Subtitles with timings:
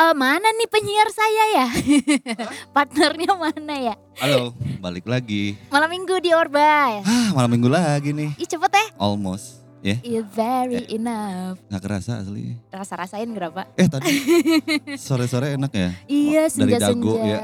[0.00, 1.66] Eh, mana nih penyiar saya ya?
[2.76, 3.94] Partnernya mana ya?
[4.16, 5.60] Halo, balik lagi.
[5.68, 7.04] Malam minggu di Orba.
[7.04, 8.32] Ah, malam minggu lagi nih.
[8.40, 8.86] Ih cepet ya.
[8.96, 9.60] Almost.
[9.80, 11.60] Ya, It's very enough.
[11.68, 12.56] nggak kerasa asli.
[12.68, 13.64] Rasa-rasain berapa?
[13.76, 14.12] Eh tadi
[14.96, 15.92] sore-sore enak ya?
[16.04, 17.12] Iya dari senja-senja.
[17.20, 17.38] ya.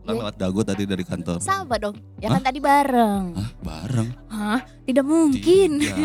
[0.00, 1.40] Pulang lewat dago tadi dari kantor.
[1.40, 1.96] Sahabat dong.
[2.20, 3.24] Ya kan tadi bareng.
[3.32, 4.08] Ah, bareng.
[4.28, 4.60] Hah?
[4.84, 5.80] Tidak mungkin.
[5.80, 5.96] Tidak.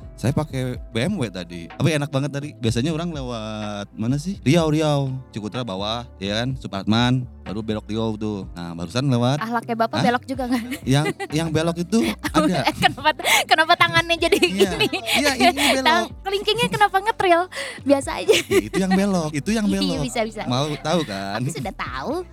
[0.24, 1.68] Saya pakai BMW tadi.
[1.68, 2.56] Tapi enak banget tadi.
[2.56, 4.40] Biasanya orang lewat mana sih?
[4.40, 5.12] Riau, Riau.
[5.28, 6.56] Cikutra bawah, ya kan?
[6.56, 8.48] Supratman, baru belok Riau tuh.
[8.56, 9.36] Nah, barusan lewat.
[9.36, 10.04] Ahlaknya bapak Hah?
[10.08, 10.80] belok juga nggak?
[10.88, 12.08] Yang yang belok itu
[12.40, 12.64] ada.
[12.72, 13.10] Kenapa
[13.44, 14.88] kenapa tangannya jadi Iya, gini?
[15.12, 15.84] iya ini belok.
[15.84, 17.40] Tang kelingkingnya kenapa ngetril?
[17.84, 18.32] Biasa aja.
[18.48, 20.08] itu yang belok, itu yang Ih, belok.
[20.08, 20.48] bisa bisa.
[20.48, 21.36] Mau tahu kan?
[21.36, 22.24] Aku sudah tahu.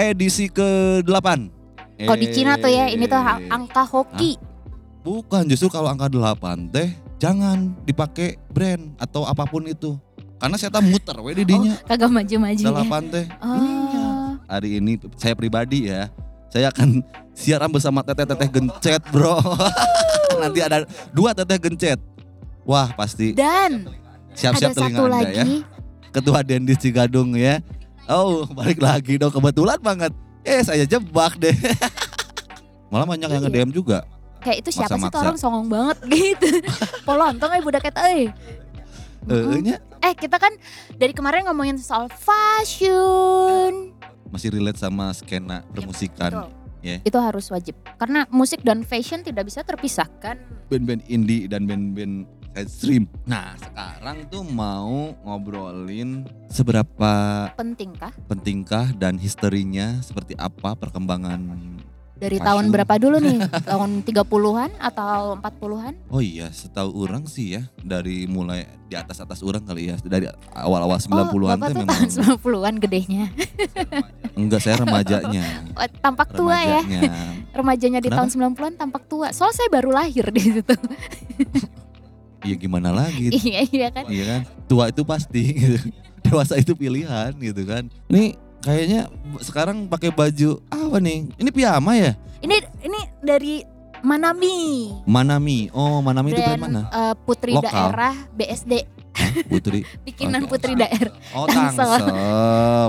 [0.00, 1.28] Edisi ke-8.
[1.98, 4.40] Kalau di Cina tuh ya, ini tuh Eh, angka hoki.
[5.04, 9.98] Bukan, justru kalau angka 8 teh jangan dipakai brand atau apa pun itu.
[10.38, 11.74] Karena saya tak muter we di dinya.
[11.84, 12.70] Kagak maju-maju ya.
[12.70, 13.26] 8 teh.
[13.26, 13.36] Iya.
[13.42, 14.30] Oh.
[14.48, 16.08] Hari ini saya pribadi ya,
[16.48, 17.02] saya akan
[17.34, 19.42] siaran bersama teteh-teteh gencet, Bro.
[20.42, 21.98] Nanti ada dua teteh gencet.
[22.62, 23.88] Wah, pasti Dan
[24.32, 25.34] siap-siap ada telinga satu Anda lagi.
[25.34, 25.44] ya.
[26.08, 27.60] Ketua Dendi Cigadung ya.
[28.08, 30.12] Oh, balik lagi dong kebetulan banget.
[30.40, 31.52] Eh, saya jebak deh.
[32.90, 33.48] Malah banyak yang Iya.
[33.50, 34.06] nge-DM juga.
[34.38, 36.48] Kayak itu siapa sih tuh orang songong banget gitu.
[37.02, 38.30] Polontong eh budak eta euy.
[39.28, 40.54] Eh, nya Eh kita kan
[40.94, 43.92] dari kemarin ngomongin soal fashion.
[44.28, 46.28] masih relate sama skena permusikan.
[46.30, 46.48] Betul.
[46.80, 46.96] ya.
[47.00, 47.74] Itu harus wajib.
[47.96, 50.36] Karena musik dan fashion tidak bisa terpisahkan.
[50.68, 53.08] Band-band indie dan band-band mainstream.
[53.24, 57.12] Nah, sekarang tuh mau ngobrolin seberapa
[57.54, 58.12] Penting kah?
[58.26, 61.40] pentingkah dan historinya seperti apa perkembangan
[62.18, 63.38] Dari tahun berapa dulu nih?
[63.70, 65.94] tahun 30-an atau 40-an?
[66.10, 70.26] Oh iya, setahu orang sih ya dari mulai di atas atas orang kali ya dari
[70.50, 72.10] awal-awal 90-an oh, Bapak tuh memang tahun
[72.42, 73.24] 90-an gedenya.
[74.34, 75.44] enggak saya remajanya.
[75.78, 76.82] Oh, tampak tua ya.
[76.82, 77.02] remajanya.
[77.54, 78.26] Remajanya di Kenapa?
[78.26, 79.30] tahun 90-an tampak tua.
[79.30, 80.74] Soalnya saya baru lahir di situ.
[82.38, 83.34] Iya gimana lagi?
[83.34, 84.06] iya, iya kan?
[84.06, 84.40] Iya kan?
[84.70, 85.90] Tua itu pasti gitu.
[86.22, 87.90] Dewasa itu pilihan gitu kan.
[88.06, 89.00] Nih kayaknya
[89.40, 91.32] sekarang pakai baju apa nih?
[91.34, 92.12] Ini piyama ya?
[92.38, 93.54] Ini ini dari
[93.98, 94.92] Manami.
[95.04, 95.66] Manami.
[95.70, 96.82] Oh, Manami itu brand Brand mana?
[96.86, 97.72] eh, Putri Lokal.
[97.90, 98.72] Daerah BSD.
[99.44, 99.82] Putri.
[100.06, 100.50] Bikinan Oke.
[100.52, 101.10] Putri Daerah.
[101.32, 101.82] Oh, Tangsel.
[101.82, 102.14] Tangsel.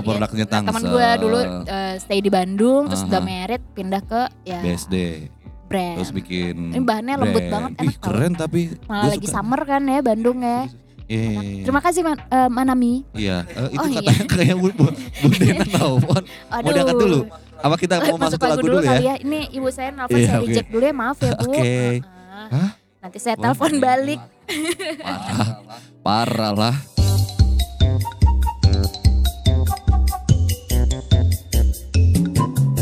[0.00, 0.70] Produknya Nah, Tangsel.
[0.70, 3.10] teman gue dulu eh, stay di Bandung, terus Aha.
[3.10, 4.96] udah merit pindah ke ya BSD.
[5.66, 5.96] brand.
[5.98, 7.52] Terus bikin Ini bahannya lembut brand.
[7.52, 8.06] banget, Ih, enak tau.
[8.06, 9.34] keren tapi Malah lagi suka.
[9.36, 10.66] summer kan ya Bandung ya.
[11.10, 11.64] Iya, iya, iya.
[11.66, 13.02] Terima kasih Man- eh, Manami.
[13.10, 13.98] Iya, eh, itu Oh, iya.
[13.98, 15.66] katanya kayak Bu, Bu, Bu Dena.
[15.66, 15.98] Aduh.
[16.62, 17.20] Mau diangkat dulu?
[17.60, 18.88] Apa kita mau masuk ke lagu dulu ya?
[18.88, 19.14] kali ya.
[19.18, 20.46] Ini ibu saya nelfon Iya, saya oke.
[20.46, 21.50] reject dulu ya, maaf ya Bu.
[21.50, 21.74] Oke.
[22.30, 22.70] Ah, Hah?
[23.02, 24.20] Nanti saya telepon balik.
[25.02, 25.48] Parah,
[26.00, 26.76] parah lah.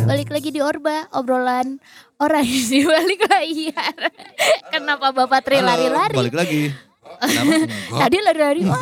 [0.05, 1.77] Balik lagi di Orba, obrolan
[2.19, 3.97] orang di balik layar.
[4.72, 6.12] Kenapa Bapak Tri lari-lari?
[6.12, 6.88] Balik lagi.
[8.02, 8.78] Tadi lari-lari, wah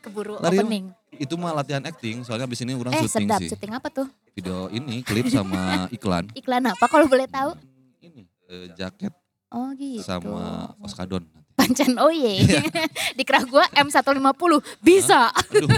[0.00, 0.84] keburu Lari- opening.
[1.14, 3.48] Itu mah latihan acting, soalnya abis ini orang Eh syuting sedap, sih.
[3.48, 4.06] syuting apa tuh?
[4.32, 5.60] Video ini, klip sama
[5.96, 6.26] iklan.
[6.32, 7.54] Iklan apa kalau boleh tahu?
[8.00, 9.14] Ini, eh, jaket
[9.48, 10.02] Oh gitu.
[10.02, 11.22] sama Oskadon.
[11.54, 12.42] Pancen oh ye.
[12.42, 12.66] Iya.
[13.16, 14.42] Dikira gue M150
[14.82, 15.30] bisa.
[15.30, 15.70] Aduh,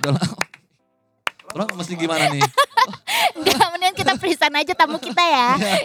[0.00, 0.28] udah lah.
[1.52, 2.40] Orang mesti gimana nih?
[3.36, 5.50] Enggak, mendingan kita present aja tamu kita ya.
[5.60, 5.76] Iya.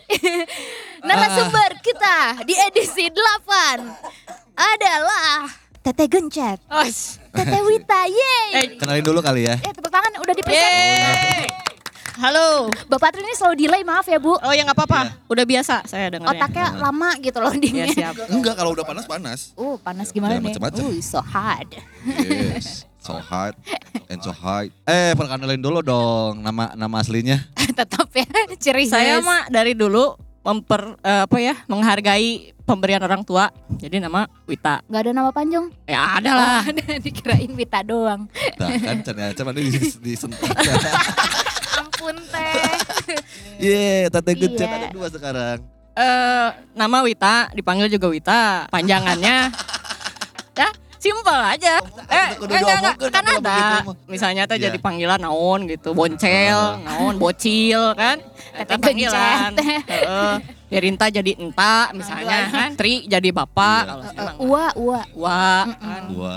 [1.04, 5.46] Narasumber kita di edisi 8 adalah
[5.80, 7.22] Tete Gencet, Os.
[7.32, 8.76] Tete Wita, yeay.
[8.76, 9.56] Kenalin dulu kali ya.
[9.56, 10.68] Eh tepuk tangan udah di present.
[10.68, 11.46] Yeay.
[12.18, 12.66] Halo.
[12.90, 14.34] Bapak Tri ini selalu delay, maaf ya Bu.
[14.36, 15.22] Oh ya nggak apa-apa.
[15.30, 16.34] Udah biasa saya dengarnya.
[16.34, 17.88] Otaknya lama gitu loh Ya dingin.
[17.94, 18.18] siap.
[18.28, 19.40] Enggak, kalau udah panas panas.
[19.54, 20.50] Uh, panas gimana Ya, nih?
[20.50, 20.82] macem-macem.
[20.82, 21.70] Uh, so hard.
[22.10, 23.54] Yes, so hard
[24.10, 24.74] and so high.
[24.84, 27.38] Eh, perkenalin dulu dong nama nama aslinya.
[27.78, 28.26] Tetap ya,
[28.58, 33.52] ciri Saya mah dari dulu memper eh, apa ya menghargai pemberian orang tua.
[33.76, 34.80] Jadi nama Wita.
[34.88, 35.68] Gak ada nama panjang.
[35.84, 36.60] Ya ada lah.
[36.64, 38.32] Oh, dikirain Wita doang.
[38.56, 40.48] Nah, kan ternyata mana di disentak.
[41.80, 42.80] Ampun teh.
[43.60, 44.76] Iya, tante gencet Iya.
[44.80, 45.60] ada dua sekarang.
[45.98, 48.72] Eh nama Wita dipanggil juga Wita.
[48.72, 49.52] Panjangannya ya
[50.98, 51.82] simpel aja.
[52.08, 53.60] Eh kudu enggak, enggak, kan ada.
[54.06, 54.70] Misalnya tuh Iya.
[54.70, 58.18] jadi panggilan naon gitu, boncel, naon, bocil kan.
[58.54, 59.52] Eta Tete panggilan.
[59.92, 60.36] Heeh.
[60.68, 62.70] Derinta jadi enta misalnya kan.
[62.76, 63.84] Tri jadi bapak.
[63.88, 63.96] Iya.
[64.20, 65.00] Eh, Ua, ua.
[65.16, 66.02] Wah, kan.
[66.12, 66.34] Dua,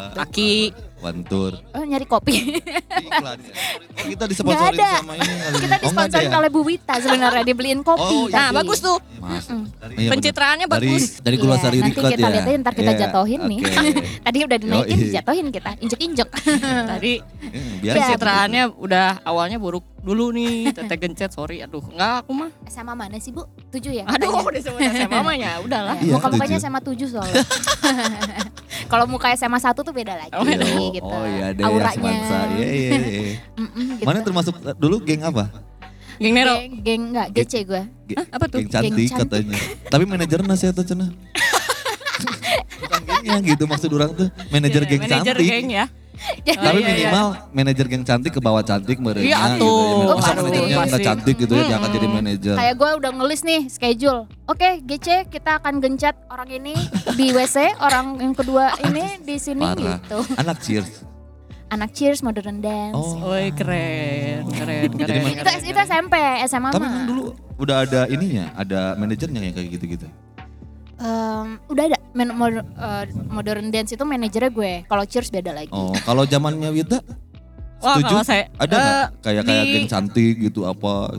[1.00, 1.06] Kaki.
[1.06, 1.52] wantur.
[1.73, 2.61] Oh, nyari kopi.
[3.00, 3.38] Iklan.
[3.41, 5.56] Oh, kita disponsorin sama ini kali.
[5.58, 6.37] Kita Oh, disponsorin ya?
[6.37, 8.05] oleh Bu Wita sebenarnya dibeliin kopi.
[8.05, 8.37] Oh, iya.
[8.37, 9.00] Nah, bagus tuh.
[9.17, 9.49] Mas.
[9.49, 10.11] Iya, bener.
[10.11, 11.05] Pencitraannya dari, bagus.
[11.19, 12.31] Dari Iya, Gulasari nanti Record kita ya.
[12.31, 13.58] lihat aja, ntar kita Iya, jatohin nih.
[13.61, 13.88] oke.
[14.26, 15.05] Tadi udah dinaikin, Yoi.
[15.06, 16.29] dijatohin kita, injek-injek.
[16.93, 17.12] Tadi
[17.50, 17.97] Eh, Biar-.
[17.97, 21.61] Pencitraannya udah awalnya buruk dulu nih, teteh gencet sorry.
[21.61, 22.50] Aduh, enggak aku mah.
[22.64, 23.43] SMA mana sih bu?
[23.70, 24.05] Tujuh ya?
[24.06, 24.47] Aduh, katanya?
[24.47, 25.97] udah sebut SMA mamanya, udahlah.
[25.99, 26.62] Iya, Muka-mukanya tujuh.
[26.62, 27.43] SMA 7 soalnya.
[28.87, 30.58] Kalau muka SMA 1 tuh beda lagi Oh, iya.
[30.92, 31.06] Gitu.
[31.06, 31.94] Oh iya deh Auranya.
[31.94, 32.38] Semansa.
[32.52, 33.20] Iya iya iya.
[33.60, 34.04] Mm-mm, gitu.
[34.04, 35.44] Mana termasuk dulu geng apa?
[36.16, 36.54] Geng Nero.
[36.54, 37.82] Geng, geng enggak GC gue.
[38.06, 38.58] Ge- Hah, apa tuh?
[38.58, 39.20] Geng cantik, Geng cantik.
[39.25, 39.56] katanya.
[39.87, 41.08] Tapi manajernya sih atau cenah.
[42.81, 45.46] Bukan gengnya gitu maksud orang tuh manajer geng Manajer cantik.
[45.46, 45.84] geng ya.
[46.20, 46.93] Tapi Oh, iya, iya.
[47.08, 49.64] minimal manajer geng cantik ke bawah cantik mereka Iya, gitu.
[49.64, 49.81] tuh.
[49.81, 50.05] ya.
[50.06, 50.37] Masa Pasti.
[50.37, 51.96] manajernya nggak cantik gitu ya, diangkat Hmm.
[51.96, 52.55] jadi manajer.
[52.55, 54.20] Kayak gue udah ngelis nih schedule.
[54.44, 56.75] Oke GC kita akan gencet orang ini
[57.14, 59.96] di WC, orang yang kedua ini di sini Parah.
[59.99, 60.19] gitu.
[60.37, 60.90] Anak cheers.
[61.69, 62.93] Anak cheers modern dance.
[62.93, 63.14] Oh.
[63.25, 65.23] Woi keren, keren, Jadi keren.
[65.23, 65.87] Itu, keren, itu keren.
[65.87, 66.14] SMP,
[66.44, 66.90] SMA Tapi mah.
[66.90, 67.25] emang dulu
[67.56, 70.06] udah ada ininya, ada manajernya yang kayak gitu-gitu.
[71.00, 74.73] Em, udah ada Men- mod- eh, modern dance itu manajernya gue.
[74.85, 75.73] Kalau cheers beda lagi.
[75.73, 77.00] Oh, kalau zamannya Wita
[77.81, 78.12] Wah, setuju?
[78.12, 81.17] kalau saya ada eh, nggak kayak kayak di- geng cantik gitu apa?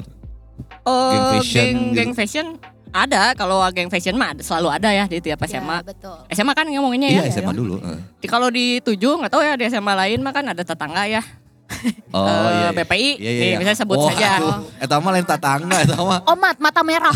[0.83, 1.95] Oh, Geng fashion geng, gitu.
[1.95, 2.47] geng fashion
[2.91, 3.33] ada.
[3.33, 5.77] Kalau geng fashion mah ada- selalu ada ya di tiap Ya, SMA.
[5.81, 6.17] betul.
[6.29, 7.33] SMA kan ngomonginnya Iya ya.
[7.33, 7.81] SMA dulu.
[7.81, 7.97] eh.
[8.19, 11.25] Di- Kalau di tujuh nggak tahu ya di SMA lain mah kan ada tetangga ya.
[12.11, 12.51] Oh Eh, iya.
[12.51, 12.69] iya.
[12.73, 13.57] BPI, Iya, iya, nih, iya.
[13.57, 14.27] misalnya sebut Oh, saja.
[14.37, 14.55] aduh.
[14.77, 16.19] Eta mah lain tetangga, eta mah.
[16.31, 17.15] Omat mata merah.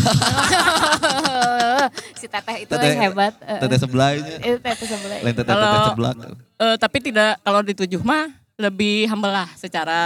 [2.14, 3.32] si teteh itu Teteh- hebat.
[3.40, 4.34] Eh, Teteh sebelahnya.
[4.38, 5.18] Itu teteh sebelah.
[5.20, 6.12] Lain teteh teteh sebelah.
[6.56, 10.00] Eh, tapi tidak kalau di tujuh mah lebih humble lah secara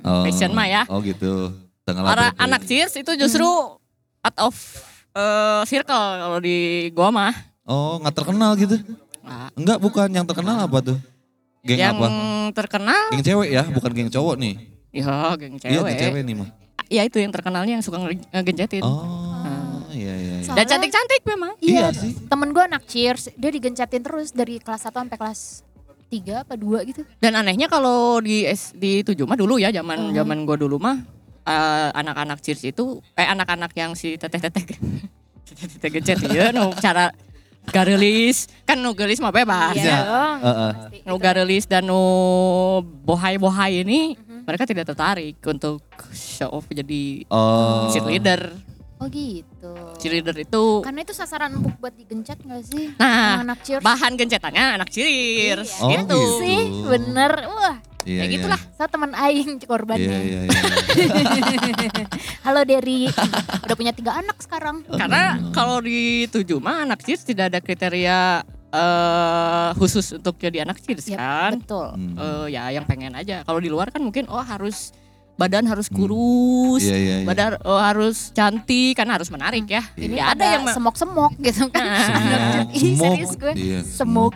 [0.00, 0.24] Oh.
[0.24, 0.82] fashion mah ya.
[0.88, 1.52] Oh gitu.
[1.84, 3.44] Latar anak cheers itu justru
[4.18, 4.54] out of
[5.12, 6.56] eh, circle kalau di
[6.90, 7.34] gua mah.
[7.62, 8.80] Oh, nggak terkenal gitu.
[9.22, 10.98] Nah, Enggak, bukan yang terkenal apa tuh?
[11.62, 12.08] Geng yang apa?
[12.50, 14.54] Terkenal Geng cewek ya, bukan geng cowok nih.
[14.90, 15.86] ya geng Iya, cewek.
[15.86, 16.48] geng cewek nih mah.
[16.88, 18.82] Ya itu yang terkenalnya yang suka nge- ngegencetin.
[18.82, 19.40] Oh,
[19.88, 20.34] iya iya.
[20.34, 20.44] iya.
[20.44, 21.54] So- Dan cantik-cantik memang.
[21.56, 22.12] Iya, Iya sih.
[22.26, 25.40] temen gue anak cheers, dia digencatin terus dari kelas 1 sampai kelas
[26.08, 27.06] 3 apa 2 gitu.
[27.16, 30.14] Dan anehnya kalau di S, di tujuh mah dulu ya zaman Hmm.
[30.14, 31.00] zaman gua dulu mah
[31.42, 34.62] eh, anak-anak cheers itu eh anak-anak yang si teteh-teteh
[35.42, 37.08] teteh-teteh gencet ya no cara
[37.64, 40.02] garelis kan no gelis mah bebas Iya
[41.04, 41.14] ya.
[41.14, 42.02] garelis dan no
[42.82, 44.42] bohai-bohai ini Mhm.
[44.42, 47.86] mereka tidak tertarik untuk show off jadi Oh.
[47.88, 48.50] cheerleader.
[48.98, 49.74] Oh gitu.
[49.98, 52.94] Cheerleader itu Karena itu sasaran empuk buat digencet gak sih?
[52.94, 53.82] Nah, anak cheers.
[53.82, 55.82] bahan gencetannya anak cheers Iya.
[55.82, 56.06] Oh, gitu.
[56.06, 56.20] gitu.
[56.38, 57.32] sih, bener.
[57.48, 58.36] Wah, Iya, Kayak iya.
[58.36, 58.60] gitulah.
[58.74, 60.02] saya teman aing korbannya.
[60.02, 62.06] Iya, iya, iya.
[62.46, 63.06] Halo Derry,
[63.62, 64.82] udah punya tiga anak sekarang.
[64.86, 70.80] Karena kalau di tujuh mah anak cheers tidak ada kriteria eh khusus untuk jadi anak
[70.80, 71.50] cheers Yap, kan.
[71.60, 71.88] betul.
[71.92, 72.16] Hmm.
[72.16, 73.44] Eh, ya yang pengen aja.
[73.44, 74.96] Kalau di luar kan mungkin oh harus
[75.42, 77.26] badan harus kurus, Iya, iya, iya.
[77.26, 79.82] badan oh, harus cantik karena harus menarik ya.
[79.98, 81.82] Ini ya ada yang semok-semok gitu kan.
[81.82, 82.62] Nah.
[82.78, 83.02] Ih, Semok.
[83.02, 83.52] serius gue.
[83.58, 84.34] Iya, Semok.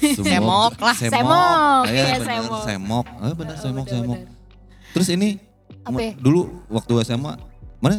[0.00, 0.96] Semok lah.
[0.96, 2.62] Semok, Iya, iya, semok.
[2.64, 3.06] Semok.
[3.20, 4.18] Eh, benar semok, Bener, semok.
[4.18, 4.30] bener.
[4.92, 5.28] Terus ini
[5.84, 7.32] Apa dulu waktu SMA
[7.76, 7.94] mana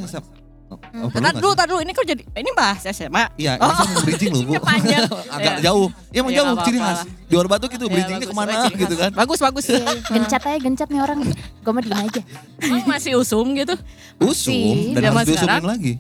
[0.80, 1.04] Hmm.
[1.04, 1.80] oh, Tar dulu, tar dulu.
[1.80, 3.24] Ini kok jadi ini bahas SMA.
[3.36, 3.86] Iya, ini Oh.
[3.86, 4.54] mau bridging loh, Bu.
[4.60, 5.04] Panjang.
[5.36, 5.64] Agak Iya.
[5.64, 5.88] jauh.
[6.10, 7.00] Ya emang Iya, jauh ciri khas.
[7.04, 9.12] Di luar batu gitu Ya, bridgingnya bagus, ke mana ciri gitu kan.
[9.12, 9.66] Bagus, bagus.
[10.06, 11.20] Gencet aja, gencet nih orang.
[11.60, 12.22] Gue mah diem aja.
[12.64, 13.74] Oh, masih usum gitu.
[14.20, 15.94] Usum dan Zaman harus diusumin lagi.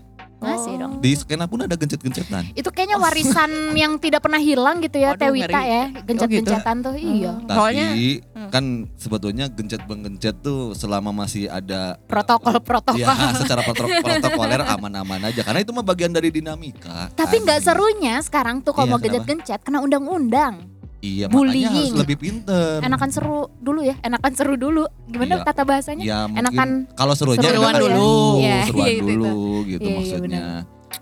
[0.45, 0.91] Masih dong.
[0.99, 2.51] Di skena pun ada gencet-gencetan.
[2.51, 3.51] Itu kayaknya warisan
[3.81, 5.71] yang tidak pernah hilang gitu ya, Waduh, Tewita ngeri.
[5.71, 5.83] ya.
[6.03, 7.31] Gencet-gencetan tuh, iya.
[7.45, 8.07] Soalnya Tapi
[8.49, 12.99] kan sebetulnya gencet menggencet tuh selama masih ada Protokol-protokol.
[12.99, 17.09] ya secara protokol protokoler aman-aman aja karena itu mah bagian dari dinamika.
[17.13, 20.72] Tapi nggak serunya sekarang tuh kalau Iya, mau gencet-gencet kena undang-undang.
[21.03, 21.99] Iya makanya harus bullying.
[21.99, 22.79] lebih pinter.
[22.79, 24.87] Enakan seru dulu ya, enakan seru dulu.
[25.05, 25.43] Gimana Iya.
[25.43, 25.99] kata bahasanya?
[26.01, 28.11] Ya mungkin Enakan kalau serunya seruan dulu.
[28.39, 29.09] Iya, seruan iya, itu, itu.
[29.11, 29.35] dulu
[29.67, 30.43] gitu Iya, iya, maksudnya.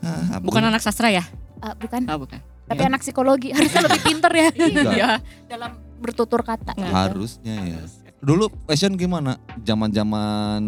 [0.01, 1.21] Ah, bukan anak sastra ya?
[1.61, 2.41] Ah, bukan, Oh, bukan.
[2.65, 4.49] tapi anak psikologi harusnya lebih pinter ya.
[4.57, 5.09] Iya.
[5.53, 6.73] dalam bertutur kata.
[6.73, 6.81] Nah.
[6.81, 6.97] gitu.
[6.97, 7.81] harusnya ya.
[8.17, 9.37] Dulu fashion gimana?
[9.61, 10.61] Zaman-zaman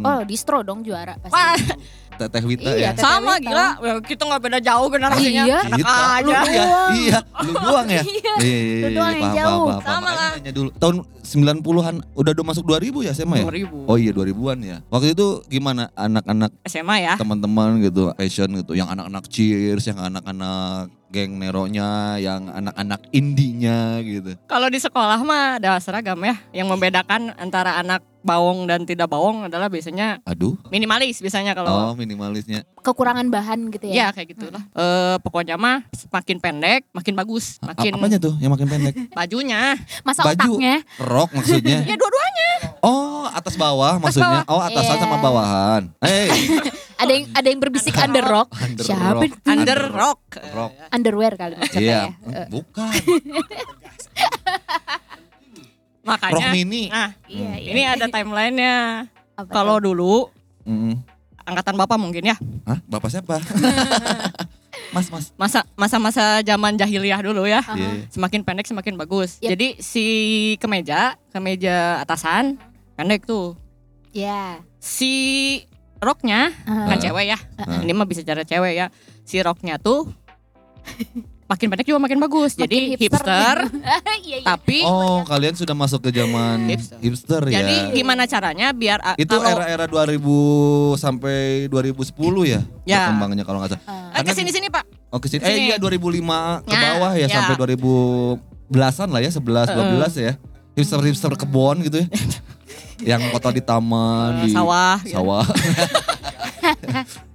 [0.00, 1.36] Oh, distro dong juara pasti.
[2.20, 2.90] Teteh Wita Iya, ya.
[2.92, 3.44] Teteh sama Wita.
[3.48, 3.66] gila.
[3.80, 5.42] Ya, Kita nggak beda jauh generasinya.
[5.42, 5.58] Iya.
[5.64, 6.20] Enak Kita, aja.
[6.20, 6.92] lu iya, doang.
[6.94, 8.02] iya, lu doang ya.
[8.04, 9.66] Iya, Iya, iya, lu iya, doang yang paham, jauh.
[9.66, 9.88] paham, paham.
[9.90, 10.30] Sama lah.
[10.36, 10.68] nanya dulu.
[10.76, 13.44] Tahun 90-an udah udah masuk 2000 ya SMA ya?
[13.46, 13.86] 2000.
[13.86, 14.76] Oh iya 2000-an ya.
[14.86, 17.14] Waktu itu gimana anak-anak SMA ya.
[17.16, 24.38] teman-teman gitu fashion gitu yang anak-anak cheers, yang anak-anak geng neronya, yang anak-anak indinya gitu.
[24.46, 26.38] Kalau di sekolah mah ada seragam ya.
[26.52, 30.52] Yang membedakan antara anak bawong dan tidak bawong adalah biasanya Aduh.
[30.68, 32.62] minimalis biasanya kalau Oh, minimalisnya.
[32.78, 34.08] Kekurangan bahan gitu Ya ya.
[34.12, 34.60] kayak gitulah.
[34.70, 38.94] Eh pokoknya mah makin pendek makin bagus, A- makin apanya tuh yang makin pendek?
[39.18, 39.74] bajunya.
[40.04, 40.36] Masa Baju.
[40.52, 41.80] otaknya Rok maksudnya.
[41.90, 42.48] Ya dua-duanya.
[42.80, 44.44] Oh, atas bawah maksudnya.
[44.46, 45.02] Oh, atasan Iya.
[45.02, 45.82] sama bawahan.
[45.98, 46.28] Hey,
[47.00, 48.52] ada yang ada yang berbisik under rock.
[48.54, 49.24] under Siapa rock.
[49.24, 49.36] itu?
[49.46, 50.20] Under rock.
[50.52, 50.72] Rock.
[50.90, 52.12] Underwear kali maksudnya Iya, ya.
[52.36, 52.90] Eh, bukan.
[56.00, 56.82] Makanya Rock mini.
[56.88, 57.70] Nah, Iya, iya.
[57.72, 58.74] ini ada timelinenya.
[59.48, 60.28] Kalau dulu
[60.60, 61.00] Mm.
[61.42, 62.36] angkatan Bapak mungkin ya.
[62.62, 62.78] Hah?
[62.84, 63.40] Bapak siapa?
[64.94, 65.32] mas, mas.
[65.34, 67.60] Masa masa-masa zaman jahiliyah dulu ya.
[67.60, 67.74] Aha.
[67.74, 68.04] Iya, iya.
[68.08, 69.40] Semakin pendek semakin bagus.
[69.40, 69.50] Yep.
[69.50, 70.04] Jadi si
[70.56, 72.60] kemeja, kemeja atasan
[72.92, 73.56] pendek tuh.
[74.12, 74.60] Ya.
[74.76, 75.12] Si
[76.00, 76.88] roknya Aha.
[76.88, 77.00] kan Ah.
[77.00, 77.38] cewek ya.
[77.56, 77.78] Ah.
[77.78, 78.86] Ini mah bisa cara cewek ya.
[79.22, 80.08] Si roknya tuh
[81.46, 82.54] makin pendek juga makin bagus.
[82.54, 83.56] Jadi Makin hipster,
[84.22, 84.46] Iya, iya.
[84.46, 86.98] tapi Oh, kalian sudah masuk ke zaman Hipster.
[87.00, 87.60] hipster, ya.
[87.60, 90.22] jadi gimana caranya biar a- itu kalau era-era 2000
[90.96, 92.14] sampai 2010
[92.44, 93.04] ya, Ya.
[93.04, 93.84] berkembangnya kalau nggak salah.
[94.08, 94.14] Ah.
[94.14, 94.84] Eh, ke sini sini Pak.
[95.10, 95.42] Oh, ke sini.
[95.42, 95.52] Sini.
[95.52, 97.34] Eh iya 2005 ke Ya, bawah ya, ya.
[97.34, 100.32] sampai 2000 belasan lah ya, 11 12 ya.
[100.72, 102.06] Hipster-hipster kebon gitu ya.
[103.04, 104.98] yang foto di taman, di sawah.
[105.02, 105.16] gitu.
[105.16, 105.44] sawah.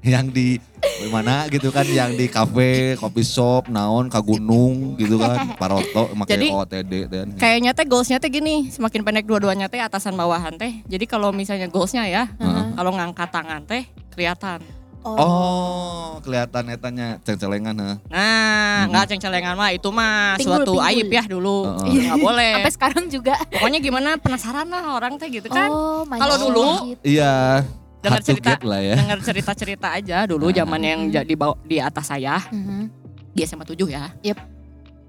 [0.06, 0.62] yang di
[1.10, 6.54] mana gitu kan, yang di kafe, kopi shop, naon, ka gunung gitu kan, paroto, Jadi,
[6.54, 10.86] pakai OTD dan Kayaknya teh goalsnya teh gini, semakin pendek dua-duanya teh atasan bawahan teh.
[10.86, 12.78] Jadi kalau misalnya goalsnya ya, Aha.
[12.78, 14.62] kalau ngangkat tangan teh kelihatan.
[15.06, 17.92] Oh, kelihatan etanya ceng-celengan ha.
[18.10, 18.92] Nah, Hmm.
[18.92, 20.90] nggak ceng-celengan mah itu mah Pinggul, suatu pinggul.
[20.90, 21.58] aib ya dulu.
[21.64, 22.04] Heeh.
[22.04, 22.52] Nggak boleh.
[22.58, 23.34] Sampai sekarang juga.
[23.48, 25.70] Pokoknya gimana penasaran lah orang teh gitu kan.
[25.70, 26.66] Oh, Kalau dulu,
[27.00, 27.64] Iya.
[28.02, 28.58] Dengar cerita.
[28.62, 28.96] lah ya.
[28.96, 30.56] Dengar cerita-cerita aja dulu Nah.
[30.56, 32.90] zaman yang jadi bawa di atas saya Mhm.
[33.32, 34.10] di SMA 7 ya.
[34.22, 34.38] Yep.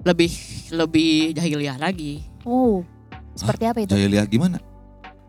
[0.03, 0.31] Lebih
[0.71, 2.25] lebih jahiliyah lagi.
[2.43, 2.85] Oh.
[3.33, 3.93] Seperti apa itu?
[3.93, 4.61] Jahiliyah gimana?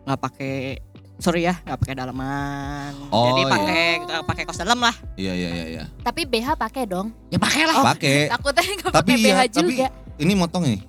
[0.04, 0.80] nggak pakai
[1.18, 3.50] sorry ya nggak pakai dalaman Oh, jadi iya.
[3.50, 5.84] pakai nggak pakai kaos dalam lah Iya iya iya iya.
[6.00, 7.10] Tapi BH pakai dong.
[7.28, 8.18] ya pakai lah Pakai.
[8.34, 9.88] Takutnya nggak pakai iya, BH tapi juga.
[10.18, 10.80] ini motong nih.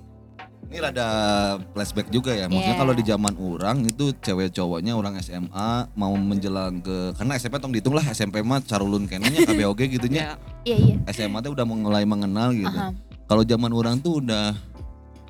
[0.69, 1.07] Ini rada
[1.73, 2.45] flashback juga ya.
[2.45, 2.79] Maksudnya Iya.
[2.79, 7.73] kalau di zaman orang itu cewek cowoknya orang SMA mau menjelang ke karena SMP tong
[7.73, 10.21] dihitung lah SMP mah carulun kenenya KBOG gitu nya.
[10.21, 10.33] ya
[10.69, 10.95] Iya, iya.
[11.09, 12.69] SMA tuh udah mulai mengenal gitu.
[12.69, 12.93] Aha.
[13.25, 14.53] Kalau zaman orang tuh udah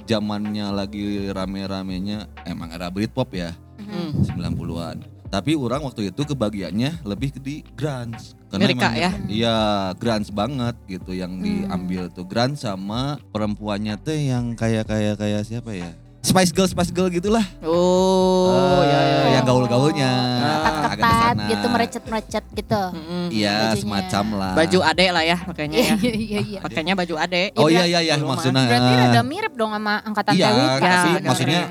[0.03, 3.53] zamannya lagi rame-ramenya emang era Britpop ya
[3.89, 4.11] hmm.
[4.29, 4.97] 90-an.
[5.27, 8.33] Tapi orang waktu itu kebagiannya lebih di grunge.
[8.49, 9.11] Amerika emang- ya?
[9.27, 9.57] Iya,
[9.93, 11.43] grunge banget gitu yang Hmm.
[11.43, 15.93] diambil tuh grunge sama perempuannya tuh yang kayak kayak kayak siapa ya?
[16.19, 17.45] Spice Girl, Spice Girl gitulah.
[17.61, 20.11] oh Eh, ya ya yang gaul-gaulnya.
[20.83, 21.43] agak Ketat ke sana.
[21.47, 22.81] gitu, merecet-merecet gitu.
[22.91, 23.25] Mm-mm.
[23.29, 23.79] Iya, bajunya.
[23.79, 24.53] semacam lah.
[24.53, 26.59] baju ade lah ya makanya Iya, ya iya, iya, iya.
[26.59, 28.65] pakainya baju ade Oh Iya, iya iya iya maksudnya.
[28.65, 31.61] Berarti rada mirip dong sama angkatan Iya, Ya, tapi agak maksudnya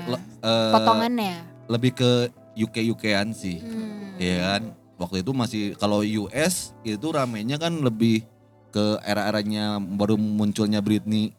[0.41, 1.35] eh, potongannya.
[1.69, 2.11] Lebih ke
[2.57, 3.61] UK UKan sih.
[3.61, 4.17] Hmm.
[4.17, 4.61] Iya kan?
[4.99, 8.25] Waktu itu masih kalau US itu ramenya kan lebih
[8.69, 11.31] ke era-eranya baru munculnya Britney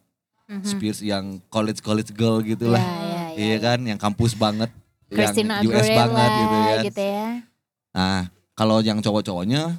[0.50, 0.66] Mhm.
[0.66, 2.82] Spears yang college college girl gitu lah.
[2.82, 3.38] Iya, iya, iya.
[3.38, 4.66] Iya kan yang kampus banget,
[5.06, 6.78] Christina yang US Aguilera banget gitu ya.
[6.82, 7.28] gitu ya.
[7.90, 8.20] Nah,
[8.52, 9.78] kalau yang cowok-cowoknya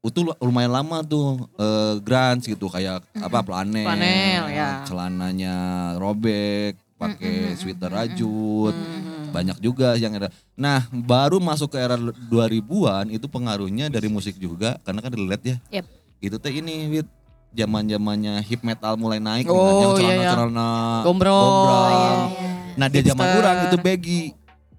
[0.00, 4.82] itu lu- lumayan lama tuh eh, grunge gitu kayak apa planel, Flanel, ya.
[4.82, 5.54] celananya
[5.94, 8.74] robek, pakai Mm-mm, sweater mm-mm, rajut.
[8.74, 9.19] Hmm.
[9.30, 10.28] Banyak juga yang era.
[10.52, 15.56] Nah, baru masuk ke era 2000-an itu pengaruhnya dari musik juga karena kan relate ya.
[15.72, 15.84] Yep.
[16.20, 17.08] Itu teh ini Wit
[17.50, 19.98] zaman-zamannya hip metal mulai naik Oh, dengan yang iya, iya.
[19.98, 20.68] celana-celana
[21.02, 21.50] gombrong Gombrong.
[21.66, 22.50] Oh, iya, iya.
[22.76, 24.20] Nah, dia zaman orang itu baggy,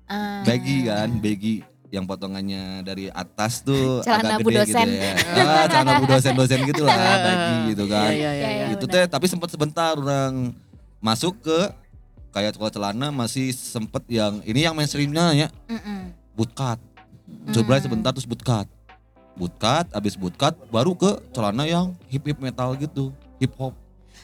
[0.05, 0.43] Ah.
[0.43, 1.55] baggy kan, baggy
[1.87, 4.87] yang potongannya dari atas tuh Celana agak gede dosen.
[4.87, 5.13] gitu ya.
[5.43, 6.95] Ah, celana bu dosen-dosen gitu lah,
[7.27, 8.07] baggy gitu kan.
[8.07, 8.65] Iya, iya, iya, iya.
[8.71, 10.55] itu teh tapi sempat sebentar orang
[10.97, 11.59] masuk ke
[12.31, 16.11] kayak kalau celana masih sempet yang ini yang mainstreamnya ya Mm-mm.
[16.33, 16.79] bootcut
[17.51, 17.83] coba Hmm.
[17.83, 18.67] sebentar terus bootcut
[19.33, 23.75] bootcut abis bootcut baru ke celana yang hip hip metal gitu hip hop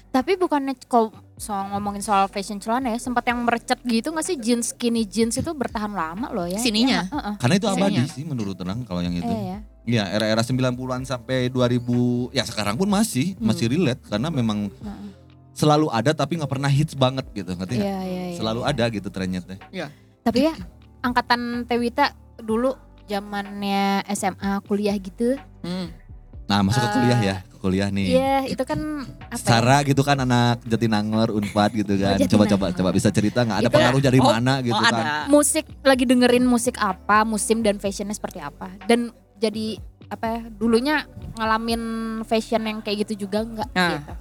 [0.07, 4.35] Tapi bukannya kalau soal ngomongin soal fashion celana ya, sempat yang merecet gitu nggak sih
[4.35, 6.57] jeans skinny jeans itu bertahan lama loh ya?
[6.57, 7.05] Sininya?
[7.05, 7.33] Iya, heeh.
[7.37, 10.03] karena itu abadi sih menurut orang kalau yang itu Iya ya.
[10.03, 11.83] ya era-era 90-an sampai 2000
[12.31, 13.45] ya sekarang pun masih Hmm.
[13.45, 15.07] masih relate karena memang Heeh.
[15.57, 17.83] Selalu ada tapi nggak pernah hits banget gitu ngerti nggak?
[17.83, 18.37] Iya iya iya.
[18.37, 19.57] selalu ada gitu trennya teh
[20.21, 20.53] Tapi ya
[20.99, 25.33] angkatan Tewita dulu zamannya SMA kuliah gitu.
[25.61, 25.89] Hmm.
[26.45, 28.79] nah masuk ke Eh, kuliah ya ke kuliah nih Iya, itu kan
[29.27, 29.35] apa?
[29.35, 29.37] ya?
[29.41, 32.15] Sarah gitu kan anak Jatinangor, Unpad gitu kan.
[32.15, 32.47] Jatinangor.
[32.49, 34.93] Coba coba bisa cerita nggak ada Itu- pengaruh dari Oh, mana gitu oh kan.
[34.93, 38.71] ada musik lagi dengerin musik apa, musim dan fashionnya seperti apa.
[38.85, 39.75] Dan jadi
[40.07, 41.03] apa ya, dulunya
[41.35, 41.83] ngalamin
[42.23, 43.91] fashion yang kayak gitu juga enggak Nah.
[43.97, 44.13] gitu.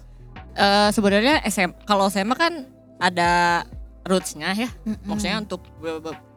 [0.57, 2.65] Eh, sebenarnya SM kalau SMA kan
[2.97, 3.61] ada
[4.03, 5.05] rootsnya ya Mm-mm.
[5.05, 5.61] maksudnya untuk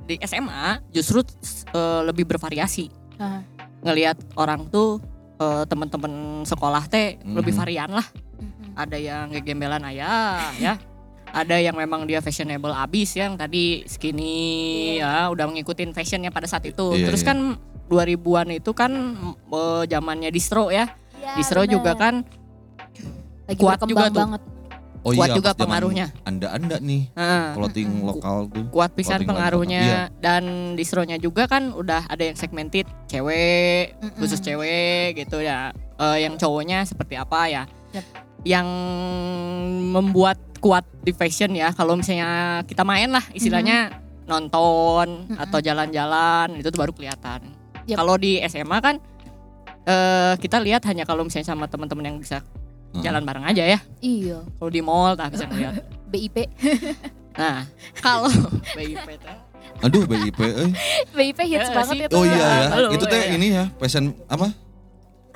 [0.03, 1.23] di SMA justru
[1.69, 3.39] eh, lebih bervariasi Ah.
[3.79, 4.99] ngelihat orang tuh
[5.37, 6.11] eh, teman-teman
[6.43, 7.59] sekolah teh lebih Mhm.
[7.59, 8.03] varian lah
[8.35, 8.75] Mm-mm.
[8.75, 10.75] ada yang ngegembelan ayah ya
[11.29, 16.65] ada yang memang dia fashionable abis yang tadi skinny ya udah ngikutin fashionnya pada saat
[16.65, 17.29] itu Iya, terus iya.
[17.29, 17.37] kan
[17.87, 18.91] 2000-an itu kan
[19.47, 21.71] eh, zamannya distro ya Ya, distro bener.
[21.75, 22.23] juga kan
[23.49, 24.19] lagi kuat juga tuh.
[24.21, 24.41] banget.
[24.99, 26.11] Oh Kuat iya, juga pengaruhnya.
[26.21, 27.45] Anda-anda nih, Heeh.
[27.55, 28.67] clothing lokal tuh.
[28.67, 29.95] kuat pisan pengaruhnya lokal.
[29.95, 30.03] Iya.
[30.19, 30.43] dan
[30.75, 36.83] distronya juga kan udah ada yang segmented cewek khusus cewek gitu ya Eh, yang cowoknya
[36.83, 38.03] seperti apa ya Yap.
[38.43, 38.67] yang
[39.89, 43.91] membuat kuat di fashion ya kalau misalnya kita main lah istilahnya
[44.23, 45.39] nonton Mm-mm.
[45.39, 47.51] atau jalan-jalan itu tuh baru kelihatan
[47.83, 47.99] Yap.
[47.99, 48.95] kalau di SMA kan
[49.83, 52.43] eh, kita lihat hanya kalau misalnya sama teman-teman yang bisa
[52.89, 53.03] Heeh.
[53.03, 55.77] jalan bareng aja ya Iya, kalau di mall tak bisa ngeliat
[56.11, 56.37] BIP.
[57.33, 57.63] nah
[58.05, 58.29] kalau
[58.77, 59.37] BIP teh
[59.79, 60.69] Aduh BIP eh.
[61.13, 62.11] BIP hits Ya, banget itu.
[62.11, 62.67] Oh iya ya.
[62.67, 63.31] Halo, itu teh iya.
[63.31, 64.51] ini ya, fashion apa?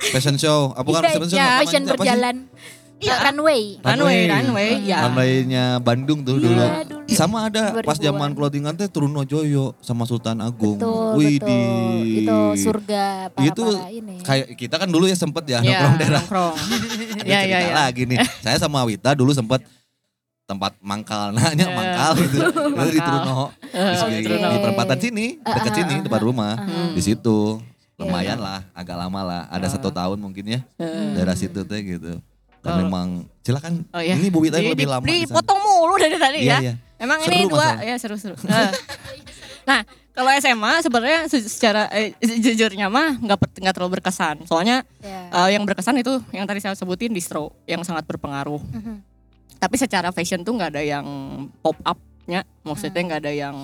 [0.04, 0.76] Fashion show.
[0.76, 1.36] Apa Iya, fashion show?
[1.38, 1.92] iya, fashion apa sih?
[1.96, 2.36] berjalan.
[3.04, 3.14] Iya.
[3.14, 3.62] Eh, runway.
[3.78, 6.64] runway runway ya Runway-nya Bandung tuh Iya, dulu.
[6.88, 7.04] dulu.
[7.06, 8.04] Sama ada pas 2000-an.
[8.06, 10.76] zaman clothingan teh Truno Joyo sama Sultan Agung.
[10.76, 11.46] Betul, Wih, betul.
[11.46, 14.16] di- Itu surga para Itu para ini.
[14.20, 16.18] Kayak kita kan dulu ya sempet ya Iya, nongkrong daerah.
[16.18, 16.54] nongkrong.
[17.14, 17.74] Ada Iya, cerita iya, iya.
[17.78, 18.18] lagi nih.
[18.40, 19.60] Saya sama Wita dulu sempet
[20.44, 21.72] tempat mangkal nanya Iya.
[21.72, 23.04] mangkal gitu itu di Mangkal.
[23.20, 24.36] Truno di, Eh, segi- oke.
[24.44, 26.90] di perempatan sini dekat Ah, sini ah, depan ah, rumah ah.
[26.90, 27.38] di situ
[27.94, 32.18] lumayan lah agak lama lah ada satu tahun mungkin ya Eh, daerah situ teh gitu
[32.64, 32.78] dan Oh.
[32.80, 33.06] memang
[33.38, 34.16] silakan Oh, iya.
[34.16, 35.24] ini Bu Wita yang lebih di- lama di sana.
[35.28, 36.58] Dipotong mulu dari tadi iya ya.
[36.62, 37.84] iya Emang Seru ini dua masalah.
[37.84, 38.36] ya seru-seru.
[38.40, 38.70] Eh.
[39.64, 39.80] nah,
[40.10, 44.44] kalau SMA sebenarnya se- secara eh, jujurnya mah nggak nggak terlalu berkesan.
[44.44, 45.28] Soalnya Ya.
[45.28, 48.62] eh, yang berkesan itu yang tadi saya sebutin distro yang sangat berpengaruh.
[48.62, 48.96] Mhm.
[49.54, 51.04] Tapi secara fashion tuh nggak ada yang
[51.58, 53.06] pop up-nya, maksudnya Hmm.
[53.06, 53.56] nggak ada yang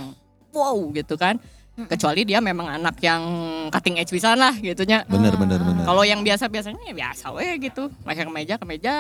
[0.50, 1.40] wow gitu kan.
[1.86, 3.22] Kecuali dia memang anak yang
[3.68, 5.04] cutting edge pisan lah gitunya.
[5.06, 7.88] bener bener bener Kalau yang biasa-biasanya ya biasa we gitu.
[8.00, 8.94] Pakai kemeja, kemeja,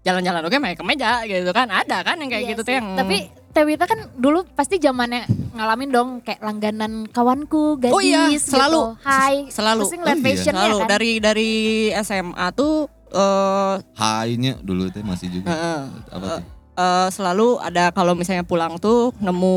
[0.00, 1.68] jalan-jalan oke pakai kemeja gitu kan.
[1.68, 2.66] Ada kan yang kayak Iya gitu sih.
[2.66, 3.18] tuh yang Tapi
[3.54, 8.50] Tewita kan dulu pasti zamannya ngalamin dong kayak langganan kawanku gadis Oh iya, gitu.
[8.50, 8.98] selalu.
[8.98, 9.46] Hai.
[9.46, 10.26] selalu Pasti ngeliat Oh iya.
[10.26, 10.88] fashionnya selalu kan.
[10.90, 11.50] dari dari
[11.94, 12.74] SMA tuh
[13.14, 15.82] eh high-nya dulu teh masih juga Heeh.
[16.10, 16.42] apa tuh
[16.74, 19.56] eh, selalu ada kalau misalnya pulang tuh nemu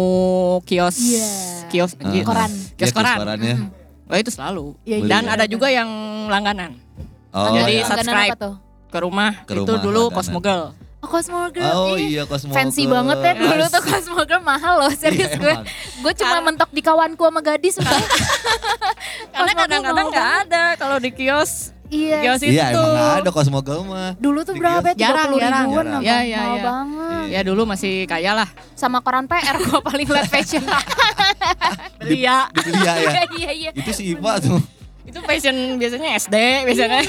[0.63, 1.27] kios Iya.
[1.67, 2.07] kios Ah.
[2.07, 2.51] gi- Koran.
[2.74, 3.17] kios Ya, koran.
[3.17, 3.55] korannya.
[4.05, 4.65] Oh itu selalu.
[4.81, 5.03] Iya.
[5.03, 5.89] Dan iya, ada juga yang
[6.25, 6.77] langganan
[7.30, 7.84] oh Jadi iya.
[7.84, 8.32] Langganan subscribe.
[8.32, 8.56] apa tuh?
[8.88, 9.32] ke rumah.
[9.43, 10.17] Ke itu rumah dulu langganan.
[10.17, 10.63] Cosmo Girl.
[10.97, 11.75] Oh Cosmo Girl.
[11.75, 12.93] oh Ih, iya Cosmo Fancy Girl.
[12.95, 13.91] banget ya dulu tuh Asik.
[13.91, 15.56] Cosmo Girl mahal loh serius Iya, gue.
[15.99, 17.75] Gue cuma Karena- mentok di kawanku sama gadis.
[19.34, 20.45] Karena kadang-kadang nggak banget.
[20.47, 21.75] ada kalau di kios.
[21.88, 22.17] Iya.
[22.19, 22.52] Kios sih.
[22.52, 22.80] iya itu.
[22.80, 23.30] emang ada
[23.82, 24.95] mah Dulu tuh berapa ya?
[25.00, 25.63] Jarang, puluh jarang.
[25.63, 26.02] ribuan Jarang.
[26.04, 26.63] Iya, iya, Mahal iya.
[26.63, 27.26] banget.
[27.28, 28.50] Ya dulu masih kaya lah.
[28.73, 30.63] Sama koran PR gue paling liat fashion.
[31.97, 32.47] Beli ya.
[32.52, 33.69] dibeli ya ya Iya iya.
[33.73, 34.60] itu si Iva tuh
[35.04, 37.00] Itu fashion biasanya SD biasanya.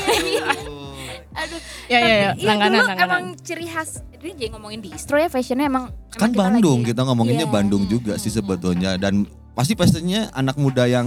[1.38, 1.60] Aduh.
[1.86, 2.14] ya ya ya.
[2.30, 3.06] Iya Langganan dulu langganan.
[3.08, 4.02] emang ciri khas.
[4.18, 5.94] Ini jadi ngomongin distro ya fashionnya emang.
[6.10, 7.52] kan emang kita Bandung lagi- kita ngomonginnya Iya.
[7.52, 9.22] Bandung juga sih sebetulnya dan
[9.54, 11.06] pasti pastinya anak muda yang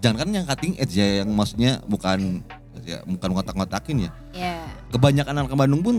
[0.00, 2.40] jangan kan yang cutting edge ya yang maksudnya bukan
[2.86, 4.56] ya bukan ngotak-ngotakin ya Iya.
[4.88, 5.96] kebanyakan anak Bandung pun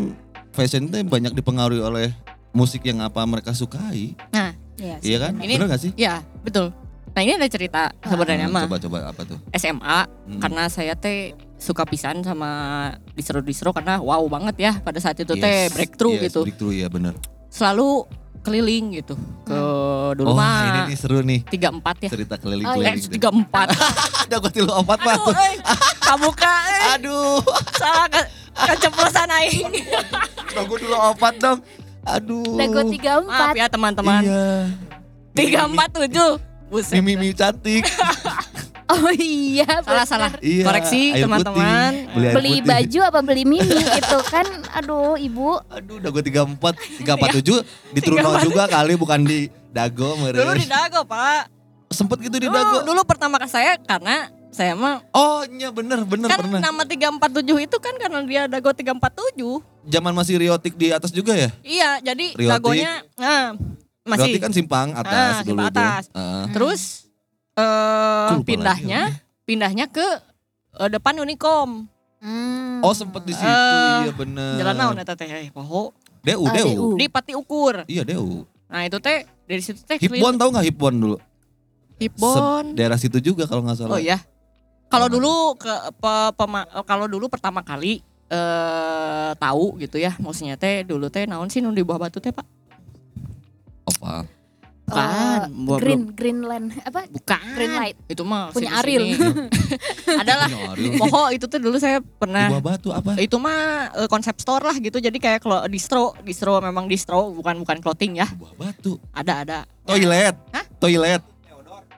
[0.50, 2.08] fashion itu banyak dipengaruhi oleh
[2.50, 5.08] musik yang apa mereka sukai Nah, Iya sih.
[5.10, 6.72] iya kan Ini- bener gak sih ya betul.
[7.10, 10.38] Nah ini ada cerita sebenarnya Hmm, mah coba coba apa tuh SMA Hmm.
[10.40, 12.50] karena saya teh suka pisan sama
[13.12, 16.46] distro-distro karena wow banget ya pada saat itu teh Yes, breakthrough yes, gitu.
[16.46, 17.18] breakthrough ya bener
[17.50, 18.06] Selalu
[18.40, 19.58] keliling gitu ke
[20.12, 22.10] dulu oh mah ini nih seru nih tiga empat ya.
[22.10, 23.68] cerita Oh, keliling-keliling Eh, tiga empat.
[24.24, 25.56] ada gue tilu empat mah Aduh, eh,
[26.00, 27.40] kabuka eh, aduh
[27.74, 28.22] salah ke,
[28.56, 29.72] keceplosan aing.
[30.54, 31.60] gue dulu empat dong
[32.04, 33.54] aduh Dago tiga Maaf empat.
[33.54, 34.22] ya teman-teman.
[34.22, 34.46] iya
[35.34, 36.32] Tiga empat tujuh.
[36.68, 36.98] Buset.
[36.98, 37.86] Mimi Mimi cantik
[38.98, 39.68] Oh iya.
[39.78, 40.08] Salah bener.
[40.08, 40.32] salah.
[40.40, 41.92] Iya, Koreksi teman-teman.
[42.10, 42.64] Beli, Beli putih.
[42.66, 44.48] baju apa beli mimi itu kan.
[44.74, 45.60] Aduh ibu.
[45.68, 48.48] Aduh, udah gue 34, 347 di Truno 34.
[48.48, 50.40] juga kali bukan di Dago meren.
[50.40, 51.52] Dulu di Dago, Pak.
[51.90, 52.78] Sempet gitu di Dulu, Dago.
[52.86, 56.60] dulu pertama ke saya karena saya mah Oh, iya bener bener kan pernah.
[56.62, 57.28] nama 347
[57.62, 59.64] itu kan karena dia Dago 347.
[59.86, 61.52] Zaman masih Riotik di atas juga ya?
[61.60, 62.52] Iya, jadi Riotik.
[62.54, 63.56] Dagonya nah,
[64.06, 66.04] masih Riotik kan simpang atas Ah, dulu simpang atas.
[66.10, 66.44] Heeh.
[66.52, 66.82] terus
[67.58, 69.02] eh Gua lupa pindahnya
[69.44, 70.06] pindahnya ke
[70.76, 71.90] eh, depan Unicom.
[72.18, 72.82] Hmm.
[72.82, 73.46] Oh, sempet di situ.
[73.46, 74.58] Eh, iya bener.
[74.58, 75.26] Jalan naon eta teh?
[75.26, 75.94] Eh, Poho.
[76.20, 76.66] Deu, Ah, Deu.
[76.68, 76.88] DU.
[76.96, 77.86] Di Pati Ukur.
[77.86, 78.42] Iya, Deu.
[78.68, 81.18] Nah, itu teh dari situ teh Hipbon tau gak Hipbon dulu?
[81.98, 82.64] Hipbon.
[82.64, 83.92] Se- daerah situ juga kalau nggak salah.
[83.92, 84.18] Oh iya.
[84.88, 85.12] Kalau Oh.
[85.12, 91.08] dulu ke pe- pema- kalau dulu pertama kali eh tahu gitu ya, maksudnya teh dulu
[91.08, 92.44] teh naon sih nu di bawah batu teh, Pak?
[93.88, 94.28] Apa?
[94.88, 97.12] Bukan, buah- green Greenland apa?
[97.12, 97.44] Bukan.
[97.60, 97.98] Green light.
[98.08, 99.20] Itu mah Punya sini-sini.
[100.24, 100.48] Adalah.
[100.96, 103.20] Pokok itu tuh dulu saya Di pernah bawah batu apa?
[103.20, 105.04] itu mah eh, konsep store lah gitu.
[105.04, 108.32] Jadi kayak kalau distro, distro memang distro bukan bukan clothing ya.
[108.32, 108.96] Bawah batu.
[109.12, 109.58] Ada ada.
[109.84, 110.36] Toilet.
[110.56, 110.64] Hah?
[110.80, 111.22] Toilet.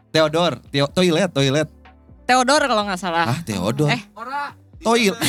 [0.10, 0.58] Theodor.
[0.74, 1.70] Theo- toilet, toilet.
[2.26, 3.38] Theodor kalau nggak salah.
[3.38, 3.94] Ah, Theodor.
[3.94, 4.02] Eh,
[4.82, 5.14] Toil.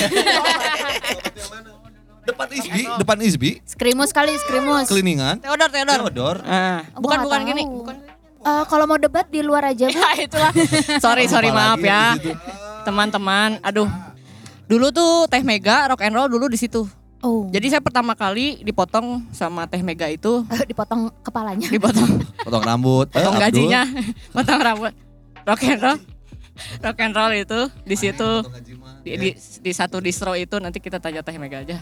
[2.30, 4.86] Depan Isbi, depan Isbi, Skrimus kali, skrimus.
[4.86, 5.38] keliningan.
[5.38, 5.98] Teodor, Teodor.
[6.00, 6.36] Teodor.
[6.42, 7.94] Ah, Oh, bukan bukan gini, bukan.
[8.40, 9.98] Eh, kalau mau debat di luar aja, Bu.
[10.00, 10.52] Ya itulah.
[11.04, 12.16] sorry, sorry maaf ya.
[12.16, 12.32] di situ.
[12.82, 13.90] Teman-teman, aduh.
[14.64, 16.86] Dulu tuh Teh Mega rock and roll dulu di situ.
[17.20, 17.44] Oh.
[17.50, 20.40] Jadi saya pertama kali dipotong sama Teh Mega itu
[20.70, 21.68] dipotong kepalanya.
[21.68, 23.10] dipotong Potong rambut.
[23.10, 23.82] Eh, potong gajinya,
[24.30, 24.92] potong rambut.
[25.42, 25.98] Rock and roll.
[26.80, 28.30] Rock and roll itu di situ
[29.00, 31.76] di, di, di satu distro itu nanti kita tanya Teh Mega aja.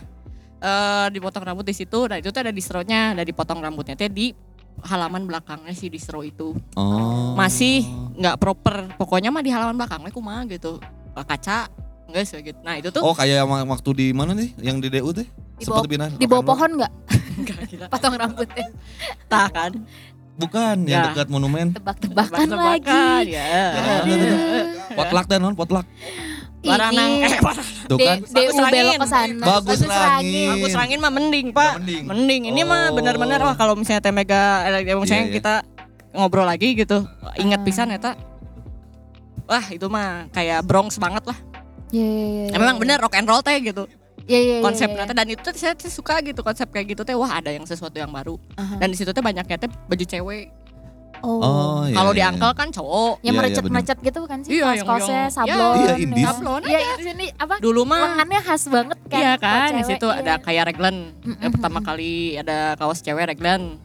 [0.59, 4.35] Eh dipotong rambut di situ, nah itu tuh ada distronya, ada dipotong rambutnya teh di
[4.83, 6.51] halaman belakangnya si distro itu.
[6.75, 7.39] Oh.
[7.39, 7.87] Masih
[8.19, 10.83] nggak proper, pokoknya mah di halaman belakangnya kumaha gitu.
[11.15, 11.71] Kaca
[12.11, 12.59] enggak sih gitu.
[12.63, 14.51] Nah, itu tuh Oh kayak yang waktu di mana nih?
[14.59, 15.27] Yang di DU teh?
[15.59, 15.67] Di.
[16.19, 16.93] Di bawah pohon nggak?
[17.39, 17.87] enggak gila.
[17.95, 18.67] Potong rambutnya.
[19.31, 19.73] Tah kan.
[20.39, 21.11] Bukan, yang Ya.
[21.11, 21.75] dekat monumen.
[21.75, 23.35] Tebak-tebakan Tebak-tebakan, lagi.
[23.35, 23.75] Ya.
[24.95, 25.87] Potlak teh non, potlak.
[26.59, 27.41] Baranang Ini eh.
[27.87, 28.19] Tuh kan.
[28.19, 28.99] Bagus DU belok Rangin.
[28.99, 29.45] ke sana.
[29.47, 30.49] Bagus Rangin.
[30.53, 31.73] Bagus Rangin mah mending, Pak.
[31.79, 32.05] Mending.
[32.05, 32.43] Mending.
[32.51, 32.97] Ini mah Oh.
[32.99, 35.37] benar-benar wah kalau misalnya Teh Mega eh, misalnya Iya, iya.
[35.39, 35.55] kita
[36.13, 37.07] ngobrol lagi gitu.
[37.37, 37.65] Ingat Ah.
[37.65, 38.13] pisan eta.
[39.47, 41.39] Wah, itu mah kayak Bronx banget lah.
[41.89, 43.89] Iya, iya, iya, Ya, memang bener rock and roll teh gitu.
[44.29, 45.09] Iya, iya, iya, Konsepnya iya.
[45.09, 47.97] teh dan itu saya, saya suka gitu konsep kayak gitu teh wah ada yang sesuatu
[47.97, 48.37] yang baru.
[48.57, 48.77] Aha.
[48.77, 50.53] Dan di situ teh banyaknya teh baju cewek.
[51.21, 51.41] Oh.
[51.41, 51.95] Oh, iya.
[51.95, 52.31] Kalau di iya.
[52.31, 53.13] angkel kan cowok.
[53.19, 54.51] Yang Iya, iya, merecet-merecet gitu bukan sih?
[54.55, 55.75] Iya, Kaos-kaosnya sablon.
[55.77, 56.23] Iya, indis.
[56.23, 56.29] ya.
[56.31, 57.55] Sablon Iya, itu sini apa?
[57.59, 59.19] Dulu mah Lengannya khas banget kan.
[59.19, 60.21] Iya kan, di situ iya.
[60.21, 60.97] ada kayak reglan.
[61.39, 63.77] Yang pertama kali ada kaos cewek reglan.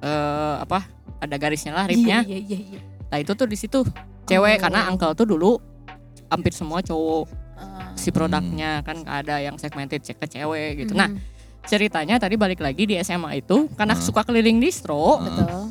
[0.00, 0.86] Eh apa?
[1.18, 2.24] Ada garisnya lah ribnya.
[2.24, 2.80] Iya, iya, iya.
[3.06, 3.84] Nah itu tuh di situ
[4.24, 4.62] cewek Oh.
[4.62, 5.60] karena uncle tuh dulu
[6.26, 7.94] hampir semua cowok Ah.
[7.94, 10.96] si produknya kan ada yang segmented cek ke cewek gitu.
[10.96, 11.20] Nah Mm,
[11.62, 14.02] ceritanya tadi balik lagi di SMA itu karena Hmm.
[14.02, 15.22] suka keliling distro Hmm.
[15.22, 15.62] betul.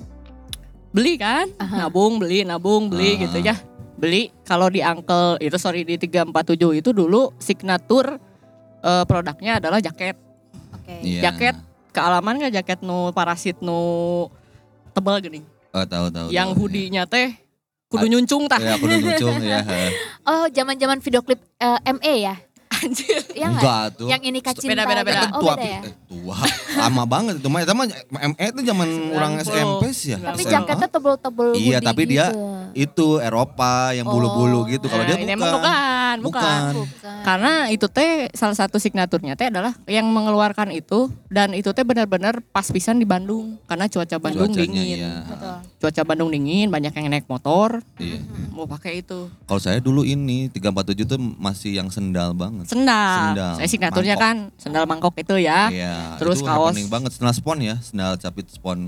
[0.92, 1.88] Beli kan Aha.
[1.88, 3.20] nabung beli nabung beli Ah.
[3.24, 3.56] gitu ya
[3.96, 6.34] beli kalau di uncle itu sorry di 347
[6.76, 8.20] itu dulu signatur
[8.82, 10.20] eh, produknya adalah jaket
[10.74, 10.96] Oke.
[11.02, 11.32] Iya.
[11.32, 11.56] jaket
[11.92, 14.28] kealaman nggak jaket nu parasit nu
[14.92, 16.28] tebal gini Oh, tahu tahu.
[16.28, 17.32] yang tahu, hoodie-nya teh
[17.88, 19.64] kudu nyuncung tah Ya, udah lucu ya.
[20.22, 22.36] Oh, zaman-zaman video klip eh, ME ya?
[22.82, 23.62] Anjir Iya nggak?
[23.62, 24.08] Enggak tuh.
[24.08, 24.62] Yang ini cinta.
[24.68, 25.22] Beda, beda, beda.
[25.22, 25.32] gitu.
[25.32, 25.80] Oh, tua, beda ya?
[25.82, 26.38] eh, tua.
[26.74, 27.60] Lama banget itu mah.
[27.62, 27.86] Itu mah
[28.28, 29.46] ME itu zaman orang 90.
[29.46, 30.18] SMP sih ya.
[30.20, 32.42] Tapi jaketnya tebel-tebel Iya, tapi dia gitu.
[32.74, 34.66] itu Eropa yang bulu-bulu Oh.
[34.66, 34.86] gitu.
[34.86, 35.38] Kalau Nah, dia bukan.
[35.38, 36.16] bukan, bukan.
[36.22, 36.72] Bukan.
[36.82, 37.20] Bukan.
[37.22, 42.42] Karena itu teh salah satu signaturnya teh adalah yang mengeluarkan itu dan itu teh benar-benar
[42.46, 44.98] pas pisan di Bandung karena cuaca Bandung Cuacanya, dingin.
[44.98, 45.14] iya.
[45.24, 45.56] Betul.
[45.80, 48.22] Cuaca Bandung dingin, banyak yang naik motor Iya.
[48.50, 49.30] mau pakai itu.
[49.44, 52.71] Kalau saya dulu ini 347 tuh masih yang sendal banget.
[52.72, 53.20] Sendal.
[53.30, 54.28] Sendal, Saya signaturnya mangkok.
[54.48, 55.68] kan sendal mangkok itu ya.
[55.68, 55.96] Iya.
[56.16, 56.76] Terus itu kaos.
[56.88, 58.80] banget sendal spon ya, sendal capit spon.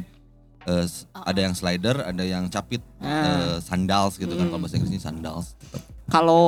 [0.64, 3.04] Eh, s- ada yang slider, ada yang capit Nah.
[3.04, 4.50] eh, sandals gitu kan Hmm.
[4.50, 5.60] kalau bahasa Inggrisnya sandals.
[5.60, 5.84] tetap.
[6.06, 6.44] Kalau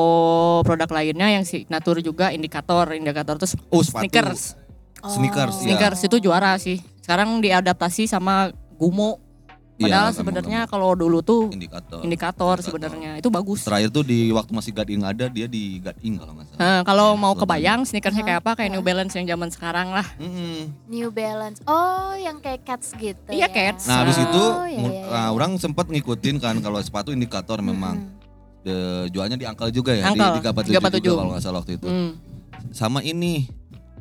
[0.61, 4.07] produk lainnya yang signatur juga indikator, indikator itu Oh, sepatu.
[4.07, 4.55] sneakers.
[5.01, 5.59] Sneakers, Oh.
[5.59, 5.75] Iya.
[5.75, 6.79] Sneakers itu juara sih.
[6.99, 9.19] Sekarang diadaptasi sama Gumo.
[9.75, 11.99] Iya, Padahal emang- sebenarnya kalau dulu tuh indikator.
[11.99, 12.55] indikator Indikator.
[12.63, 13.59] sebenarnya itu bagus.
[13.61, 16.59] Terakhir tuh di waktu masih Gading ada, dia di Gading kalau nggak salah.
[16.61, 18.51] Nah, kalau Iya, mau kebayang sneakersnya kayak apa?
[18.55, 18.73] Kayak aha.
[18.73, 20.07] New Balance yang zaman sekarang lah.
[20.15, 20.71] Mm-mm.
[20.87, 21.59] New Balance.
[21.65, 23.47] Oh, yang kayak cats gitu Iya, ya.
[23.51, 23.83] cats.
[23.83, 25.11] Nah habis Oh, itu iya, mu- iya, iya.
[25.11, 28.15] nah, orang sempat ngikutin kan kalau sepatu indikator memang
[28.61, 28.75] de,
[29.09, 31.03] jualnya di angkel juga ya Angkel, di 347 347.
[31.03, 31.85] juga kalau nggak salah waktu itu.
[31.85, 32.11] Hmm.
[32.71, 33.51] Sama ini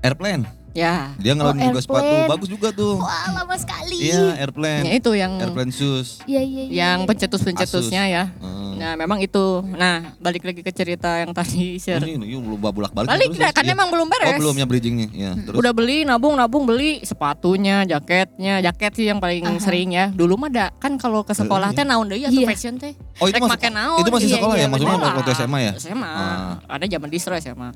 [0.00, 0.46] Airplane.
[0.74, 2.30] Ya, Dia ngeluarin Oh, juga sepatu Airplane.
[2.34, 2.98] bagus juga tuh.
[2.98, 4.10] Wah, lama sekali.
[4.10, 4.82] Iya, Airplane.
[4.82, 6.18] ya itu yang Airplane shoes.
[6.26, 6.72] Iya, iya, iya.
[6.74, 7.08] yang iya.
[7.08, 8.24] pencetus-pencetusnya ya.
[8.36, 8.74] Hmm.
[8.74, 9.62] Nah, memang itu.
[9.70, 12.02] Nah, balik lagi ke cerita yang tadi share.
[12.02, 13.06] Ini ini belum bolak-balik.
[13.06, 13.54] Balik terus dah, ya.
[13.54, 13.72] kan Iya.
[13.72, 14.34] emang belum Oh, beres.
[14.34, 15.08] belum ya bridgingnya.
[15.14, 19.62] Ya, terus Udah beli, nabung, nabung, beli sepatunya, jaketnya, jaket sih yang paling Aha.
[19.62, 20.10] sering ya.
[20.10, 22.50] Dulu mah ada kan kalau ke sekolah Eh, teh naon deui atuh Iya.
[22.50, 22.98] fashion teh.
[23.22, 24.68] Oh, itu masih make naon, itu masih iya, sekolah iya, ya?
[24.68, 25.72] Maksudnya waktu SMA ya?
[25.78, 26.10] SMA.
[26.10, 26.52] Ah.
[26.66, 27.70] Ada zaman distro SMA.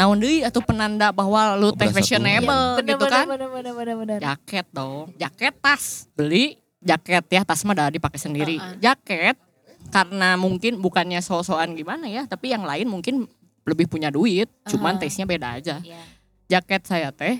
[0.00, 3.24] Naon deui atuh penanda bahwa lu teh fashionable Iya, bener, gitu bener, kan.
[3.28, 4.18] Bener, bener, bener, bener.
[4.24, 8.56] Jaket dong, jaket tas, beli jaket ya tas mah udah dipakai sendiri.
[8.56, 8.80] Uh-uh.
[8.80, 9.36] Jaket
[9.92, 13.28] karena mungkin bukannya so-soan gimana ya, tapi yang lain mungkin
[13.68, 15.04] lebih punya duit, cuman Uh-huh.
[15.04, 15.76] taste-nya beda aja.
[15.84, 16.00] Iya.
[16.48, 17.36] Jaket saya teh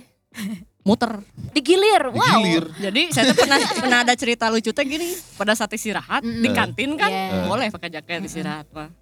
[0.85, 1.16] muter.
[1.57, 2.44] Digilir, wow.
[2.44, 2.64] Digilir.
[2.77, 6.44] Jadi saya tuh pernah pernah ada cerita lucu teh gini, pada saat istirahat Mm-mm.
[6.44, 7.49] di kantin kan Iya.
[7.49, 8.92] boleh pakai jaket istirahat mah.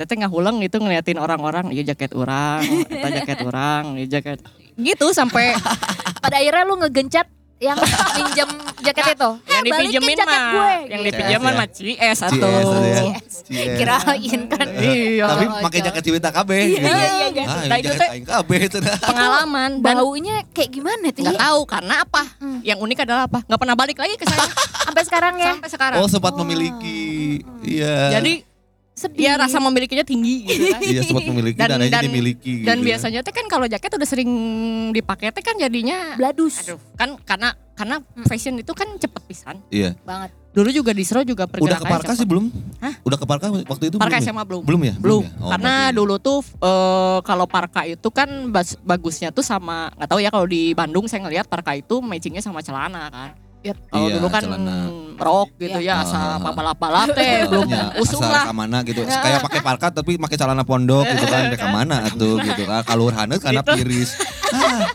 [0.00, 4.40] Saya teh ngahuleng gitu ngeliatin orang-orang, iya jaket orang, kita jaket orang, iya jaket
[4.74, 5.52] gitu sampai
[6.16, 7.76] Pada akhirnya lu ngegencet yang
[8.16, 8.48] minjem
[8.80, 9.30] jaket itu.
[9.52, 10.72] yang Eh, dipinjemin jaket mah, gue.
[10.88, 11.08] yang Gitu.
[11.12, 11.52] dipinjemin CS ya?
[11.52, 12.62] mah CS atau ya.
[12.64, 13.34] CS.
[13.44, 13.76] CS.
[13.76, 14.66] Kirain kan.
[14.72, 15.24] Iya.
[15.28, 16.80] Tapi pakai jaket Ciwita KB Iya, gitu.
[16.80, 17.44] iya, iya.
[17.44, 18.96] Ah, Nah, ini itu jaket teh- KB itu dah.
[19.02, 21.20] pengalaman dan Baunya kayak gimana tuh?
[21.20, 21.40] nggak ya?
[21.44, 22.22] tahu karena apa.
[22.40, 22.60] Hmm.
[22.62, 23.38] Yang unik adalah apa?
[23.44, 24.48] Nggak pernah balik lagi ke saya
[24.88, 25.52] Sampai sekarang ya.
[25.52, 25.98] sampai sekarang.
[26.00, 27.44] Oh, sempat memiliki.
[27.60, 28.16] Iya.
[28.16, 28.48] Jadi
[29.00, 29.24] Sedih.
[29.24, 30.80] ya rasa memilikinya tinggi gitu kan.
[30.84, 32.88] Iya sempat memiliki Dan- dan, akhirnya dan- dimiliki Dan gitu ya.
[32.92, 34.30] biasanya teh kan kalau jaket udah sering
[34.90, 39.56] dipakai teh kan jadinya bladus aduh kan karena karena fashion itu kan cepet pisan.
[39.66, 39.96] Iya.
[40.02, 40.36] banget.
[40.50, 42.50] Dulu juga distro juga Udah pergerakannya ke Parka sih belum?
[42.76, 42.94] Hah?
[43.00, 44.20] Udah ke Parka waktu itu Parka belum?
[44.20, 44.28] ya?
[44.28, 44.62] SMA belum.
[44.66, 44.94] Belum ya?
[44.98, 45.30] Belum, ya?
[45.38, 50.08] Oh, karena berarti- dulu tuh eh, kalau Parka itu kan bas- bagusnya tuh sama nggak
[50.08, 53.30] tahu ya kalau di Bandung saya ngelihat Parka itu matchingnya sama celana kan.
[53.60, 53.76] Yep.
[53.86, 54.76] Kalau Iya, dulu kan celana.
[55.14, 56.50] rok gitu Ah, ya, ah, asa ah.
[56.50, 58.44] balap-balap teh belum Ya, usung asal lah.
[58.46, 59.04] ke mana gitu.
[59.04, 59.20] Ya.
[59.20, 61.52] Kayak pakai parka tapi pakai celana pondok gitu kan.
[61.52, 62.80] Ke mana atuh gitu kan.
[62.82, 63.72] Kalur haneut karena Gitu.
[63.76, 64.10] piris.
[64.50, 64.88] Ah,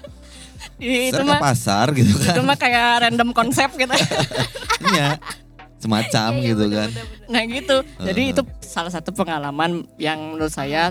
[0.76, 2.42] itu mah pasar gitu itu kan.
[2.42, 3.94] mah kayak random konsep gitu.
[4.88, 5.16] Iya.
[5.78, 6.90] Semacam Iya, iya, gitu bener, kan.
[7.30, 7.78] Nah gitu.
[8.02, 10.90] Jadi itu salah satu pengalaman yang menurut saya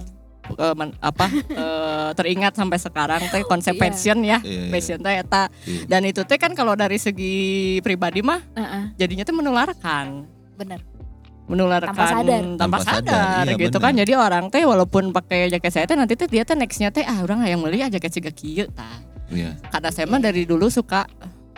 [0.50, 1.26] eh, men- apa
[1.62, 3.80] eh, teringat sampai sekarang teh konsep Iya.
[3.80, 4.38] fashion ya.
[4.38, 4.70] Iya, iya.
[4.70, 5.42] Fashion teh eta.
[5.62, 5.82] Iya.
[5.86, 7.34] Dan itu teh kan kalau dari segi
[7.80, 10.06] pribadi mah Heeh, jadinya tuh menularkan.
[10.54, 10.80] bener.
[11.44, 12.40] menularkan Tanpa sadar.
[12.40, 13.84] tanpa Tanpa sadar, sadar, iya, gitu bener.
[13.84, 17.04] kan jadi orang teh walaupun pakai jaket saya teh nanti teh dia teh nextnya teh
[17.04, 18.96] ah orang yang beli ah jaket siga kieu tah
[19.28, 19.52] Iya.
[19.68, 21.04] karena saya mah dari dulu suka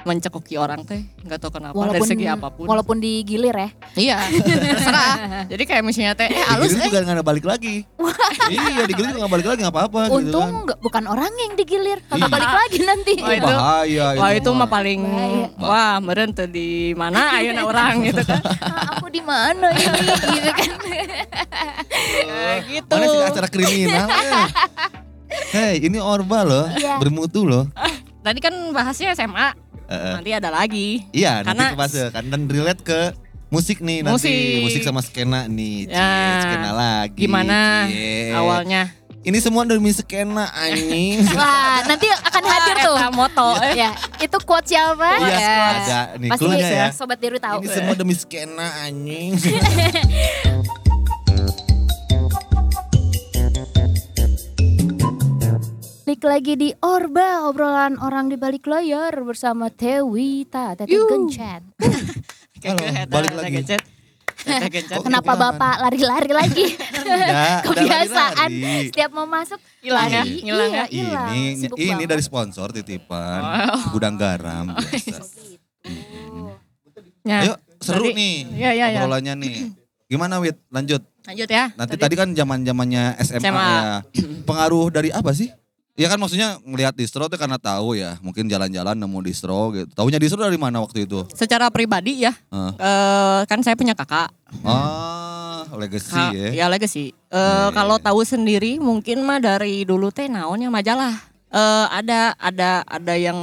[0.06, 3.68] mencekoki orang teh nggak tahu kenapa dari Walaupun segi apa pun walaupun digilir ya.
[3.94, 4.16] iya
[4.70, 5.14] terserah
[5.44, 7.74] jadi kayak misalnya teh eh halus Digilir eh juga nggak ada balik lagi.
[8.54, 10.62] iya, digilir juga nggak balik lagi nggak apa-apa gitu Untung kan.
[10.64, 12.08] nggak bukan orang yang digilir, Iya.
[12.08, 13.12] kagak balik lagi nanti.
[13.18, 15.46] Wah, itu- bahaya Wah itu mah paling Bahaya.
[15.58, 20.50] wah meren tuh di mana ayeuna orang gitu kan Ah, aku di mana ini gitu
[20.52, 20.72] kan.
[20.86, 24.06] Kayak gitu Mana sih acara kriminal?
[24.06, 24.46] eh.
[25.48, 26.96] Hei, ini Orba loh, Iya.
[26.96, 27.66] bermutu loh.
[28.20, 29.54] tadi kan bahasnya SMA
[29.86, 33.00] Eh, nanti ada lagi Iya, Karena- nanti ke fase kan dan relate ke
[33.46, 34.62] musik nih nanti, Musik.
[34.66, 36.42] musik sama skena nih, Cie, Ya.
[36.42, 37.14] skena lagi.
[37.16, 38.34] gimana Cie.
[38.34, 38.90] awalnya
[39.22, 41.18] Ini semua demi skena anjing.
[41.34, 42.94] Wah, nanti akan hadir tuh.
[42.94, 43.74] Eta moto eh.
[43.82, 43.90] Ya,
[44.22, 45.18] itu quote siapa?
[45.18, 45.58] Iya, Ya.
[45.82, 46.94] ada nih Pasti ya.
[46.94, 47.58] sobat Diru tahu.
[47.58, 49.34] Ini semua demi skena anjing.
[56.06, 61.10] Balik lagi di Orba, obrolan orang di balik layar bersama Tewita, Tete Yuh.
[61.10, 61.62] Gencet.
[62.62, 62.78] Halo,
[63.10, 63.50] balik lagi.
[63.58, 63.82] gencet.
[64.86, 65.34] Kok Kenapa?
[65.34, 66.66] Bapak lari-lari lagi?
[67.66, 68.86] Kebiasaan lari-lari.
[68.86, 70.38] setiap mau masuk Hilang ya, lari.
[70.38, 71.22] hilang Iya, ya.
[71.26, 72.08] Ini Sibuk ini banget.
[72.08, 73.82] dari sponsor titipan Oh.
[73.90, 74.94] gudang garam biasa.
[74.94, 75.22] Gitu.
[77.26, 78.98] Ya, Ayo seru tadi- nih Iya, iya, iya.
[79.02, 79.54] obrolannya nih.
[80.06, 80.54] Gimana Wit?
[80.70, 81.02] Lanjut.
[81.26, 81.74] Lanjut ya.
[81.74, 83.58] Nanti tadi kan zaman zamannya SMA, SMA.
[83.58, 83.82] ya.
[84.48, 85.50] Pengaruh dari apa sih?
[85.96, 89.88] Ya kan maksudnya ngelihat distro tuh karena tahu ya, mungkin jalan-jalan nemu distro gitu.
[89.90, 91.24] Taunya distro dari mana waktu itu?
[91.32, 92.72] secara pribadi ya, Heeh.
[92.76, 94.28] eh, kan saya punya kakak.
[94.60, 96.48] Ah, legacy Ka- ya.
[96.52, 97.16] ya legacy.
[97.26, 98.04] Eh, Iya, iya, kalau iya.
[98.04, 101.16] tahu sendiri mungkin mah dari dulu teh naonnya majalah.
[101.46, 103.38] Eh, ada ada ada yang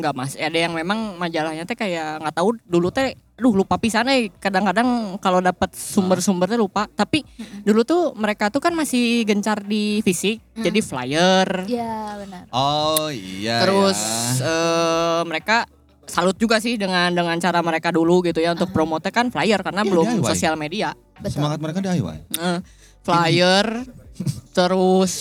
[0.00, 4.08] nggak mas, ada yang memang majalahnya teh kayak nggak tahu dulu teh, aduh lupa pisan
[4.08, 4.32] eh.
[4.32, 6.88] Kadang-kadang kalau dapat sumber-sumber teh lupa.
[6.88, 7.20] Tapi
[7.60, 10.64] dulu tuh mereka tuh kan masih gencar di fisik, Mm.
[10.64, 11.48] jadi flyer.
[11.68, 12.42] Iya, benar.
[12.48, 13.60] Oh iya.
[13.60, 14.00] Terus
[14.40, 14.48] ya.
[14.48, 15.68] eh, mereka
[16.04, 19.84] salut juga sih dengan dengan cara mereka dulu gitu ya untuk promote kan flyer karena
[19.84, 20.26] Iya, belum DIY.
[20.26, 20.96] sosial media.
[21.14, 21.38] Betul.
[21.38, 22.16] semangat mereka DIY.
[22.34, 22.58] Eh,
[23.04, 23.66] flyer
[24.56, 25.12] terus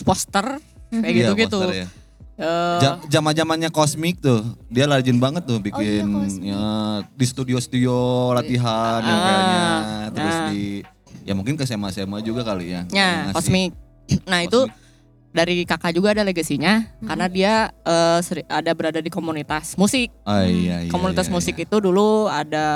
[0.00, 0.56] poster
[0.98, 1.58] kayak Iya, gitu-gitu.
[1.58, 1.88] poster ya.
[2.36, 6.44] Eh, Ja- Zaman-zamannya kosmik tuh, dia rajin banget tuh bikin iya, Cosmic.
[6.44, 6.60] ya
[7.10, 7.96] di studio-studio
[8.32, 9.64] latihan yang Ah, kayaknya
[10.12, 10.46] terus ah.
[10.46, 10.62] di
[11.22, 12.84] ya mungkin ke SMA-SMA juga kali ya.
[12.88, 13.72] ya, kosmik.
[14.24, 14.84] Nah, itu kosmik.
[15.32, 17.08] dari kakak juga ada legasinya Hmm.
[17.08, 20.12] karena dia eh, seri- ada berada di komunitas musik.
[20.22, 21.64] Oh, iya, iya, komunitas iya, musik iya.
[21.64, 22.66] itu dulu ada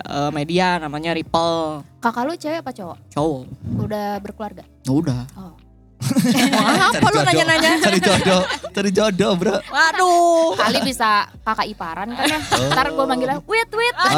[0.00, 1.82] eh, media namanya Ripple.
[1.98, 2.96] Kakak lu cewek apa cowok?
[3.10, 3.42] Cowok.
[3.76, 4.62] Udah berkeluarga?
[4.84, 5.26] Udah.
[5.34, 5.52] Oh.
[5.98, 7.70] Wah, apa lu nanya-nanya?
[7.80, 9.56] Cari jodoh, cari jodoh, Bro.
[9.66, 10.54] Waduh.
[10.54, 11.10] Kali bisa
[11.42, 12.38] kakak iparan kan ya.
[12.54, 12.70] Oh.
[12.70, 13.96] Ntar gue manggilnya, wait, wait.
[13.98, 14.08] Oh.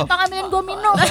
[0.00, 0.94] Tolong ambilin gue minum.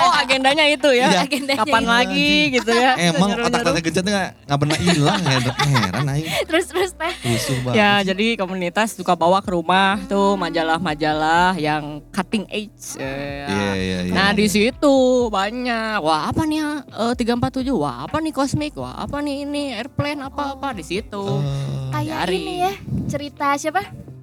[0.00, 1.08] Oh, agendanya itu ya.
[1.10, 1.20] Iya.
[1.22, 1.90] Agendanya Kapan itu.
[1.90, 2.90] lagi gitu ya.
[2.98, 3.48] Emang Nyuruh-nyuruh.
[3.52, 6.26] otak tante gencet nggak nggak pernah hilang ya, heran aing.
[6.46, 7.12] terus terus teh.
[7.22, 7.76] Rusuh banget.
[7.76, 12.96] Ya, jadi komunitas suka bawa ke rumah tuh majalah-majalah yang cutting edge.
[12.96, 14.12] eh, Iya, iya, iya.
[14.12, 14.94] Nah di situ
[15.28, 16.00] banyak.
[16.00, 16.70] Wah apa nih ya?
[17.10, 17.68] Eh, 347?
[17.74, 18.74] Wah apa nih kosmik?
[18.74, 21.18] Wah apa nih ini airplane apa-apa di situ.
[21.18, 21.42] Oh,
[21.90, 22.36] Kayak Nyari.
[22.36, 22.72] ini ya
[23.06, 23.82] cerita siapa?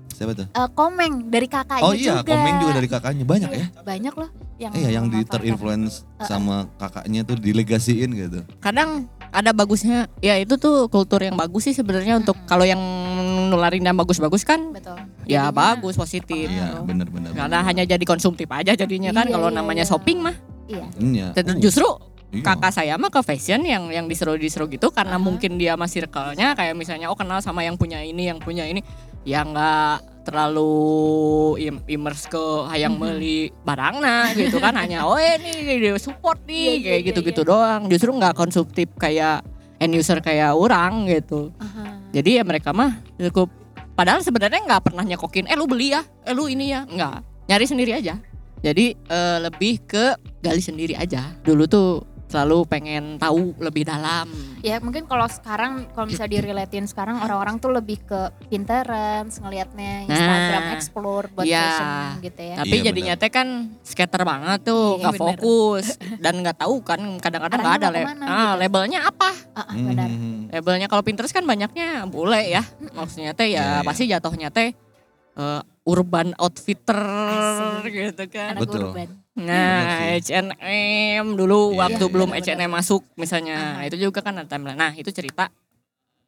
[0.09, 0.47] siapa tuh?
[0.47, 2.33] Eh, komeng dari kakaknya Oh iya, juga.
[2.33, 3.57] komen juga dari kakaknya banyak ya.
[3.59, 8.39] Iya, Banyak loh yang Iya, yang di terinfluence sama kakaknya tuh dilegasiin gitu.
[8.57, 10.09] Kadang ada bagusnya.
[10.17, 12.81] Ya itu tuh kultur yang bagus sih sebenarnya untuk kalau yang
[13.47, 14.97] nularin yang bagus-bagus kan Betul.
[15.23, 16.49] ya Jadinya- bagus positif.
[16.49, 17.37] Iya, benar-benar.
[17.37, 19.89] Karena hanya jadi konsumtif aja jadinya kan Iya, kalau iya, namanya iya.
[19.93, 20.35] shopping mah.
[20.65, 20.85] Iya.
[20.97, 21.27] Iya.
[21.37, 21.85] Dan justru
[22.27, 22.43] Iya.
[22.43, 25.23] kakak saya mah ke fashion yang yang disuruh-disuruh gitu karena Aha.
[25.23, 28.83] mungkin dia masih circle-nya kayak misalnya oh kenal sama yang punya ini yang punya ini.
[29.23, 30.75] Ya nggak terlalu
[31.63, 36.67] im immerse ke hayang meuli barangna gitu kan hanya oh ini dia support nih Iya,
[36.67, 37.87] iya, kayak iya, gitu-gitu doang.
[37.87, 39.47] Justru nggak konsumtif kayak
[39.79, 41.55] end user kayak orang gitu.
[41.63, 42.11] Aha.
[42.11, 43.47] jadi ya mereka mah cukup
[43.95, 46.83] padahal sebenarnya nggak pernah nyekokin eh lu beli ya eh lu ini ya.
[46.83, 48.19] Nggak nyari sendiri aja.
[48.59, 50.11] Jadi eh, lebih ke
[50.43, 51.23] gali sendiri aja.
[51.39, 54.27] Dulu tuh selalu pengen tahu lebih dalam
[54.59, 60.61] Ya mungkin kalau sekarang kalau bisa direlatin sekarang orang-orang tuh lebih ke Pinterest ngelihatnya Instagram
[60.61, 61.61] Nah, explore buat iya.
[61.63, 61.87] fashion
[62.19, 62.55] gitu ya.
[62.57, 63.47] tapi Iya, jadinya teh kan
[63.81, 65.23] skater banget tuh Iya, nggak bener.
[65.23, 65.85] fokus
[66.23, 68.59] dan nggak tahu kan kadang-kadang nggak ada le- ke mana ah, gitu.
[68.59, 69.29] labelnya apa
[69.71, 70.09] benar.
[70.09, 70.41] Hmm.
[70.49, 73.79] labelnya kalau Pinterest kan banyaknya bule ya maksudnya teh Iya, ya iya.
[73.81, 74.75] pasti jatuhnya teh
[75.33, 76.99] eh, urban outfitter
[77.79, 77.93] Asik.
[77.93, 78.91] gitu kan Anak Betul.
[78.91, 79.07] urban.
[79.37, 82.29] Nah, H&M dulu Iya, waktu iya, belum.
[82.33, 83.77] H&M masuk misalnya.
[83.77, 84.73] Nah, itu juga kan ada timeline.
[84.75, 85.53] Nah, itu cerita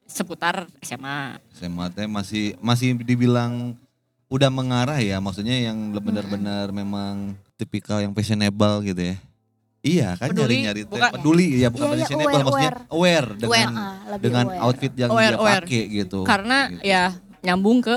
[0.05, 1.37] seputar SMA.
[1.51, 3.77] SMA teh masih masih dibilang
[4.25, 9.15] udah mengarah ya maksudnya yang benar-benar memang tipikal yang fashionable gitu ya
[9.81, 13.49] iya kan nyari-nyari teh bukan- peduli ya bukan Iya, iya, fashionable aware, maksudnya aware dengan
[13.49, 14.61] Aware, ah, lebih dengan aware.
[14.61, 16.81] outfit yang Aware, dia pakai gitu Karena Gitu.
[16.83, 17.03] ya
[17.41, 17.95] nyambung ke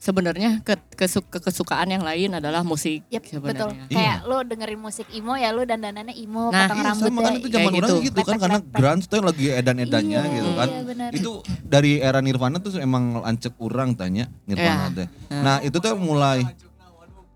[0.00, 3.68] sebenarnya ke, kesu- ke kesukaan yang lain adalah musik Yep, betul.
[3.70, 3.84] sebenarnya.
[3.86, 7.32] Kayak lu dengerin musik imo ya lu dandanannya imo, Nah, potong Iya, rambut sama kan
[7.36, 8.04] itu zaman kayak orang gitu.
[8.08, 10.68] gitu kan karena grunge tuh yang lagi edan-edannya Iya, gitu kan.
[10.68, 11.10] Iya benar.
[11.12, 14.96] Itu dari era Nirvana tuh emang lancep orang tanya Nirvana Iya.
[14.96, 15.06] teh.
[15.30, 16.48] Nah, itu tuh mulai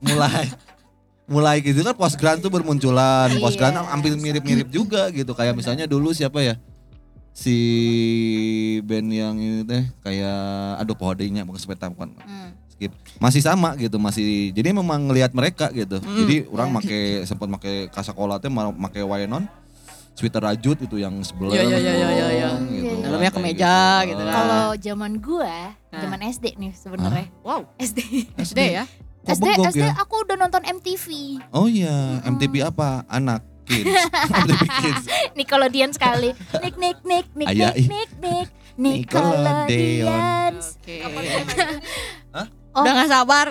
[0.00, 0.44] mulai
[1.24, 3.28] mulai gitu kan post grunge tuh bermunculan.
[3.38, 3.88] Post grunge Iya.
[3.88, 5.32] hampir mirip-mirip juga gitu.
[5.32, 6.56] Kayak misalnya dulu siapa ya?
[7.34, 7.56] Si
[8.80, 10.38] band yang ini teh kayak
[10.78, 12.54] aduh pohodinya bukan sepeda bukan Hmm.
[12.70, 16.14] skip masih sama gitu masih jadi memang ngelihat mereka gitu Hmm.
[16.16, 16.76] jadi orang Iya.
[16.76, 19.50] make sempat make kasakola teh make waenon
[20.14, 22.50] sweater rajut itu yang sebelah Iya, iya, iya, iya, iya, iya.
[22.70, 24.30] gitu Iya, Dalamnya Kayak kemeja gitu kan.
[24.32, 25.56] Kalau zaman gua,
[25.90, 26.00] Nah.
[26.00, 27.26] zaman SD nih sebenarnya.
[27.42, 27.98] Wow, SD.
[28.38, 28.84] SD ya.
[29.24, 29.96] SD, SD ya?
[29.96, 31.06] aku udah nonton MTV.
[31.50, 33.90] oh iya MTV apa anak kids
[34.80, 36.30] kids Nickelodeon sekali.
[36.62, 38.48] Nik nik nik nik Ayah, nik nik
[38.78, 40.54] nik Nickelodeon.
[40.60, 40.96] Oke.
[41.02, 41.72] Hah?
[42.74, 42.82] Oh.
[42.82, 43.46] Udah gak sabar.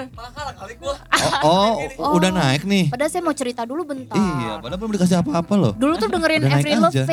[1.42, 4.12] oh, oh, udah naik nih Padahal saya mau cerita dulu bentar.
[4.14, 6.80] iya padahal belum dikasih apa-apa loh Dulu tuh dengerin Udah Avril.
[6.82, 7.08] Lavigne,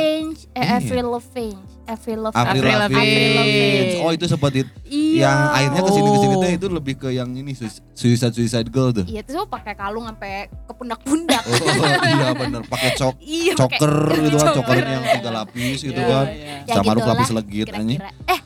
[0.51, 0.75] eh Iya.
[0.77, 2.51] Avril Lavigne, Avril Lavigne.
[2.51, 5.23] Avril Lavigne oh itu seperti Iya.
[5.23, 6.41] yang akhirnya ke sini ke sini Oh.
[6.41, 7.53] tuh itu lebih ke yang ini
[7.93, 11.43] Suicide Suicide, Girl tuh Iya, terus pakai kalung sampai ke pundak-pundak.
[11.47, 11.75] oh
[12.09, 14.67] iya bener pakai cok iya, choker gitu kan choker.
[14.67, 16.55] choker yang tiga lapis gitu Iya, kan iya.
[16.67, 18.01] Ya sama gitu lapis legit anjing.
[18.27, 18.41] Eh,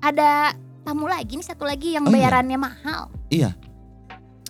[0.00, 2.14] ada tamu lagi nih satu lagi yang Oh, iya?
[2.18, 3.02] bayarannya mahal.
[3.28, 3.50] Iya.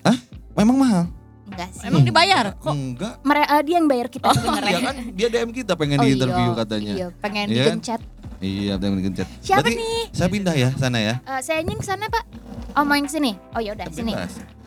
[0.03, 0.19] Hah?
[0.55, 1.05] Memang mahal?
[1.47, 1.85] Enggak sih.
[1.85, 2.55] Emang dibayar?
[2.57, 3.15] Kok Enggak.
[3.21, 4.71] Mere- eh, dia yang bayar kita sebenarnya.
[4.71, 6.57] Iya kan dia DM kita pengen Oh, di interview iya.
[6.57, 6.93] katanya.
[6.93, 7.67] Iya, pengen Iya kan?
[7.77, 8.01] digencet.
[8.41, 9.29] Iya, pengen digencet.
[9.41, 10.01] Siapa Berarti nih?
[10.11, 11.15] Saya pindah ya sana ya.
[11.21, 12.25] Eh, saya nying sana, Pak.
[12.73, 13.35] Oh, main sini.
[13.53, 14.15] Oh, ya udah sini.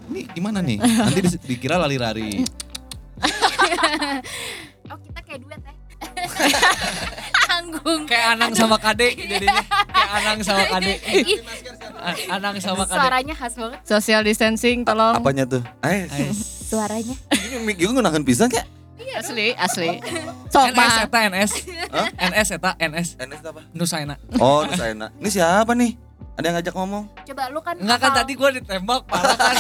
[0.04, 0.78] Ini gimana nih?
[0.78, 2.44] Nanti di- dikira lari-lari.
[4.84, 5.73] Oh, kita kayak duet ya.
[7.50, 8.02] Tanggung.
[8.06, 9.64] kayak Anang sama Kade jadinya.
[9.88, 10.94] Kayak Anang sama Kade.
[11.22, 11.40] Ih,
[11.94, 12.98] A- Anang sama Kade.
[12.98, 13.80] suaranya khas banget.
[13.84, 15.16] Social distancing tolong.
[15.16, 15.62] Apanya tuh?
[15.82, 16.08] Eh,
[16.64, 17.14] Suaranya.
[17.30, 18.64] ini mic gue gunakan pisang ya?
[19.14, 20.02] Asli, asli.
[20.54, 21.52] Sok NS eta NS.
[21.92, 22.08] Hah?
[22.32, 23.08] NS eta NS.
[23.20, 23.62] NS apa?
[23.72, 24.16] Nusaina.
[24.42, 25.14] Oh, Nusaina.
[25.22, 25.94] Ini siapa nih?
[26.34, 27.04] Ada yang ngajak ngomong?
[27.24, 29.54] Coba lu kan Enggak kan tadi gue ditembak parah kan.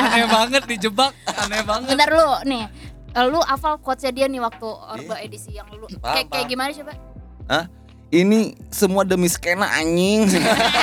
[0.00, 1.92] Aneh banget dijebak, aneh banget.
[1.92, 2.64] Bentar lu nih.
[3.10, 6.70] Eh, Lu hafal quotes-nya dia nih waktu Orba edisi yang lu Paham, kayak kayak gimana
[6.70, 6.92] coba?
[8.10, 10.26] Ini semua demi skena anjing.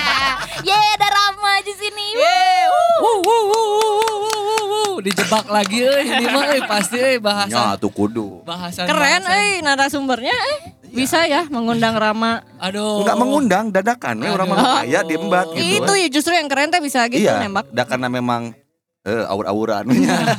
[0.67, 2.07] Ye, ada Rama di sini.
[2.15, 2.63] Wuh,
[3.03, 4.95] wuh, wuh, wuh, wuh, wuh, wuh, wuh.
[4.97, 8.41] dijebak lagi euy ini mah euy pasti euy bahasan Ya, tuh kudu.
[8.41, 10.59] bahasan Keren eh narasumbernya eh.
[10.87, 12.41] Bisa ya mengundang Rama.
[12.57, 13.03] Aduh.
[13.03, 14.23] Enggak mengundang, dadakan.
[14.23, 15.83] Eh, orang mana kaya diembat gitu.
[15.83, 17.67] itu ya justru yang keren teh bisa gitu iya, nembak.
[17.69, 18.55] dah karena memang
[19.07, 19.87] eh aur-auran.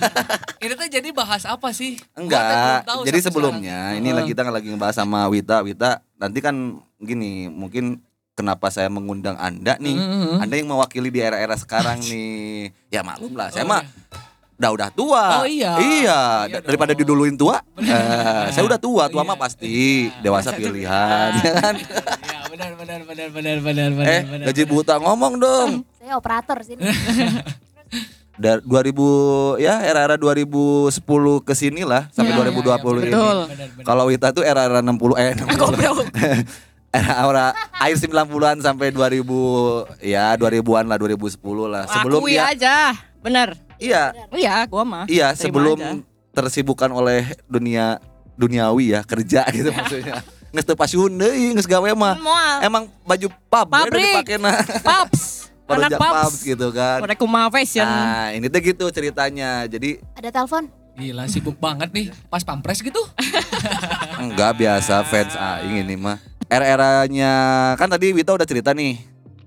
[0.61, 1.97] Ini tuh jadi bahas apa sih?
[2.13, 2.85] Enggak.
[2.85, 4.17] tahu Jadi sebelumnya ini Heeh.
[4.19, 5.63] lagi kita lagi ngebahas sama Wita.
[5.63, 6.53] Wita, nanti kan
[6.99, 8.03] gini, mungkin
[8.35, 9.95] kenapa saya mengundang Anda nih?
[9.95, 10.19] sekarang.
[10.29, 10.43] Mhm.
[10.43, 12.75] Anda yang mewakili di era-era sekarang nih.
[12.89, 13.87] Ya maklum lah, saya Oh, mah
[14.59, 15.25] udah udah tua.
[15.41, 15.79] Oh, iya.
[15.79, 17.01] Iya, Iya da- daripada dong.
[17.01, 17.63] diduluin tua.
[17.79, 19.31] eh, saya udah tua, tua Iya.
[19.31, 19.75] mah pasti
[20.19, 21.75] dewasa Masa pilihan, ya kan?
[21.79, 24.11] Iya, benar benar benar benar benar benar.
[24.11, 24.75] Eh, benar, gaji benar.
[24.75, 25.71] buta ngomong dong.
[25.97, 26.83] Saya operator sini.
[28.39, 30.95] Dari 2000 ya era-era 2010
[31.43, 33.11] ke sini lah sampai Iya, 2020 iya, iya, ini.
[33.11, 33.39] Betul.
[33.83, 35.51] Kalau Wita tuh era-era 60 eh 60.
[36.95, 41.37] era akhir 90-an sampai 2000 ya 2000-an lah 2010
[41.69, 41.85] lah.
[41.85, 42.77] Sebelum Akui dia aja.
[43.19, 43.59] Bener.
[43.79, 45.05] iya Iya, gua mah.
[45.11, 45.99] iya sebelum aja.
[46.33, 47.99] tersibukkan oleh dunia
[48.39, 50.23] duniawi ya kerja gitu maksudnya.
[50.49, 52.15] Nges teu pasiun deui gawe mah.
[52.65, 54.25] Emang baju pub ya Pabrik.
[54.25, 54.51] dipake na.
[54.81, 55.38] Paps.
[55.77, 56.17] Anak Pubs.
[56.17, 56.99] Pubs gitu kan.
[57.05, 57.85] Udah kumaha fashion.
[57.85, 59.69] Nah, ini tuh gitu ceritanya.
[59.69, 60.73] Jadi Ada telepon?
[60.99, 62.11] Gila sibuk banget nih.
[62.33, 62.99] Pas pampres gitu.
[64.23, 66.19] enggak biasa fans aing ini mah.
[66.49, 67.33] Era-eranya
[67.77, 68.99] kan tadi Wita udah cerita nih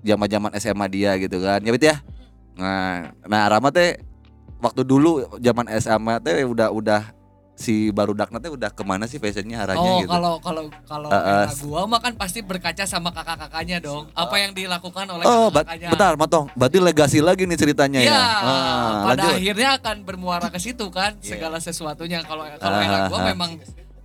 [0.06, 1.60] zaman-zaman SMA dia gitu kan.
[1.60, 2.00] Ya Wit ya.
[2.56, 3.98] Nah, nah Rama teh
[4.62, 7.02] waktu dulu zaman SMA teh udah udah
[7.62, 8.10] si baru
[8.42, 10.10] teh udah ke mana sih fashionnya arahnya Oh, gitu.
[10.10, 14.10] kalau kalau kalau Uh, uh, gua mah kan pasti berkaca sama kakak-kakaknya dong.
[14.18, 15.88] Apa yang dilakukan oleh Oh, kakak-kakaknya.
[15.94, 16.50] bentar, motong.
[16.58, 18.18] Berarti legasi lagi nih ceritanya Iya, ya.
[18.18, 19.38] Ah, pada lanjut.
[19.38, 21.38] akhirnya akan bermuara ke situ kan Iya.
[21.38, 22.26] segala sesuatunya.
[22.26, 23.26] Kalau kalau era gua ah.
[23.30, 23.50] memang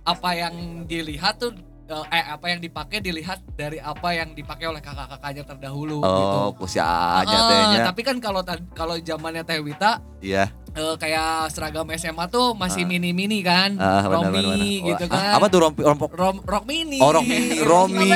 [0.06, 0.54] apa yang
[0.88, 1.52] dilihat tuh
[1.88, 6.36] eh eh, apa yang dipakai dilihat dari apa yang dipakai oleh kakak-kakaknya terdahulu gitu.
[6.36, 7.78] Oh, kusia aja Ah, tehnya.
[7.82, 10.52] tapi kan kalau kalau zamannya Teh Wita Iya.
[10.70, 12.88] eh, kayak seragam SMA tuh masih Ah.
[12.88, 14.84] mini-mini kan, Ah, benar, Romi benar, benar.
[14.84, 15.32] gitu Wah, kan.
[15.34, 16.10] Apa tuh rompi rompok?
[16.12, 16.98] Rom, rok mini.
[17.00, 17.38] Oh, Romi,
[17.70, 18.10] Romi.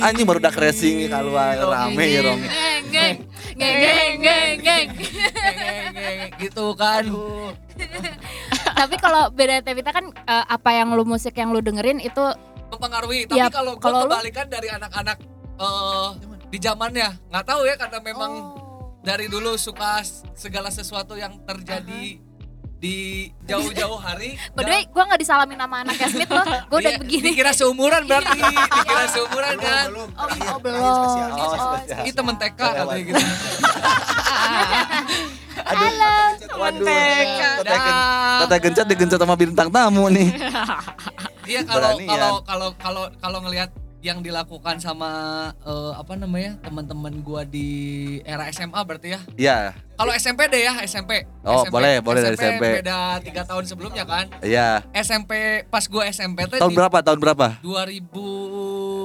[0.00, 2.46] Anjing baru udah racing keluar rame ya Romi.
[2.88, 3.16] Geng,
[3.54, 4.88] geng, geng, geng, geng, geng.
[6.42, 7.04] gitu kan.
[8.82, 12.24] Tapi kalau beda Tevita kan eh, apa yang lu musik yang lu dengerin itu
[12.68, 13.30] mempengaruhi.
[13.30, 15.22] Tapi Ya, kalau kalau gua lu- kebalikan dari anak-anak
[15.54, 16.08] eh
[16.48, 18.98] di zamannya, nggak tahu ya karena memang Oh.
[19.00, 20.02] dari dulu suka
[20.32, 22.18] segala sesuatu yang terjadi
[22.82, 24.34] di jauh-jauh hari.
[24.58, 26.42] By the way, gue gak disalamin sama anak Smith loh.
[26.66, 27.30] Gue udah Iya, begini.
[27.30, 29.84] Dikira seumuran berarti, dikira seumuran kan.
[29.94, 30.82] Oh, oh belum.
[30.82, 30.90] Oh,
[31.38, 32.02] Oh, spesial.
[32.02, 33.22] Ini temen TK katanya gitu.
[35.62, 36.14] Halo.
[36.58, 36.86] Waduh.
[37.62, 37.86] TK.
[38.42, 40.28] Kata gencet digencet sama bintang tamu nih.
[41.42, 42.46] Iya kalau kalau ya.
[42.46, 43.70] kalau kalau kalau ngelihat
[44.02, 45.10] yang dilakukan sama
[45.62, 47.70] eh, apa namanya teman-teman gua di
[48.26, 49.20] era SMA berarti ya.
[49.38, 49.56] Iya,
[49.94, 51.22] Kalau SMP deh ya SMP.
[51.46, 51.70] Oh, SMP.
[51.70, 52.82] boleh, boleh dari SMP.
[52.82, 54.26] Beda tiga tahun sebelumnya kan.
[54.42, 54.82] iya.
[54.90, 56.98] SMP pas gua SMP tuh Tahun di berapa?
[56.98, 57.46] Tahun berapa?
[57.62, 58.10] 2000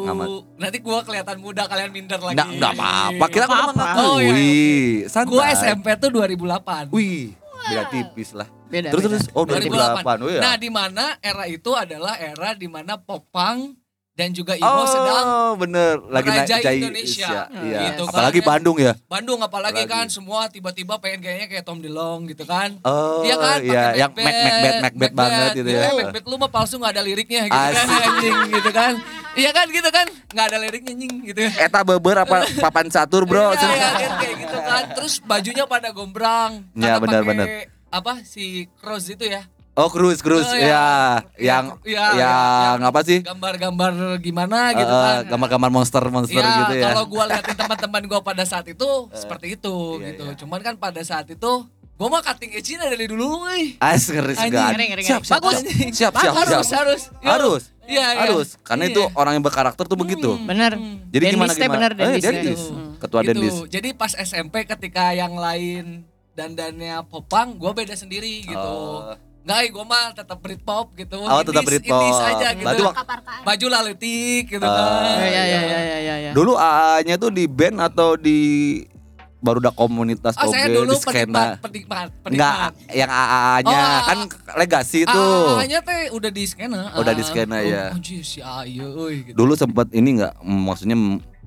[0.09, 0.27] Ngamat.
[0.57, 2.33] Nanti gua kelihatan muda kalian minder lagi.
[2.33, 3.25] Enggak, enggak apa-apa.
[3.29, 3.73] Kita kan Apa-apa.
[3.77, 4.01] mengakui.
[4.01, 5.29] Oh, iya, Santai.
[5.29, 6.89] Gua SMP tuh 2008.
[6.89, 7.37] Wih,
[7.69, 8.49] beda tipis lah.
[8.65, 8.89] Beda.
[8.89, 9.13] Terus beda.
[9.13, 10.25] terus oh 2008.
[10.25, 10.41] Oh iya.
[10.41, 13.77] Nah, di mana era itu adalah era di mana popang
[14.17, 15.25] dan juga emo oh, sedang
[15.61, 16.49] bener lagi naik
[16.81, 17.45] Indonesia.
[17.53, 17.79] Iya.
[17.93, 18.17] Gitu kan.
[18.17, 18.97] Apalagi Bandung ya.
[19.05, 19.93] Bandung apalagi Apalagi.
[19.93, 22.81] kan semua tiba-tiba pengen kayaknya kayak Tom DeLonge gitu kan.
[22.81, 25.81] Oh, Iya kan, iya, yang Mac Mac Bad Mac Bad banget gitu ya.
[25.93, 28.07] Macbeth lu mah palsu gak ada liriknya gitu kan Asik.
[28.09, 28.93] anjing gitu kan.
[29.37, 31.39] Iya kan gitu kan, nggak ada liriknya anjing gitu.
[31.45, 33.53] Eta beber apa papan catur bro?
[33.53, 34.83] Iya, iya, kan, kayak gitu kan.
[34.97, 36.65] Terus bajunya pada gombrang.
[36.73, 37.47] Iya, Kata benar, pakai, benar.
[37.93, 39.45] Apa si Cross itu ya?
[39.77, 40.85] Oh Cruz Cruz Oh, ya, iya.
[41.39, 43.21] yang Iya, yang apa sih?
[43.21, 45.29] Gambar-gambar gimana gitu Eh, kan.
[45.29, 46.85] Gambar-gambar monster monster Ya, gitu ya.
[46.89, 50.23] kalau gua liatin teman-teman gua pada saat itu seperti itu iya, gitu.
[50.25, 50.35] iya.
[50.35, 51.51] Cuman kan pada saat itu
[51.93, 53.77] gua mah cutting edge dari dulu euy.
[53.77, 54.73] As ngeri segan.
[54.73, 55.29] ngeri, ngeri, Siap, ngeri.
[55.29, 55.57] siap, Bagus.
[55.61, 56.79] siap, siap, siap, harus, siap.
[56.79, 57.01] harus.
[57.15, 57.27] Yo.
[57.27, 58.21] Harus, Iya, iya.
[58.25, 58.47] harus.
[58.59, 58.91] Karena Iya.
[58.91, 60.29] itu orang yang berkarakter tuh begitu.
[60.31, 60.43] Hmm.
[60.43, 60.73] Bener.
[61.07, 61.69] Jadi gimana gimana?
[61.69, 62.33] bener, Eh, Dendis teh.
[62.33, 62.61] Dendis.
[62.67, 62.97] Hmm.
[62.97, 63.29] Ketua Gitu.
[63.31, 63.55] Dendis.
[63.69, 66.01] Jadi pas SMP ketika yang lain
[66.33, 68.57] dandannya popang, gua beda sendiri gitu.
[68.57, 69.13] Oh.
[69.47, 71.17] Enggak, gue mah tetap Britpop gitu.
[71.17, 71.95] Oh, tetap Britpop.
[71.97, 72.67] Indies aja gitu.
[72.67, 73.41] Berarti wak- Parka-parkaan.
[73.41, 74.67] Baju laletik gitu Oh.
[74.67, 75.23] kan.
[75.23, 76.31] Ya ya ya ya ya ya.
[76.35, 78.39] Dulu AA-nya tuh di band atau di
[79.37, 81.55] baru udah komunitas Ah, oke saya dulu di skena.
[81.55, 82.55] penikmat, penikmat, Enggak,
[82.91, 84.17] yang AA-nya Oh, kan
[84.57, 85.55] legasi tuh.
[85.55, 86.91] AA-nya teh udah di skena.
[86.91, 87.83] Oh, udah di Ah, skena, oh, ya.
[88.19, 89.35] Si AA euy gitu.
[89.37, 90.97] Dulu sempat ini enggak maksudnya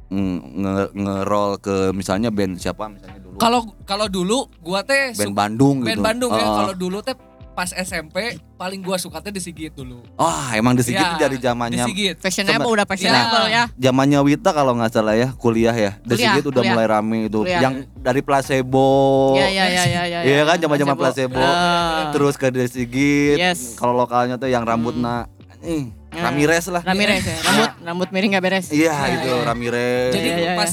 [0.08, 3.36] nge- nge-roll ke misalnya band siapa misalnya dulu.
[3.36, 5.90] Kalau kalau dulu gua teh band Bandung gitu.
[5.92, 6.42] band Bandung ya.
[6.42, 6.56] Oh.
[6.56, 7.14] Kalau dulu teh
[7.50, 8.16] pas SMP
[8.54, 10.00] paling gua suka teh di Sigit dulu.
[10.14, 12.16] Wah, emang di Sigit Ya, dari Di zamannya Sigit.
[12.16, 13.64] Fashionable udah fashionable ya.
[13.74, 15.92] zamannya Wita kalau nggak salah ya kuliah ya.
[16.00, 16.72] Di Kuliah, Sigit udah kuliah.
[16.72, 17.38] mulai rame itu.
[17.40, 17.60] Kuliah.
[17.60, 18.88] Yang dari placebo.
[19.34, 20.18] Ya ya ya ya ya.
[20.22, 21.38] Iya kan zaman-zaman placebo.
[21.38, 22.10] Ah.
[22.10, 23.36] Terus ke Di Sigit.
[23.36, 23.74] Yes.
[23.74, 25.26] Kalau lokalnya tuh yang rambutnya
[25.60, 26.26] eh, Ya.
[26.26, 26.82] Ramirez lah.
[26.82, 27.38] Ramirez ya.
[27.40, 28.66] Rambut rambut miring gak beres.
[28.70, 29.46] Iya Ya, itu ya.
[29.46, 30.10] Ramirez.
[30.10, 30.72] Jadi Iya, iya, pas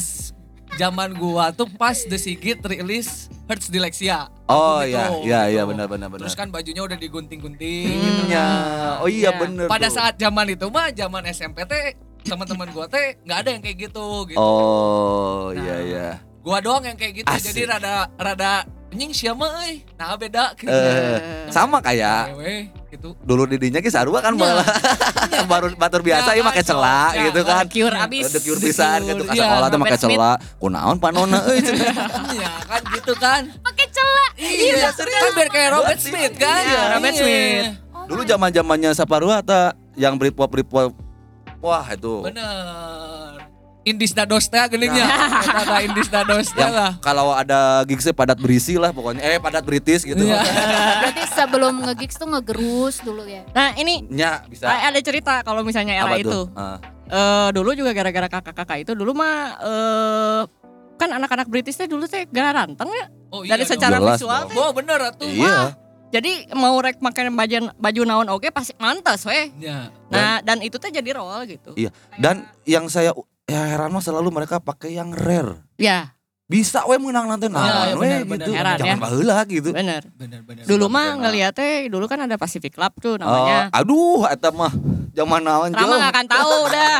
[0.78, 4.30] zaman gua tuh pas The Sigit rilis Hertz Dilexia.
[4.46, 6.24] oh iya iya iya benar benar benar.
[6.24, 8.04] Terus kan bajunya udah digunting-gunting Hmm.
[8.04, 8.22] gitu.
[8.30, 8.48] Ya,
[8.98, 9.32] oh iya Ya.
[9.36, 9.96] bener Pada tuh.
[9.96, 14.06] saat zaman itu mah zaman SMP teh teman-teman gua teh nggak ada yang kayak gitu
[14.26, 14.38] gitu.
[14.38, 15.58] Oh Nah.
[15.58, 16.08] iya iya.
[16.40, 17.28] Gua doang yang kayak gitu.
[17.28, 17.52] Asik.
[17.52, 18.52] Jadi rada rada
[18.88, 19.84] anjing siapa euy.
[19.96, 20.72] Nah beda gitu.
[20.72, 22.32] Eh, sama kayak
[22.98, 23.10] gitu.
[23.22, 24.42] dulu didinya ki sarua kan Iya.
[24.42, 24.68] malah
[25.54, 27.64] baru batur biasa Ya, ya pakai kan, celak ya, gitu kan.
[27.70, 28.24] Cure abis.
[28.28, 30.38] Udah cure pisan gitu ke Iya, sekolah tuh pakai celak.
[30.58, 31.94] Kunaon panona euy cenah.
[32.34, 33.42] Iya kan gitu kan.
[33.62, 34.32] Pakai celak.
[34.36, 36.62] Iya, kan biar kayak Robert Smith kan.
[36.64, 37.22] Iya, Robert Iya.
[37.22, 37.66] Smith.
[38.08, 39.62] Dulu zaman-zamannya Saparua ta
[39.94, 40.92] yang Britpop Britpop.
[41.58, 42.22] Wah, itu.
[42.22, 43.27] Bener.
[43.88, 45.08] Indis dados teh geningnya.
[45.08, 46.92] Eta ada indis dados teh Yang lah.
[47.00, 49.24] kalau ada gigsnya padat berisi lah pokoknya.
[49.26, 50.20] Eh padat British gitu.
[50.20, 50.44] Iya.
[51.02, 53.48] Berarti sebelum nge-gigs tuh ngegerus dulu ya.
[53.50, 54.68] Nah ini Nya bisa.
[54.68, 56.28] ada cerita kalau misalnya era Apa itu.
[56.28, 56.46] tuh?
[57.08, 60.42] Eh dulu juga gara-gara kakak-kakak itu dulu mah eh
[60.98, 63.70] kan anak-anak British teh dulu teh gara ranteng ya Oh dari dong.
[63.70, 64.50] secara Jelas visual dong.
[64.50, 64.58] teh.
[64.58, 65.30] Oh bener tuh.
[65.30, 65.78] Iya.
[66.08, 69.52] Jadi mau rek pakai baju baju naon oke pasti mantas weh.
[69.58, 69.92] Ya.
[70.08, 71.72] Nah, dan itu teh jadi role gitu.
[71.74, 71.92] Iya.
[72.16, 73.12] Dan yang saya
[73.48, 75.64] ya heran mah selalu mereka pakai yang rare.
[75.80, 76.12] Ya,
[76.48, 78.32] Bisa we menang nanti naon iya, we benar, gitu.
[78.32, 79.04] benar, Heran Jangan ya.
[79.04, 79.70] baheula gitu.
[79.72, 80.04] bener.
[80.16, 80.64] Bener bener.
[80.64, 83.68] Dulu mah ngeliatnya dulu kan ada Pacific Club tuh namanya.
[83.76, 84.72] aduh eta mah
[85.18, 85.98] zaman naon Rama jauh.
[85.98, 86.98] gak akan tahu dah.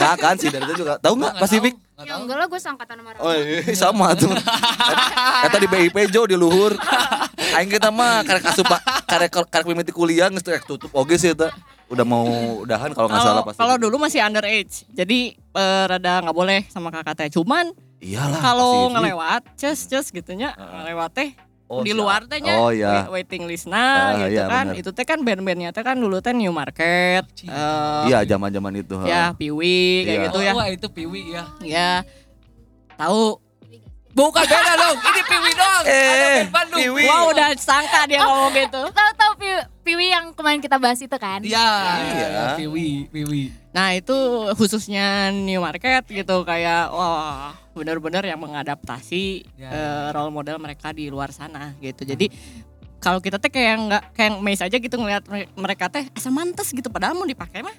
[0.00, 0.96] Nah kan sih dari itu juga.
[0.96, 1.74] Tahu nggak Pasifik?
[1.98, 4.30] Ya enggak lah gue sangkatan sama Oh iya, sama tuh.
[5.44, 6.72] Eta di BIP Jo di luhur.
[7.58, 8.70] Aing kita mah karek asup
[9.04, 11.52] karek karek mimiti kuliah geus rek tutup oge sih eta.
[11.90, 12.24] Udah mau
[12.62, 13.58] udahan kalau nggak salah pasti.
[13.64, 17.28] kalau dulu masih underage, jadi eh, rada nggak boleh sama kakak teh.
[17.32, 17.72] Cuman
[18.04, 18.44] iyalah.
[18.44, 21.32] kalau ngelewat, ces ces gitunya, ngelewat teh
[21.68, 23.04] Oh, di luar tehnya Oh iya.
[23.04, 24.80] wait- waiting list nah Ah, gitu iya, kan bener.
[24.80, 28.96] itu teh kan band-bandnya teh kan dulu teh New Market eh, Iya, zaman-zaman itu.
[28.96, 29.04] ha.
[29.04, 30.24] ya Piwi kayak Iya.
[30.26, 31.44] gitu ya Wah itu Piwi ya.
[31.60, 31.90] ya
[32.94, 33.36] tahu
[34.10, 34.98] Bukan beda dong.
[34.98, 35.82] Ini Piwi dong.
[35.84, 36.80] Eh, Ada band Bandung.
[36.80, 37.04] Piwi.
[37.06, 39.54] wah udah sangka dia ngomong gitu Tahu tahu Piwi,
[39.84, 41.38] Piwi yang kemarin kita bahas itu kan?
[41.38, 41.70] Iya.
[42.02, 42.44] Iya.
[42.56, 43.54] Piwi, Piwi.
[43.70, 44.16] nah itu
[44.56, 49.68] khususnya New Market gitu kayak wah benar-benar yang mengadaptasi Ya.
[49.68, 52.26] eh, role model mereka di luar sana gitu jadi
[52.98, 56.66] kalau kita teh kayak nggak kayak maze aja gitu ngelihat mere- mereka teh asa mantes
[56.68, 57.76] gitu padahal mau dipakai mah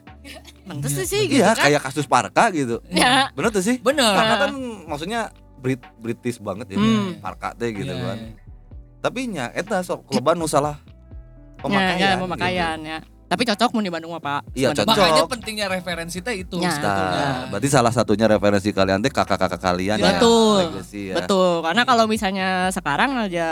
[0.63, 2.79] mantes Iya, sih gitu Iya, kan kayak kasus Parka gitu.
[2.89, 3.77] ya Bener tuh sih?
[3.77, 4.15] Bener.
[4.15, 4.51] Parka kan
[4.87, 5.29] maksudnya
[5.59, 6.79] Brit British banget ya.
[6.79, 7.19] Hmm.
[7.19, 8.17] Parka teh gitu Iya, kan.
[9.01, 11.99] Tapi nya eta sok loba nu salah ya, pemakaian.
[11.99, 12.23] ya, gitu.
[12.23, 12.99] pemakaian ya
[13.29, 14.89] tapi cocok mau di Bandung mah pak Iya, cocok.
[14.89, 16.73] Makanya pentingnya referensi teh itu Ya.
[16.75, 20.17] Nah, berarti salah satunya referensi kalian teh kakak-kakak kalian ya.
[20.17, 20.73] Betul.
[20.73, 21.15] Legacy ya.
[21.15, 23.47] Betul, karena kalau misalnya sekarang aja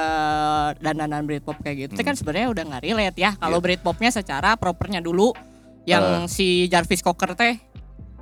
[0.82, 2.04] dandanan Britpop kayak gitu, Hmm.
[2.04, 3.32] kan sebenarnya udah nggak relate ya.
[3.36, 3.66] Kalau Iya.
[3.70, 5.32] Britpopnya secara propernya dulu,
[5.86, 7.62] yang si Jarvis Cocker teh,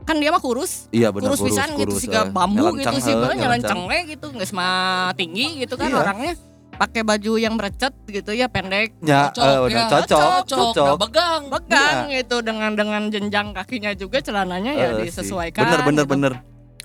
[0.03, 2.29] kan dia mah kurus, Iya benar kurus, pisan gitu, kurus, sih eh.
[2.29, 3.73] bambu gitu sih, eh, bener nyelencang.
[3.73, 4.67] nyelenceng we gitu, nggak sama
[5.15, 5.97] tinggi gitu kan Iya.
[5.97, 6.33] orangnya,
[6.75, 9.87] pakai baju yang merecet gitu ya pendek, Ya, Cocok, benar, ya.
[9.87, 10.85] cocok, Cocok, cocok.
[10.85, 11.41] nggak begang.
[11.47, 15.03] begang gitu dengan dengan jenjang kakinya juga celananya ya Eh, sih.
[15.07, 15.61] disesuaikan.
[15.61, 16.11] Bener bener gitu.
[16.11, 16.33] bener.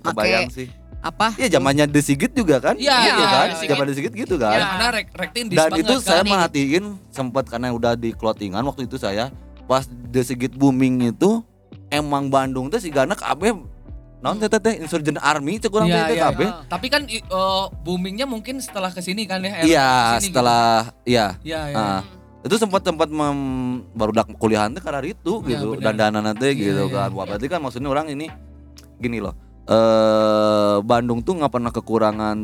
[0.00, 0.68] Kebayang sih.
[1.00, 1.32] Apa?
[1.34, 2.76] Iya zamannya The Sigit juga kan?
[2.76, 3.48] Iya, iya, kan?
[3.58, 4.52] Zaman The Sigit gitu kan?
[4.52, 4.64] Ya.
[4.66, 6.28] Karena rek rektin Dan itu saya kan.
[6.28, 9.32] merhatiin sempat karena udah di clothingan waktu itu saya
[9.64, 11.40] pas The Sigit booming itu
[11.88, 13.64] emang Bandung teh sigana kabeh naon
[14.20, 16.24] teh teh teh insurgent army cek urang Iya, teh teh iya.
[16.28, 16.48] kabeh.
[16.68, 19.64] Tapi kan eh, boomingnya mungkin setelah ke sini kan ya.
[19.64, 21.26] Iya, ke sini setelah iya.
[21.40, 21.48] gitu.
[21.48, 21.78] Iya, iya.
[21.78, 22.02] Ah.
[22.40, 26.48] itu sempat sempat mem- baru dak kuliahan teh karena itu Iya, gitu dan dana nanti
[26.48, 27.16] Iya, gitu iya, kan iya.
[27.16, 28.32] Wah, berarti kan maksudnya orang ini
[28.96, 29.36] gini loh
[29.68, 32.38] eh Bandung tuh nggak pernah kekurangan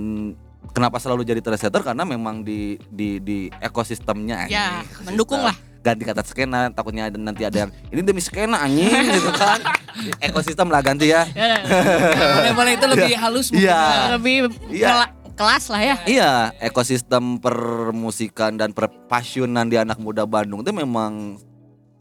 [0.70, 5.09] kenapa selalu jadi trendsetter karena memang di di di ekosistemnya Ya, anjing.
[5.09, 5.57] mendukung lah.
[5.87, 9.62] Ganti kata skena takutnya ada nanti ada yang ini demi skena anjing gitu kan
[10.18, 11.62] ekosistem lah ganti ya Ya,
[12.34, 13.78] Boleh-boleh itu lebih halus mungkin Iya.
[13.78, 14.07] ya.
[14.12, 14.37] lebih
[14.68, 14.89] Iya.
[14.89, 15.97] kela- kelas lah ya.
[16.03, 21.37] Iya, ekosistem permusikan dan perpasionan di anak muda Bandung itu memang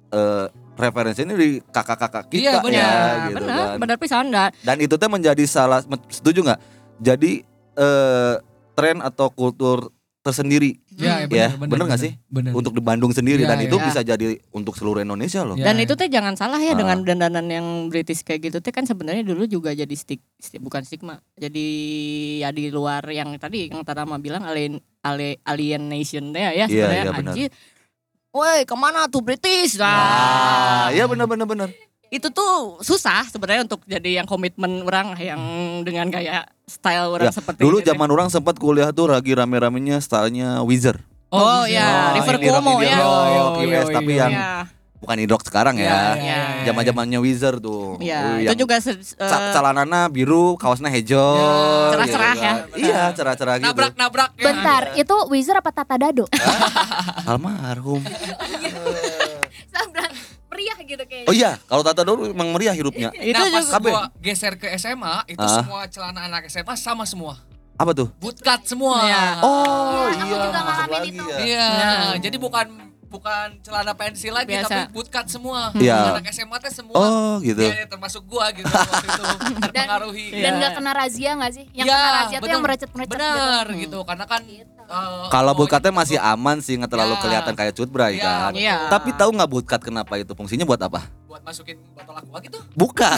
[0.09, 2.73] eh referensinya di kakak-kakak Iya, kita benar.
[2.73, 3.77] ya Ya, gitu benar, kan.
[3.77, 4.47] benar pisan dah.
[4.57, 6.59] Dan itu tuh menjadi salah setuju nggak?
[6.97, 7.31] Jadi
[7.75, 8.35] eh
[8.71, 9.91] tren atau kultur
[10.25, 12.15] tersendiri Iya, Ya, bener nggak sih?
[12.25, 12.49] Bener.
[12.51, 13.83] untuk di Bandung sendiri Iya, dan itu iya.
[13.83, 15.53] bisa jadi untuk seluruh Indonesia loh.
[15.53, 15.67] Iya.
[15.67, 16.73] Dan itu teh jangan salah ya Ah.
[16.73, 20.81] dengan dandanan yang British kayak gitu teh kan sebenarnya dulu juga jadi stik, sti- bukan
[20.81, 21.19] stigma.
[21.35, 21.67] Jadi
[22.39, 27.03] ya di luar yang tadi yang Tarama bilang alien ali- alienation deh ya Iya, sebenarnya
[27.03, 27.31] iya, benar.
[27.31, 27.49] anjir.
[28.31, 29.77] Woi, ke mana tuh British?
[29.77, 31.69] Nah, Ah, iya benar benar benar.
[32.15, 35.41] Itu tuh susah sebenarnya untuk jadi yang komitmen orang yang
[35.81, 40.61] dengan gaya style orang Ya, seperti Dulu zaman orang sempat kuliah tuh lagi rame-ramenya stylenya
[40.61, 41.03] Wizard.
[41.27, 41.75] Oh, bisa.
[41.75, 42.95] ya, River ini rock, Cuomo ya.
[42.95, 43.11] yo,
[43.61, 44.51] US, tapi yang Iya,
[44.95, 45.91] bukan indrock sekarang Iya, ya.
[45.91, 46.63] iya, iya, iya.
[46.65, 47.99] Zaman-zamannya Wizard tuh.
[47.99, 51.35] iya, Uh, itu juga ca- celanana biru, kaosnya hijau.
[51.35, 51.51] Ya,
[51.91, 52.45] cerah-cerah gitu ya.
[52.45, 52.55] kan.
[52.73, 53.67] Iya, cerah-cerah gitu.
[53.67, 54.43] Nabrak-nabrak ya.
[54.43, 56.25] Bentar, itu Wizard apa Tata Dado?
[57.25, 57.99] Almarhum.
[60.65, 61.29] Periah gitu kayaknya.
[61.29, 63.13] Oh iya, kalau Tata dulu emang meriah hidupnya.
[63.21, 65.61] itu nah, pas gua geser ke SMA, itu Ah.
[65.61, 67.37] semua celana anak SMA sama semua.
[67.77, 68.09] Apa tuh?
[68.17, 68.97] Bootcut semua.
[69.03, 69.23] Iya.
[69.43, 71.23] Oh Iya, aku iya, juga masuk ngalamin lagi itu.
[71.23, 71.37] ya.
[71.37, 72.13] Iya, Nah.
[72.17, 72.65] jadi bukan
[73.07, 74.67] bukan celana pensil lagi Biasa.
[74.67, 75.69] tapi bootcut semua.
[75.73, 76.11] Iya.
[76.11, 76.95] Anak SMA teh semua.
[76.95, 77.61] Oh gitu.
[77.61, 79.23] Iya, termasuk gua gitu waktu itu
[79.63, 80.27] terpengaruhi.
[80.31, 80.43] Iya.
[80.43, 81.65] Dan nggak kena razia nggak sih?
[81.71, 82.51] Yang Iya, kena razia tuh bener.
[82.51, 83.25] yang merecet-merecet gitu.
[83.25, 84.71] Bener gitu, karena kan Gitu.
[84.83, 87.21] eh, Kalau oh, bootcutnya itu- masih aman sih, nggak terlalu Ya.
[87.21, 88.51] kelihatan kayak cutbray Iya, kan.
[88.51, 88.61] betul.
[88.61, 88.77] Iya.
[88.87, 91.01] Tapi tahu nggak bootcut kenapa itu fungsinya buat apa?
[91.35, 92.55] Buat masukin botol aqua gitu.
[92.79, 93.11] Bukan.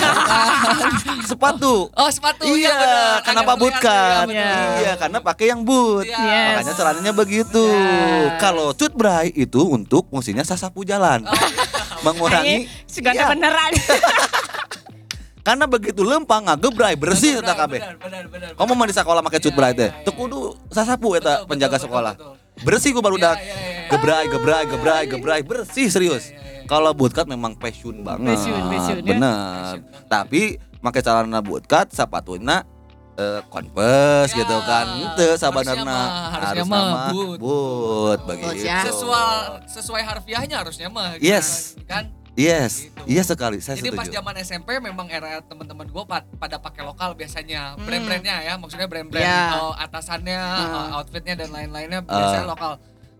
[1.30, 1.86] Sepatu.
[1.94, 3.22] Oh, sepatu Iya, bener.
[3.22, 3.78] kenapa Agak bootcut?
[3.86, 4.54] kelihatan, Iya.
[4.82, 6.02] Iya, karena pakai yang boot.
[6.02, 6.18] Iya.
[6.18, 6.46] Yes.
[6.50, 7.62] Makanya celananya begitu.
[7.62, 8.42] Yes.
[8.42, 11.30] Kalau cutbray itu untuk fungsinya sasapu jalan.
[11.30, 11.38] Oh.
[12.10, 13.26] Mengurangi segala Iya.
[13.30, 13.72] beneran.
[15.46, 17.80] Karena begitu lempang ngagebrai bersih eta kabeh.
[17.80, 18.50] Benar, benar, benar.
[18.58, 19.88] Kamu mau di sekolah make cut Iya, berai teh.
[19.88, 20.18] iya, Teu iya.
[20.18, 22.14] kudu sasapu eta penjaga betul, sekolah.
[22.18, 22.46] betul, betul.
[22.60, 23.88] Bersih ku baru dak iya.
[23.88, 26.34] gebrai gebrai gebrai gebrai bersih serius.
[26.66, 28.36] Kalau bootcut memang passion banget.
[28.36, 29.06] Passion, passion, ya.
[29.08, 29.40] Bener.
[29.56, 30.06] Passion banget.
[30.06, 30.42] Tapi
[30.78, 32.68] make celana bootcut sepatuna
[33.16, 34.86] eh, Converse Ya, gitu kan.
[34.86, 35.98] Harusnya sabanarna
[36.30, 37.16] harusnya mah nama boot.
[37.16, 38.62] boot Boot, begitu.
[38.62, 38.84] ya.
[38.84, 39.26] sesuai
[39.66, 41.80] sesuai harfiahnya harusnya mah Yes.
[41.86, 43.02] kan Yes, Gitu.
[43.10, 44.22] iya sekali, saya jadi pas setuju.
[44.22, 46.04] zaman SMP memang era teman-teman gue
[46.38, 47.82] pada pakai lokal biasanya Hmm.
[47.82, 49.58] brand-brandnya ya maksudnya brand-brand Ya.
[49.58, 50.70] eh, atasannya Hmm.
[50.70, 52.14] eh, outfitnya dan lain-lainnya Ah.
[52.14, 52.74] biasanya lokal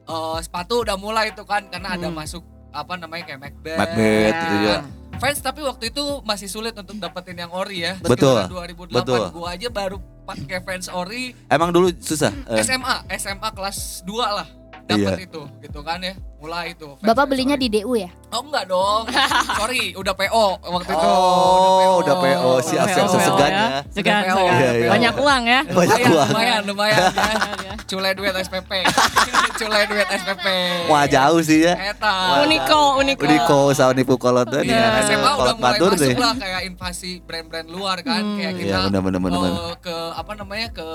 [0.06, 2.16] Eh, sepatu udah mulai itu kan karena ada Hmm.
[2.16, 2.40] masuk
[2.70, 4.80] apa namanya kayak Macbeth, Macbeth gitu ya.
[5.18, 8.00] Fans tapi waktu itu masih sulit untuk dapetin yang ori ya.
[8.00, 9.24] Betul, Sekitar 2008 betul.
[9.36, 12.32] gua aja baru pakai fans ori Emang dulu susah.
[12.48, 14.48] eh, SMA, SMA kelas 2 lah
[14.90, 15.10] Iya.
[15.10, 16.14] dapat itu gitu kan ya.
[16.38, 16.86] Mulai itu.
[16.94, 17.64] fans- Bapak belinya ori.
[17.66, 18.10] di DU ya?
[18.30, 19.04] Oh enggak dong.
[19.60, 21.08] Sorry, udah PO waktu itu.
[21.10, 23.58] Oh, udah PO, siap, PO, segan ya.
[23.58, 23.80] ya.
[23.90, 24.38] Segan, Udah PO.
[24.38, 24.54] segan.
[24.54, 24.90] Iya, iya.
[24.90, 25.60] Banyak uang ya.
[25.66, 26.30] Banyak lumayan, uang.
[26.30, 27.00] lumayan, lumayan
[27.68, 27.74] ya.
[27.84, 28.72] Culai duit SPP.
[29.60, 30.46] Culai duit SPP.
[30.86, 31.74] Wah jauh sih ya.
[31.74, 32.14] Eta.
[32.44, 33.22] Uniko, Uniko.
[33.24, 34.78] Uniko sama nipu kolot tuh Iya.
[35.02, 36.14] Iya, SMA udah mulai masuk deh.
[36.16, 38.38] lah kayak invasi brand-brand luar kan Hmm.
[38.38, 39.76] kayak Iya, kita bener, bener, bener, eh, bener.
[39.82, 40.88] ke apa namanya ke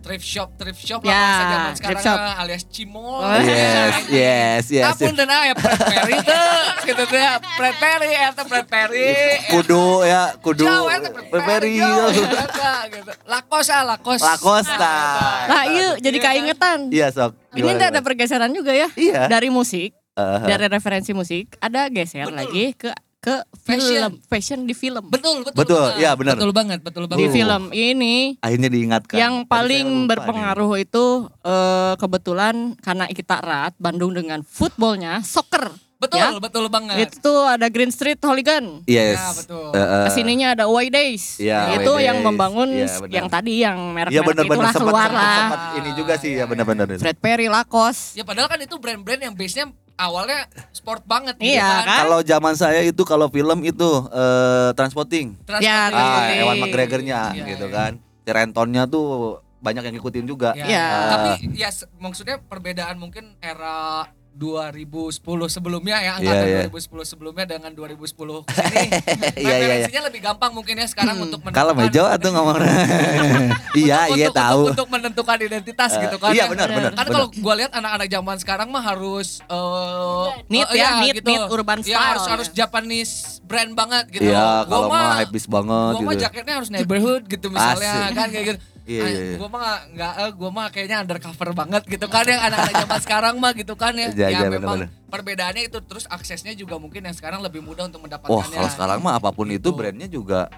[0.00, 2.40] thrift shop thrift shop Ya, lah bahasa zaman thrift sekarang shop.
[2.40, 3.36] alias cimol Oh.
[3.40, 4.86] Yes, yes, yes.
[4.96, 6.50] Apun dan ya Fred Perry tuh
[6.88, 9.12] gitu tuh ya Fred Perry eta Fred Perry
[9.52, 13.12] Kudu ya, kudu Jauh eta Fred jauh, eta, gitu.
[13.28, 14.96] Lakos ah Lakos Lacosta.
[15.46, 16.78] Nah, iya jadi keingetan.
[16.90, 17.32] Iya sok.
[17.54, 18.88] Ini ada pergeseran juga ya.
[18.94, 19.26] Iya.
[19.26, 22.36] Dari musik, dari referensi musik, ada geser Betul.
[22.38, 22.90] lagi ke
[23.20, 23.84] ke Fashion.
[23.86, 25.04] film, fashion di film.
[25.06, 26.00] Betul betul Betul, banget.
[26.00, 26.34] iya, benar.
[26.34, 27.34] Betul banget betul Di banget Oh.
[27.34, 29.14] film ini Akhirnya diingatkan.
[29.14, 31.04] yang paling lupa berpengaruh itu
[31.42, 35.68] eh, kebetulan karena kita erat Bandung dengan footballnya, soccer.
[36.00, 36.32] Betul Ya.
[36.34, 38.88] betul banget Itu tuh ada Green Street Hooligan.
[38.88, 39.20] Yes.
[39.20, 39.68] Ya, betul.
[39.68, 40.08] Uh-uh.
[40.08, 41.36] Ke sininya ada Away Days.
[41.36, 42.24] Iya, itu Away yang Days.
[42.24, 43.04] membangun benar.
[43.10, 45.36] yang tadi yang Iya merek-merek benar-benar itulah keluar sempat, lah.
[45.36, 46.86] sempat ini juga sih ya benar-benar.
[46.96, 48.16] Fred Perry, Lacoste.
[48.16, 49.68] Ya padahal kan itu brand-brand yang base-nya
[50.00, 50.40] awalnya
[50.70, 51.84] sport banget gitu Iya, kan.
[51.84, 51.98] kan?
[52.00, 55.36] Kalau zaman saya itu kalau film itu eh, transporting.
[55.42, 55.92] Transporting.
[55.92, 56.32] Ya, Ah.
[56.34, 57.76] Ewan McGregor-nya Iya, gitu iya.
[57.76, 57.92] kan.
[58.22, 59.06] Rentonnya tuh
[59.58, 60.54] banyak yang ngikutin juga.
[60.54, 60.64] Ya.
[60.64, 60.86] Iya.
[61.10, 65.18] Tapi ya se- maksudnya perbedaan mungkin era 2010
[65.48, 66.70] sebelumnya ya angkatan Iya, iya.
[66.70, 68.06] 2010 sebelumnya dengan 2010
[68.40, 68.86] ke sini Iya, iya,
[69.36, 69.54] iya.
[69.60, 71.26] referensinya lebih gampang mungkin ya sekarang Hmm.
[71.26, 72.56] untuk Kalau mejo atau ngomong.
[73.72, 74.60] Iya, untuk, iya untuk- tahu.
[74.60, 76.50] untuk, untuk menentukan identitas Eh, gitu kan iya, ya.
[76.50, 80.88] benar, benar, Karena kalau gua lihat anak-anak zaman sekarang mah harus eh Neat eh, ya,
[81.00, 82.06] iya, neat, neat, urban Ya, style.
[82.08, 84.26] harus harus Japanese brand banget gitu.
[84.26, 86.22] Iya, Gua kalau mah mah habis banget gua mah gitu.
[86.24, 88.14] jaketnya harus neighborhood gitu misalnya Asik.
[88.14, 88.58] kan kayak gitu.
[88.82, 89.36] Iya, iya, iya.
[89.36, 93.34] Gua mah nggak- eh, gua mah kayaknya undercover banget gitu kan yang anak-anak zaman sekarang
[93.36, 94.08] mah gitu kan ya.
[94.12, 94.88] Iya, ya iya, memang benar-benar.
[95.06, 98.56] perbedaannya itu terus aksesnya juga mungkin yang sekarang lebih mudah untuk Wah, mendapatkannya.
[98.56, 99.70] kalau sekarang mah apa pun itu Gitu.
[99.70, 100.48] brandnya juga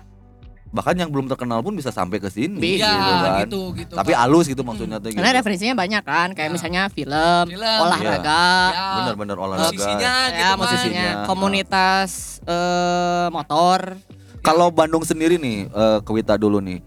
[0.68, 3.38] bahkan yang belum terkenal pun bisa sampai ke sini Iya, gitu kan.
[3.42, 3.92] gitu gitu.
[3.92, 4.20] Tapi kan.
[4.22, 5.20] halus gitu maksudnya tuh gitu.
[5.20, 6.54] Karena referensinya banyak kan, kayak Ya.
[6.54, 9.68] misalnya film, Film, olahraga, Ya, Bener-bener olahraga.
[9.68, 10.56] musisinya gitu ya kan.
[10.56, 11.26] musisinya, Musisinya.
[11.26, 12.10] komunitas
[12.42, 13.80] eh, motor.
[14.40, 16.80] Kalau Bandung sendiri nih eh, ke Wita dulu nih.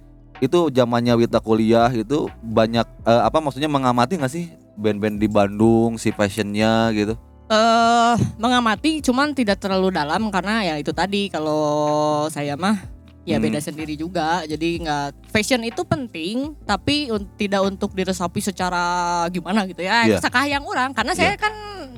[0.43, 5.95] Itu zamannya Wita kuliah itu banyak eh, apa maksudnya mengamati nggak sih band-band di Bandung
[5.95, 7.15] si fashionnya gitu?
[7.45, 12.94] eh mengamati cuman tidak terlalu dalam karena ya itu tadi kalau saya mah
[13.25, 13.43] ya Hmm.
[13.43, 18.85] beda sendiri juga jadi nggak fashion itu penting tapi un- tidak untuk diresapi secara
[19.27, 20.21] gimana gitu ya Iya.
[20.21, 21.49] sakahayang orang karena saya kan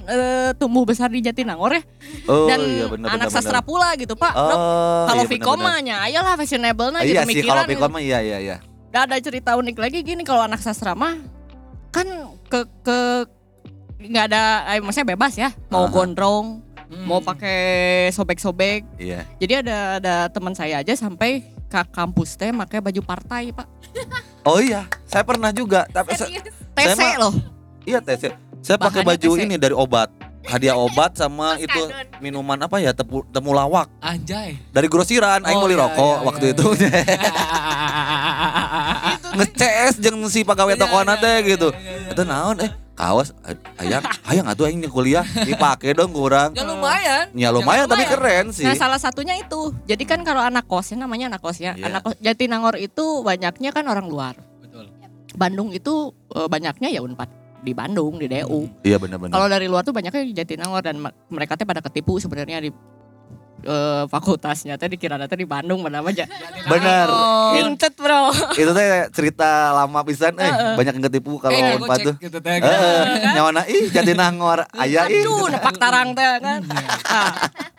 [0.06, 1.84] eh, tumbuh besar di Jatinangor ya
[2.26, 3.36] Oh dan iya benar anak benar.
[3.36, 5.76] sastra pula gitu pak Oh, kalau iya, Vicom benar-benar.
[5.76, 8.58] mah nya ayolah fashionable nah iya gitu sih kalau mikiran Vicom mah iya iya iya.
[8.88, 11.20] Gak ada cerita unik lagi gini kalau anak sastra mah
[11.90, 12.08] kan
[12.48, 12.98] ke ke
[14.00, 15.92] nggak ada eh, maksudnya bebas ya mau Aha.
[15.92, 17.04] gondrong Hmm.
[17.04, 17.60] mau pakai
[18.10, 19.28] sobek-sobek Iya.
[19.38, 23.68] jadi ada ada teman saya aja sampai ke kampus teh pakai baju partai pak
[24.48, 26.40] Oh iya, saya pernah juga tapi saya,
[26.74, 27.34] TC mah- loh
[27.84, 28.24] iya tes.
[28.58, 29.44] Saya pakai baju TC.
[29.44, 30.08] ini dari obat.
[30.44, 34.56] Hadiah obat sama itu minuman apa ya tepu, temulawak Anjay.
[34.72, 36.66] dari grosiran aing Oh, beli iya, rokok iya, waktu iya, itu
[39.38, 41.68] nge-CS jeung si pegawai Iya, toko iya, teh iya, gitu.
[42.12, 42.72] itu naon eh?
[42.98, 46.58] Kaos eh, hayang hayang atuh aing kuliah dipake dong kurang.
[46.58, 47.30] Ya lumayan.
[47.38, 48.66] ya lumayan tapi keren sih.
[48.66, 49.70] Nah salah satunya itu.
[49.86, 51.78] Jadi kan kalau anak kosnya namanya anak kos ya.
[51.78, 51.94] Iya.
[51.94, 54.34] anak kos Jatinangor itu banyaknya kan orang luar.
[54.58, 54.90] Betul.
[55.38, 57.30] Bandung itu eh, banyaknya ya unpad.
[57.62, 59.34] Di Bandung di DU iya benar-benar.
[59.38, 60.98] Kalau dari luar tuh banyaknya di Jatinangor dan
[61.30, 62.74] mereka teh pada ketipu sebenarnya di
[63.60, 66.26] eh, fakultasnya teh dikira teh di Bandung mana aja.
[66.64, 67.08] Bener.
[67.08, 67.58] Oh.
[67.58, 68.30] Incet bro.
[68.60, 72.38] itu teh cerita lama pisan eh banyak yang ketipu kalau Eh, unpad cek tuh gitu
[72.38, 72.58] teh.
[72.58, 73.00] Heeh,
[73.32, 76.62] nyawana ih Jatinangor aya ih Aduh, nepak tarang teh kan.
[77.04, 77.34] Ah,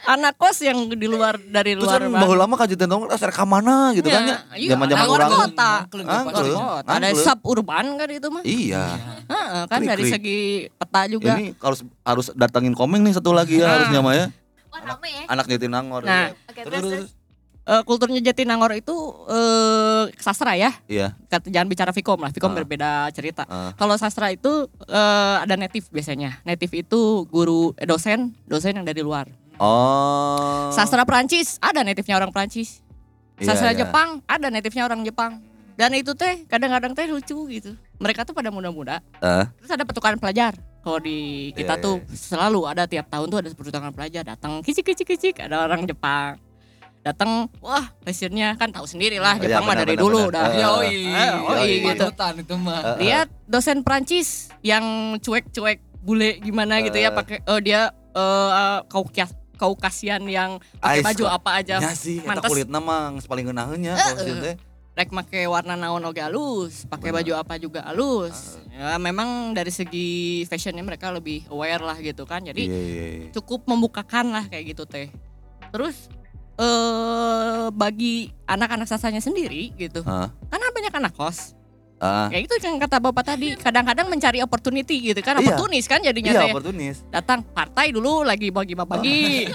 [0.09, 2.23] anak kos yang di luar dari Terus luar kan Bandung.
[2.25, 4.37] baheula mah kajian nongkrong asal ka mana gitu kan ya.
[4.53, 5.31] Iya, Zaman-zaman urang.
[5.39, 5.73] kota.
[5.85, 6.17] Ada
[7.07, 7.17] Angklung.
[7.19, 8.43] suburban kan itu mah.
[8.43, 8.85] Iya.
[9.27, 10.39] Heeh, kan dari segi
[10.71, 11.37] peta juga.
[11.37, 13.73] Ini harus harus datangin komeng nih satu lagi ya Nah.
[13.77, 14.15] harusnya mah
[14.79, 14.85] ya.
[14.87, 15.25] Wah rame ya.
[15.27, 16.03] Anak Jatinangor.
[16.07, 16.31] Nah.
[16.31, 16.35] ya.
[16.47, 17.11] Oke terus, terus.
[17.69, 18.97] Eh, kulturnya Jatinangor itu
[19.29, 20.73] eh sastra ya.
[20.89, 21.13] Iya.
[21.29, 22.57] Kata- Jangan bicara Vicom lah, Vicom Ah.
[22.57, 23.45] berbeda cerita.
[23.45, 23.77] Ah.
[23.77, 24.49] Kalau sastra itu
[24.89, 26.41] eh, ada native biasanya.
[26.49, 29.29] Native itu guru eh, dosen, dosen yang dari luar.
[29.59, 30.71] Oh.
[30.71, 32.81] Sastra Perancis ada native-nya orang Perancis.
[33.37, 33.85] Iya, Sastra iya.
[33.85, 35.43] Jepang ada native-nya orang Jepang.
[35.75, 37.75] Dan itu teh kadang-kadang teh lucu gitu.
[37.99, 38.99] Mereka tuh pada muda-muda.
[39.19, 39.45] Eh.
[39.63, 40.55] Terus ada pertukaran pelajar.
[40.89, 41.19] Kalau di
[41.53, 42.17] kita Iya, tuh iya.
[42.17, 46.41] selalu ada tiap tahun tuh ada pertukaran pelajar datang kicik kicik kicik ada orang Jepang
[46.99, 47.31] datang
[47.61, 50.31] wah fashionnya kan tahu sendiri lah Oh, iya, Jepang mah benar, dari benar, dulu benar.
[50.31, 52.05] udah Eh, Yoi, Eh, yoi, gitu.
[52.09, 52.73] Panutan itu mah.
[52.75, 52.97] Eh, eh.
[53.03, 54.29] lihat dosen Prancis
[54.63, 54.85] yang
[55.19, 57.15] cuek-cuek bule gimana gitu ya Eh.
[57.15, 63.13] pakai eh, dia eh kaukas kaukasian yang pakai baju apa aja Ya sih, kulitna mah
[63.13, 64.55] geus paling ngeunaheun nya Eh, kalau sieun teh.
[64.99, 68.59] Rek make warna naon oge halus, pakai baju apa juga halus.
[68.75, 72.43] Ya memang dari segi fashionnya mereka lebih aware lah gitu kan.
[72.43, 73.29] Jadi Iya, iya, iya.
[73.31, 75.07] cukup membukakan lah kayak gitu teh.
[75.71, 76.11] Terus
[76.59, 80.03] eh bagi anak-anak sasanya sendiri gitu.
[80.03, 80.35] Hah?
[80.51, 81.55] Karena banyak anak kos.
[81.99, 82.31] Ah.
[82.31, 85.51] Kayak itu yang kata Bapak tadi, kadang-kadang mencari opportunity gitu kan, Iya.
[85.51, 86.51] oportunis kan jadinya Iya, teh.
[86.55, 86.97] oportunis.
[87.11, 89.51] Datang partai dulu lagi bagi-bagi.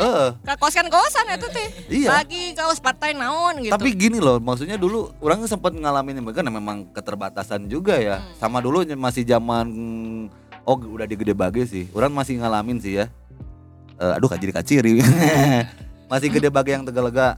[0.00, 0.28] Heeh.
[0.48, 1.68] Ke kosan-kosan itu teh.
[1.92, 2.08] Iya.
[2.16, 3.72] Bagi kaos partai naon gitu.
[3.76, 8.24] Tapi gini loh, maksudnya dulu orang sempat ngalamin kan memang keterbatasan juga ya.
[8.24, 8.40] Hmm.
[8.40, 9.68] Sama dulu masih zaman
[10.64, 11.84] oh udah di gede bage sih.
[11.92, 13.12] Orang masih ngalamin sih ya.
[14.00, 14.92] Eh, aduh kaciri kaciri.
[16.10, 17.36] masih gede bage yang tegalega.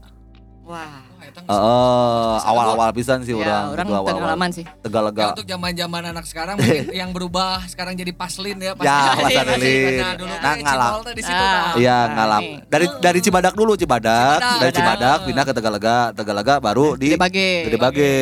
[0.62, 1.03] Wah.
[1.45, 3.64] Eh, eh, awal-awal pisan sih Ya, orang.
[3.70, 4.16] orang itu awal-awal.
[4.16, 4.64] pengalaman sih.
[4.64, 8.72] Ya, untuk zaman-zaman anak sekarang mungkin yang berubah sekarang jadi paslin ya.
[8.72, 10.01] Ya, Masih, Pasar masih, Lilin.
[10.01, 10.40] Nah, dulu Ya.
[10.40, 10.55] Nah.
[10.57, 11.45] Cimol teh di situ Ah.
[11.45, 11.64] dah.
[11.76, 12.40] Iya Nah, ngalam.
[12.40, 12.55] nih.
[12.66, 14.59] Dari dari Cibadak dulu Cibadak, Cibadak.
[14.59, 15.26] dari Cibadak Cibadak.
[15.26, 17.51] pindah ke Tegalega, Tegalega baru di Gede bage.
[17.66, 18.12] Gede Bage.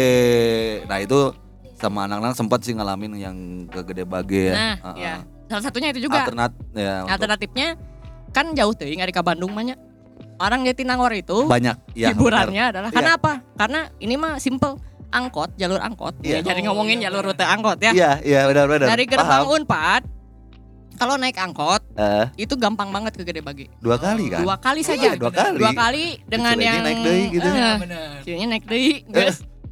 [0.84, 1.20] Nah itu
[1.74, 4.54] sama anak-anak sempat sih ngalamin yang ke Gede Bage ya.
[4.54, 4.98] Nah, Heeh.
[5.00, 5.14] ya.
[5.48, 6.22] Salah satunya itu juga.
[6.22, 7.68] Alternat ya untuk Alternatifnya
[8.30, 9.76] kan jauh tuh nggak di ka Bandung banyak.
[10.42, 12.10] Orang Jatinangor itu banyak ya.
[12.10, 12.96] hiburannya adalah Iya.
[12.98, 13.32] karena apa?
[13.54, 14.74] Karena ini mah simple
[15.08, 16.18] angkot, jalur angkot.
[16.20, 17.30] Ya, jadi Oh, ngomongin iya, jalur benar.
[17.32, 17.92] rute angkot ya.
[17.92, 18.88] Iya, iya benar-benar.
[18.88, 19.54] Dari gerbang Paham.
[19.54, 20.02] Unpad
[20.94, 23.66] kalau naik angkot Eh, itu gampang banget ke Gede Bage.
[23.78, 24.42] dua kali kan?
[24.42, 25.08] Dua kali Iya, saja.
[25.14, 25.58] dua kali.
[25.58, 27.44] Dua kali dengan yang naik deui gitu.
[27.44, 28.08] Eh, Iya, bener.
[28.22, 28.92] cileni naik deui.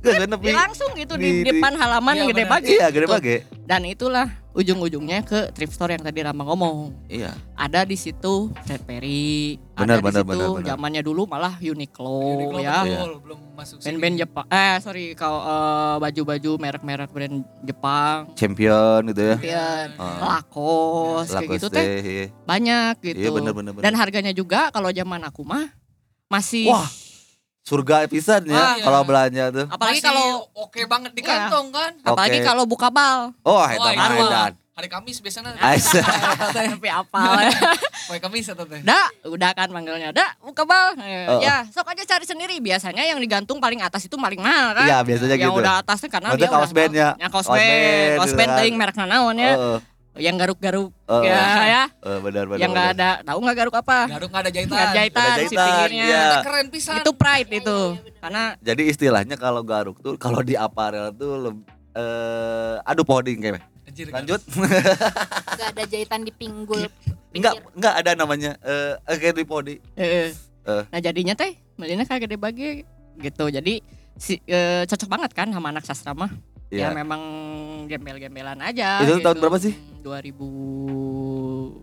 [0.00, 0.44] Gak kan tapi.
[0.46, 2.52] Ya, langsung gitu di- di, depan halaman Iya, Gede benar.
[2.56, 2.72] Bage.
[2.72, 3.06] Iya, Gede.
[3.06, 3.36] Bage.
[3.64, 6.90] Dan itulah ujung-ujungnya ke thrift store yang tadi Rama ngomong.
[7.06, 7.30] Iya.
[7.54, 10.68] Ada di situ Fred Perry, Benar, ada benar, di situ benar, benar.
[10.74, 12.82] zamannya dulu malah Uniqlo, Uniqlo ya.
[12.82, 13.86] betul, belum masuk sini.
[13.86, 14.46] Band-band Jepang.
[14.48, 18.18] Eh sorry kalau eh, baju-baju merek-merek brand Jepang.
[18.34, 19.36] Champion gitu ya.
[19.36, 20.18] Champion, Ah.
[20.18, 22.24] Lacoste, kayak gitu teh iya.
[22.42, 23.18] banyak gitu.
[23.18, 23.82] Iya benar benar benar.
[23.86, 25.70] Dan harganya juga kalau zaman aku mah
[26.26, 26.86] masih Wah,
[27.62, 28.82] surga pisan ya Ah, iya.
[28.82, 29.66] kalau belanja tuh.
[29.68, 31.46] apalagi kalau oke banget di Iya.
[31.46, 31.92] kantong kan.
[32.02, 32.46] apalagi Oke.
[32.46, 33.30] kalau buka bal.
[33.42, 34.16] Oh, mah mah.
[34.18, 34.52] edan.
[34.70, 35.52] Hari Kamis biasanya.
[36.56, 37.20] Tapi apa?
[38.08, 38.80] Poe Kamis atau teh.
[38.80, 40.08] Da, udah kan manggilnya.
[40.08, 40.96] Da, buka bal.
[41.28, 41.36] Oh.
[41.38, 42.56] Ya, sok aja cari sendiri.
[42.58, 44.88] Biasanya yang digantung paling atas itu paling mahal kan.
[44.88, 45.60] Iya, biasanya yang gitu.
[45.60, 47.08] udah atasnya karena Maksudnya dia kaos udah- band ya.
[47.14, 48.56] Ya kaos Kaos band, band kaos gitu band kan.
[48.56, 49.52] teuing merek naon ya.
[49.52, 49.78] Heeh.
[50.18, 51.22] Yang garuk-garuk Heeh.
[51.24, 51.84] ya ya.
[52.02, 52.58] Eh, benar benar.
[52.58, 53.98] Yang nggak ada, tahu nggak garuk apa?
[54.10, 54.70] Garuk nggak ada jahitan.
[54.70, 56.04] Nggak ada jahitan, Nggak ada si jahitan, pinggirnya.
[56.04, 56.20] iya.
[56.20, 56.96] Eta keren pisan.
[56.98, 57.78] Itu pride itu.
[58.18, 63.62] Karena Jadi istilahnya kalau garuk tuh kalau di aparel tuh leb- eh aduh poding kayaknya.
[63.84, 64.40] Anjir, Lanjut.
[65.58, 66.86] Gak ada jahitan di pinggul.
[67.30, 68.50] Enggak, enggak ada namanya.
[68.60, 69.74] Eh uh, kayak di podi.
[69.94, 70.30] eh,
[70.60, 70.82] Eh.
[70.86, 72.82] nah jadinya teh belinya kayak gede bagi
[73.16, 73.46] gitu.
[73.48, 73.80] Jadi
[74.14, 76.30] si, eh, cocok banget kan sama anak sastra mah.
[76.70, 76.94] Ya Iya.
[76.94, 77.20] memang
[77.90, 79.02] gembel-gembelan aja.
[79.02, 79.26] Itu gitu.
[79.26, 79.74] tahun berapa sih?
[80.06, 81.82] 2005,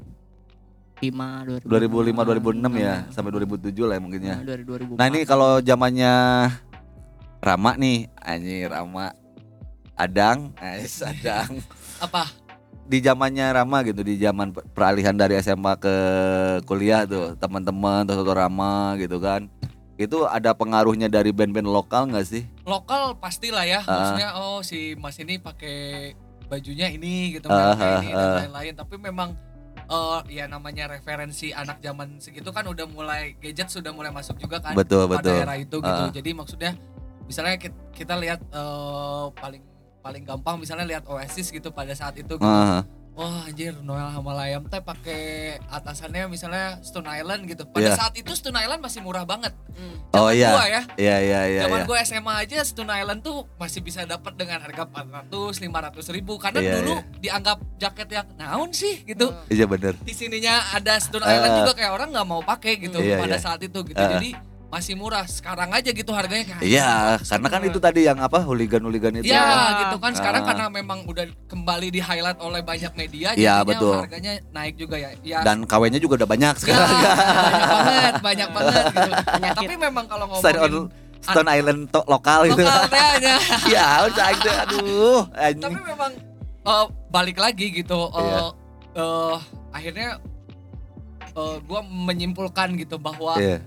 [1.67, 4.35] 2005, 2005 2006 ya sampai 2007 lah ya mungkin ya.
[4.39, 4.95] Nah, dari 2004.
[4.95, 6.13] Nah, ini kalau zamannya
[7.37, 9.11] Rama nih, anjir Rama
[9.93, 11.59] Adang, Ais Adang.
[11.99, 12.31] Apa?
[12.87, 15.95] Di zamannya Rama gitu, di zaman per- peralihan dari SMA ke
[16.63, 19.51] kuliah tuh, teman-teman tuh Rama gitu kan.
[19.97, 22.45] Itu ada pengaruhnya dari band-band lokal nggak sih?
[22.63, 23.81] Lokal pastilah ya.
[23.83, 23.89] Ah.
[23.89, 26.13] Maksudnya oh si Mas ini pakai
[26.47, 28.37] bajunya ini gitu mereknya ah, ini dan ah.
[28.45, 28.73] lain-lain.
[28.77, 29.29] Tapi memang
[29.87, 34.59] eh ya namanya referensi anak zaman segitu kan udah mulai gadget sudah mulai masuk juga
[34.59, 35.37] kan Betul, pada betul.
[35.41, 36.03] era itu gitu.
[36.05, 36.13] Ah.
[36.13, 36.71] Jadi maksudnya
[37.25, 39.63] misalnya kita, kita lihat eh, paling
[40.05, 42.45] paling gampang misalnya lihat Oasis gitu pada saat itu gitu.
[42.45, 42.96] Heeh.
[43.17, 45.21] Wah anjir Noel Hamalayam teh pakai
[45.73, 47.65] atasannya misalnya Stone Island gitu.
[47.65, 47.97] Pada Iya.
[47.97, 49.57] saat itu Stone Island masih murah banget.
[50.13, 50.49] Oh Zaman iya.
[50.53, 50.81] gua ya.
[50.93, 51.61] Iya iya iya.
[51.65, 51.87] Zaman iya.
[51.89, 56.61] gue SMA aja Stone Island tuh masih bisa dapat dengan harga 400, 500 ribu karena
[56.61, 57.01] Iya, dulu iya.
[57.17, 59.33] dianggap jaket yang naon sih gitu.
[59.49, 59.97] Iya bener.
[59.97, 61.59] Di sininya ada Stone Island Eh.
[61.65, 63.41] juga kayak orang nggak mau pakai gitu Iya, pada iya.
[63.41, 63.97] saat itu gitu.
[63.97, 64.09] Eh.
[64.13, 64.29] Jadi
[64.77, 65.25] masih murah.
[65.25, 69.27] Sekarang aja gitu harganya kayak Iya, karena kan itu tadi yang apa hooligan-hooligan itu.
[69.27, 69.43] Ya
[69.83, 70.47] gitu kan sekarang Ah.
[70.53, 73.97] karena memang udah kembali di highlight oleh banyak media Iya, betul.
[73.97, 75.09] harganya naik juga ya.
[75.25, 76.89] Ya Dan KW-nya juga udah banyak ya, sekarang.
[76.93, 79.09] banyak banget, banyak banget gitu.
[79.33, 79.57] Penyakit.
[79.57, 80.85] Tapi memang kalau ngomongin
[81.17, 82.61] Stone Island to lokal gitu.
[82.61, 83.33] lokal teh aja.
[83.75, 84.25] ya, udah
[84.63, 85.19] aduh.
[85.33, 86.11] Tapi memang
[86.63, 89.35] eh, balik lagi gitu eh,
[89.73, 90.21] akhirnya
[91.37, 93.61] gue menyimpulkan gitu bahwa Iya.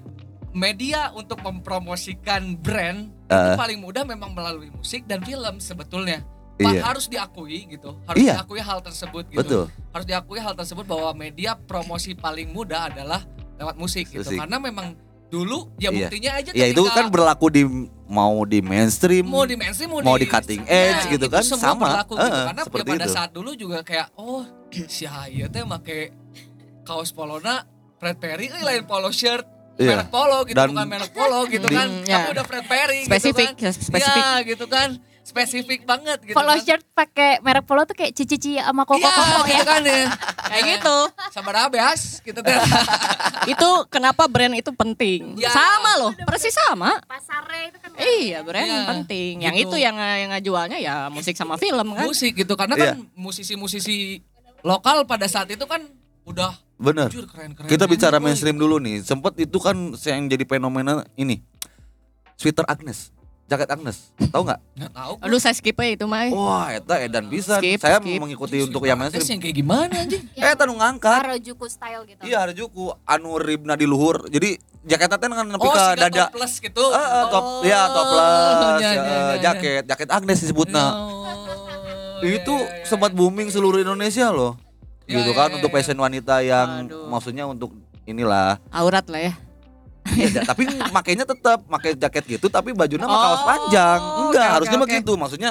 [0.51, 3.57] Media untuk mempromosikan brand itu Eh.
[3.57, 6.23] paling mudah memang melalui musik dan film sebetulnya.
[6.57, 6.83] Pak, Iya.
[6.85, 7.97] harus diakui gitu.
[8.05, 8.35] Harus Iya.
[8.37, 9.41] diakui hal tersebut gitu.
[9.41, 9.65] Betul.
[9.91, 13.25] Harus diakui hal tersebut bahwa media promosi paling mudah adalah
[13.57, 14.21] lewat musik gitu.
[14.21, 14.37] Musik.
[14.37, 14.93] Karena memang
[15.31, 16.11] dulu ya Iya.
[16.11, 17.63] buktinya aja Ya itu kan berlaku di
[18.05, 21.41] mau di mainstream, mau di mainstream mau, mau di cutting edge Ya, gitu itu kan,
[21.41, 21.87] semua sama.
[21.87, 23.15] berlaku gitu Eh, karena ya pada itu.
[23.15, 24.43] saat dulu juga kayak oh
[24.85, 26.11] si Haye teh make
[26.83, 27.63] kaos polona
[27.97, 29.47] Fred Perry eh, lain polo shirt
[29.81, 29.97] Iya.
[29.97, 32.15] merek polo gitu Dan- bukan merek polo gitu Hmm, kan ya.
[32.15, 34.23] tapi udah Fred Perry Spesifik, gitu kan spesifik.
[34.23, 34.89] ya gitu kan
[35.21, 36.59] spesifik banget gitu Polo kan.
[36.59, 39.65] shirt pakai merek polo tuh kayak cici-cici sama koko Iya, koko gitu ya.
[39.65, 40.03] kan ya.
[40.43, 40.97] Kayak gitu.
[41.31, 42.51] Sabar abes gitu teh.
[43.47, 45.39] itu kenapa brand itu penting.
[45.39, 45.49] Ya.
[45.49, 46.99] Sama loh, persis sama.
[47.05, 49.35] Pasarnya itu kan Iya, brand Iya, penting.
[49.41, 49.69] Yang gitu.
[49.71, 52.03] itu yang yang ngajualnya ya musik sama film kan.
[52.03, 52.85] Musik gitu karena Iya.
[52.91, 54.19] kan musisi-musisi
[54.61, 55.81] lokal pada saat itu kan
[56.23, 56.51] udah
[56.81, 57.09] Bener.
[57.13, 57.69] jujur keren-keren.
[57.69, 59.05] Kita bicara banget, mainstream dulu nih.
[59.05, 61.45] Sempet itu kan yang jadi fenomena ini.
[62.41, 63.13] Sweater Agnes.
[63.45, 64.15] Jaket Agnes.
[64.31, 64.61] Tahu nggak?
[64.63, 64.73] woy.
[64.81, 65.13] Nggak tahu.
[65.27, 66.31] Aduh saya skip aja itu mah.
[66.31, 67.59] Wah, eta edan bisa.
[67.59, 68.17] Skip, Saya skip.
[68.17, 69.27] mengikuti untuk yang mainstream.
[69.27, 70.23] yang kayak gimana anjing?
[70.41, 71.21] Eh, tanu ngangkat.
[71.21, 72.23] Harajuku style gitu.
[72.23, 74.31] Iya, ada juku anu ribna di luhur.
[74.31, 74.55] Jadi
[74.87, 76.25] jaketnya teh kan nepi Oh, ke dada.
[76.31, 76.85] plus gitu.
[76.95, 79.21] Eh, eh, top, Oh, ya toples, iya, eh, iya, iya.
[79.43, 80.87] jaket, jaket Agnes disebutnya.
[80.95, 81.27] Oh,
[82.23, 83.19] itu iya, iya, sempat iya.
[83.19, 84.70] booming seluruh Indonesia loh.
[85.11, 85.77] Iya, gitu iya, kan iya, untuk iya.
[85.77, 87.11] fashion wanita yang Aduh.
[87.11, 87.75] maksudnya untuk
[88.07, 88.63] inilah.
[88.71, 89.35] Aurat lah ya.
[90.11, 94.01] Ya, tapi makainya tetap pakai jaket gitu tapi bajunya mah Oh, kaos panjang.
[94.27, 95.13] Enggak, oke, harusnya oke, begitu.
[95.15, 95.51] Maksudnya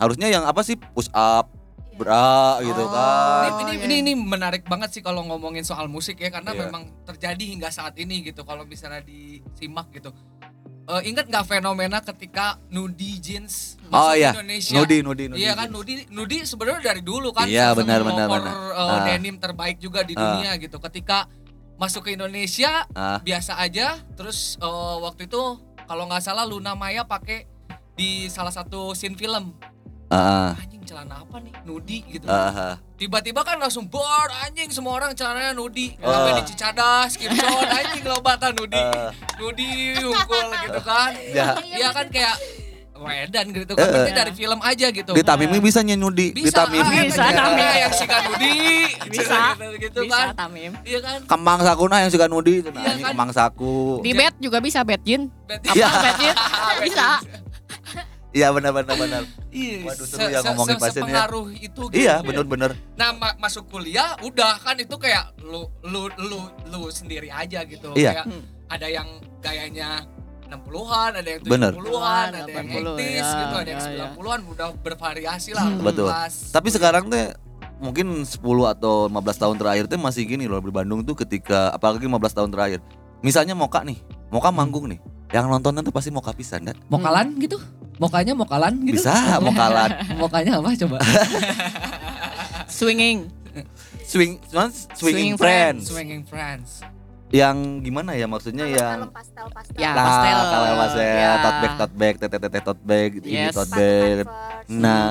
[0.00, 1.52] harusnya yang apa sih push up,
[1.94, 2.88] bra gitu Oh.
[2.88, 3.50] kan.
[3.60, 3.84] Ini, ini, iya.
[3.84, 6.66] ini, ini menarik banget sih kalau ngomongin soal musik ya karena Iya.
[6.66, 10.10] memang terjadi hingga saat ini gitu kalau misalnya disimak gitu.
[10.90, 14.74] Eh, ingat nggak fenomena ketika nudi jeans Oh iya, Indonesia?
[14.74, 15.40] Nudi, nudi, nudi.
[15.40, 18.54] Iya kan nudi nudi sebenarnya dari dulu kan Iya, benar, benar, benar.
[18.72, 19.02] Ah.
[19.04, 20.38] denim terbaik juga di Ah.
[20.38, 20.78] dunia gitu.
[20.80, 21.26] Ketika
[21.74, 24.66] masuk ke Indonesia Ah, biasa aja terus eh,
[25.00, 25.42] waktu itu
[25.84, 27.48] kalau nggak salah Luna Maya pakai
[27.92, 29.56] di salah satu scene film
[30.06, 32.76] ah, anjing celana apa nih nudi gitu ah.
[32.94, 34.04] tiba-tiba kan langsung bor
[34.44, 36.12] anjing semua orang celananya nudi Ah.
[36.12, 39.08] sampai di Cicadas Kircon anjing loba tah nudi Ah.
[39.36, 41.56] nudi hungkul gitu kan Ya.
[41.64, 42.36] iya kan kayak
[43.00, 44.16] wedan gitu kan berarti eh.
[44.16, 46.84] dari film aja gitu Di Tamimi bisa nyudi, di bisa Tamimi.
[46.86, 47.68] ah, Bisa, Tamim.
[47.74, 48.56] yang suka nudi
[49.08, 49.38] Bisa.
[49.50, 50.72] gitu, gitu Bisa kan Tamim.
[50.82, 53.12] iya kan Kemang sakuna yang suka nudi, nah, Iya ini kan?
[53.12, 54.00] kemang saku.
[54.00, 55.32] Di bed juga bisa bed jin.
[55.44, 55.88] Berarti- Iya.
[56.04, 56.36] Bed jin
[56.80, 57.06] bisa.
[58.30, 59.22] Iya benar benar benar.
[59.50, 61.02] Iya, Waduh, se- seru ya ngomongin se- passion ya.
[61.02, 61.98] sepengaruh itu gitu.
[61.98, 62.70] Iya benar benar.
[62.94, 66.38] Nah, ma- masuk kuliah udah kan itu kayak lu lu lu
[66.68, 67.90] lu sendiri aja gitu.
[67.92, 68.22] Iya.
[68.22, 68.26] Kayak
[68.70, 69.08] ada yang
[69.42, 70.06] gayanya
[70.50, 71.72] 60-an, ada yang Bener.
[71.72, 74.06] 70-an, ada yang 80, 80s ya, gitu, ada yang ya, ya.
[74.18, 75.64] 90-an udah bervariasi lah.
[75.70, 75.80] Hmm.
[75.86, 76.08] Betul.
[76.50, 77.30] Tapi sekarang teh
[77.80, 78.36] mungkin 10
[78.76, 82.50] atau 15 tahun terakhir teh masih gini loh di Bandung tuh ketika apalagi 15 tahun
[82.52, 82.80] terakhir.
[83.22, 83.96] Misalnya Moka nih,
[84.28, 85.00] Moka manggung nih.
[85.30, 86.76] Yang nontonnya tuh pasti Moka pisan dah.
[86.90, 87.56] mokalan gitu?
[88.00, 88.98] Mokanya mokalan gitu?
[88.98, 89.14] Bisa
[89.46, 89.90] Mokalan.
[90.16, 90.98] Mokanya apa coba?
[92.66, 93.28] Swinging.
[94.06, 95.86] Swing, swinging Swinging friends.
[95.86, 96.82] Swinging Friends.
[97.30, 99.78] Yang gimana ya maksudnya yang pastel pastel.
[99.78, 100.38] Ya, Nah, pastel.
[100.42, 101.30] kalau pastel, Ya.
[101.38, 103.54] tote bag, tote bag, tete tete tote bag, ini Yes.
[103.54, 104.26] tote bag.
[104.66, 105.06] Nah, Nah,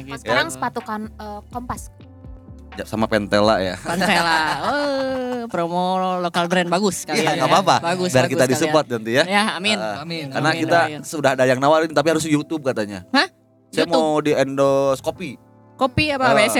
[0.00, 0.20] Kalau gitu.
[0.24, 1.92] sekarang sepatu kan eh, kompas.
[2.72, 3.74] ya, sama Pentela ya.
[3.76, 4.38] Pantela.
[4.68, 5.84] Oh, promo
[6.20, 7.34] lokal brand bagus Iya, kalian.
[7.36, 7.52] nggak ya.
[7.52, 7.76] apa-apa.
[7.84, 8.10] Bagus.
[8.10, 8.54] Biar bagus kita kalian.
[8.54, 9.24] disebut nanti ya.
[9.24, 9.76] Ya, amin.
[9.76, 10.24] Ah, Amin.
[10.30, 11.00] Karena Amin, kita amin.
[11.02, 13.02] sudah ada yang nawarin tapi harus YouTube katanya.
[13.10, 13.28] Hah?
[13.68, 13.92] Saya YouTube?
[13.92, 15.36] mau di endorse kopi.
[15.74, 16.16] Kopi Ah.
[16.16, 16.58] apa ABC?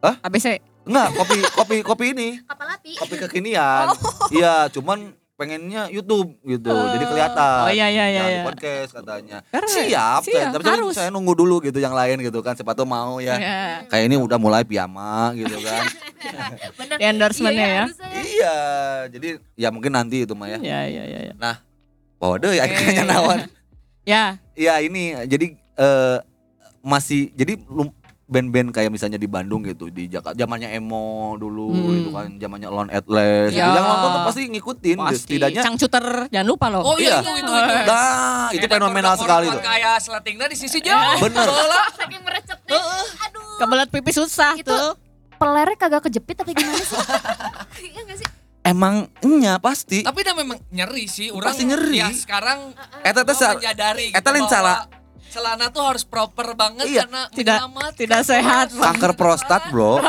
[0.00, 0.14] Hah?
[0.22, 0.46] ABC.
[0.86, 2.92] Enggak, kopi kopi kopi ini, Kapal api.
[2.94, 3.90] kopi kekinian.
[4.30, 4.98] Iya, cuman
[5.34, 6.70] pengennya YouTube gitu.
[6.70, 7.60] Jadi kelihatan.
[7.60, 8.22] Oh iya iya iya.
[8.24, 8.42] Iya.
[8.42, 9.42] podcast katanya.
[9.46, 9.68] Keren.
[9.68, 10.94] Siap, Siap, saya- tapi saya- harus.
[10.94, 12.54] saya nunggu dulu gitu yang lain gitu kan.
[12.54, 13.36] Siapa tuh mau ya.
[13.36, 13.84] Ya.
[13.84, 15.82] Kayak ini udah mulai piyama gitu kan.
[16.78, 16.96] Bener.
[16.96, 17.84] Di endorsementnya ya.
[17.84, 18.08] harusnya.
[18.16, 18.56] iya,
[19.10, 20.58] jadi ya mungkin nanti itu mah ya.
[20.58, 21.52] Ya ya ya ya.
[22.16, 23.38] Oh, deh ya kayaknya nawan.
[24.06, 26.18] Ya, Iya, ini jadi eh,
[26.80, 27.92] masih jadi lum-
[28.26, 31.94] band-band kayak misalnya di Bandung gitu di Jakarta zamannya emo dulu Hmm.
[31.96, 33.62] itu kan zamannya Lone Atlas gitu.
[33.62, 33.70] Ya.
[33.70, 35.06] yang nonton tuh pasti ngikutin gitu.
[35.06, 35.22] Pasti.
[35.22, 36.82] setidaknya Cangcuter jangan lupa loh.
[36.84, 37.18] Oh iya, Iya.
[37.20, 37.84] itu itu itu.
[37.86, 40.98] nah itu fenomenal sekali tuh Kayak seletingnya di sisi jauh.
[41.22, 41.46] Bener.
[41.92, 42.80] Saking merecetnya.
[43.22, 43.56] Aduh.
[43.56, 44.92] Kebelet pipis susah Itu- tuh.
[45.36, 46.96] Pelernya kagak kejepit apa gimana sih?
[47.86, 48.28] Iya gak sih?
[48.64, 51.30] emang nya pasti Tapi dah memang nyeri sih.
[51.30, 51.94] Orang Pasti nyeri.
[51.96, 54.90] Ya sekarang eta teh gua sa- menyadari eta lain salah.
[55.36, 57.04] Celana tuh harus proper banget Iya.
[57.04, 57.58] karena Tidak
[57.94, 58.72] tidak sehat.
[58.72, 60.00] kanker prostat bro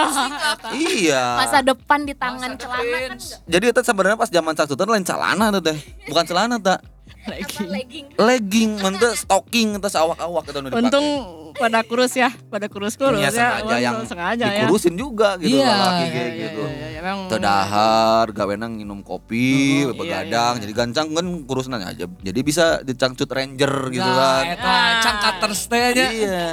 [0.74, 3.40] iya Masa depan di tangan Masa celana kan enggak.
[3.44, 6.80] jadi itu sebenarnya pas zaman sangsutan lain celana tuh teh bukan celana tak
[7.28, 7.36] Apa
[7.68, 8.08] legging.
[8.16, 10.80] legging mente stocking itu awak-awak itu.
[10.80, 11.06] Untung
[11.58, 13.34] pada kurus ya, pada kurus-kurus Iya, ya.
[13.34, 14.54] sengaja yang Untung sengaja ya.
[14.62, 19.00] dikurusin juga gitu Iya, laki Iya, kayak iya, gitu iya, iya, emang Tedahar, gawenang minum
[19.02, 22.06] kopi, iya, begadang, iya, jadi gancang kan kurusan aja.
[22.06, 24.44] Jadi bisa dicangcut ranger gitu Nah, kan.
[24.48, 25.00] eta Ah.
[25.02, 26.08] cangkaters teh nya.
[26.08, 26.46] Iya.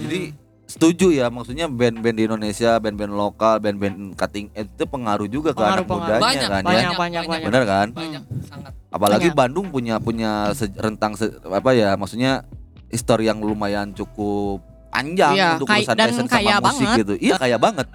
[0.00, 0.20] Jadi
[0.64, 5.84] setuju ya maksudnya band-band di Indonesia, band-band lokal, band-band cutting itu pengaruh juga ke anak
[5.84, 6.98] Pengaruh, mudanya Banyak, kan banyak, ya.
[6.98, 7.46] banyak, banyak.
[7.46, 7.88] Bener kan?
[7.90, 8.72] Banyak sangat.
[8.88, 9.36] Apalagi Banyak.
[9.36, 12.42] Bandung punya punya se- rentang se- apa ya maksudnya
[12.86, 16.98] histori yang lumayan cukup panjang Iya, untuk urusan dan fashion kaya sama musik banget.
[17.00, 17.14] gitu.
[17.20, 17.86] Iya kaya banget.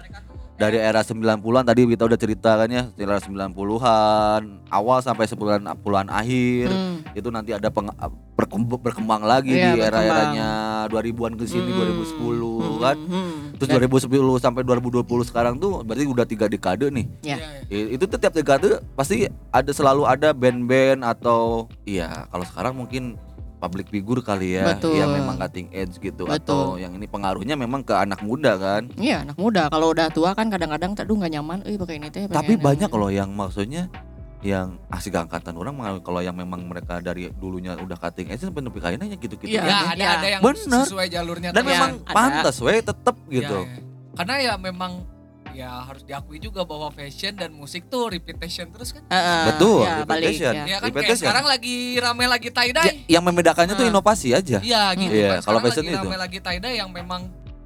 [0.54, 5.72] Dari era 90-an tadi kita udah cerita kan ya, era 90-an, awal sampai 90-an
[6.06, 6.68] akhir.
[6.68, 7.00] Hmm.
[7.12, 7.96] Itu nanti ada peng-
[8.36, 10.48] berkembang, berkembang lagi Iya, di era-eranya
[10.86, 11.80] 2000-an ke sini Hmm.
[11.96, 12.96] 2010 kan.
[12.98, 13.36] Hmm, hmm.
[13.56, 17.06] Terus Dan- 2010 sampai 2020 sekarang tuh berarti udah tiga dekade nih.
[17.20, 17.36] Ya.
[17.36, 17.76] Iya, iya.
[17.78, 23.16] I- Itu tuh tiap dekade pasti ada selalu ada band-band atau iya kalau sekarang mungkin
[23.60, 24.96] public figure kali ya Betul.
[24.96, 26.32] yang memang cutting edge gitu atau
[26.74, 26.82] Betul.
[26.82, 28.88] yang ini pengaruhnya memang ke anak muda kan.
[28.96, 32.24] Iya anak muda kalau udah tua kan kadang-kadang aduh nggak nyaman, eh pakai ini teh.
[32.24, 33.92] Tapi banyak loh yang maksudnya
[34.40, 38.80] yang asik angkatan orang kalau yang memang mereka dari dulunya udah cutting edge sampai nepi
[38.80, 39.52] kainnya gitu-gitu.
[39.52, 39.60] Iya.
[39.60, 40.10] Ya, ada Ya.
[40.16, 40.84] ada yang Bener.
[40.88, 42.14] sesuai jalurnya Dan memang ada.
[42.16, 43.58] pantas we tetep Ya, gitu.
[43.60, 43.76] ya.
[44.16, 45.04] Karena ya memang
[45.52, 49.02] ya harus diakui juga bahwa fashion dan musik tuh repetition terus kan.
[49.04, 50.52] Heeh, Betul, ya, balik, repetition.
[50.52, 50.64] ya.
[50.64, 51.18] Ya kan kayak Repetition.
[51.20, 52.92] sekarang lagi rame lagi tie Ya, dye.
[53.08, 53.90] yang membedakannya tuh Ah.
[53.90, 54.58] inovasi aja.
[54.58, 55.12] Iya gitu.
[55.12, 55.40] Iya, kan.
[55.42, 56.04] kalau fashion lagi itu.
[56.04, 57.22] rame lagi tie dye yang memang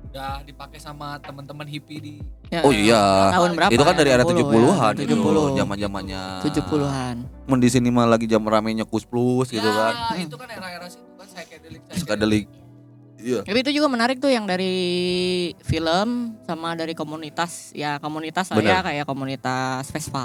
[0.07, 2.15] udah dipakai sama teman-teman hippie di
[2.47, 3.33] Ya, Oh iya.
[3.33, 3.71] Tahun berapa?
[3.73, 5.59] Itu kan dari era 70 70-an ya, itu 70.
[5.59, 7.17] zaman-zamannya 70-an.
[7.45, 10.15] Men di sini mah lagi jam ramenya Kus Plus gitu ya, kan.
[10.15, 11.83] itu kan era-era situ kan psychedelic.
[11.89, 12.47] Psychedelic.
[13.25, 13.41] Iya.
[13.41, 14.77] Tapi itu juga menarik tuh yang dari
[15.59, 20.25] film sama dari komunitas ya komunitas saya kayak komunitas Vespa.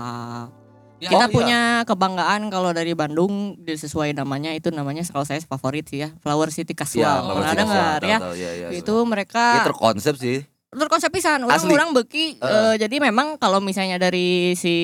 [0.99, 1.31] Ya, Kita Oh, iya.
[1.31, 6.51] punya kebanggaan kalau dari Bandung sesuai namanya itu namanya kalau saya favorit sih ya Flower
[6.51, 6.83] City Iya,
[7.15, 7.17] Casual.
[7.31, 8.17] Pernah Cika dengar Suara, ya?
[8.19, 10.37] tahu, tahu, iya, iya, Itu Iya mereka terkonsep sih.
[10.69, 12.45] terkonsep pisan orang-orang beki Heeh.
[12.45, 14.75] eh, jadi memang kalau misalnya dari si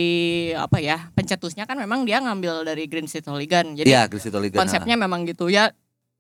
[0.49, 3.75] apa ya pencetusnya kan memang dia ngambil dari Green City Hooligan.
[3.75, 4.57] Jadi Iya, Krisito Liga.
[4.57, 5.69] konsepnya memang gitu ya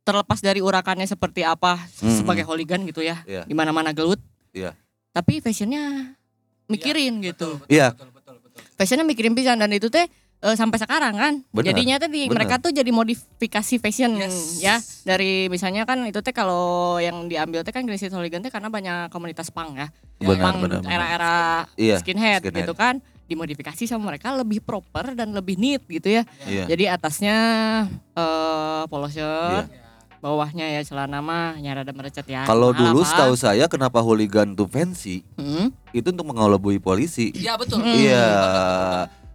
[0.05, 2.21] terlepas dari urakannya seperti apa Mhm.
[2.21, 3.43] sebagai hooligan gitu ya Iya.
[3.43, 4.77] di mana mana gelut Iya.
[5.09, 6.13] tapi fashionnya
[6.65, 7.87] mikirin Iya, gitu Betul, betul, Iya.
[7.91, 8.61] betul, betul, betul.
[8.75, 10.05] fashionnya mikirin pisan dan itu teh
[10.37, 12.37] eh, sampai sekarang kan Bener, jadinya tadi bener.
[12.37, 14.61] mereka tuh jadi modifikasi fashion Yes.
[14.61, 18.69] ya dari misalnya kan itu teh kalau yang diambil teh kan City Hooligan teh karena
[18.69, 20.91] banyak komunitas punk ya Benar, punk benar, benar.
[20.91, 21.35] era-era
[21.73, 21.97] Iya.
[21.97, 22.61] skinhead, skinhead.
[22.61, 26.69] gitu kan dimodifikasi sama mereka lebih proper dan lebih neat gitu ya Iya.
[26.69, 27.35] jadi atasnya
[28.13, 29.84] eh polo shirt Iya.
[30.25, 32.41] Bawahnya ya celana mah nyara ada merecet ya.
[32.43, 33.09] Kalau dulu apa?
[33.13, 35.69] setahu saya kenapa hooligan tuh fancy Hmm?
[35.93, 37.29] itu untuk mengelabui polisi.
[37.31, 37.85] Iya betul.
[37.85, 37.93] Hmm.
[37.93, 38.25] Iya.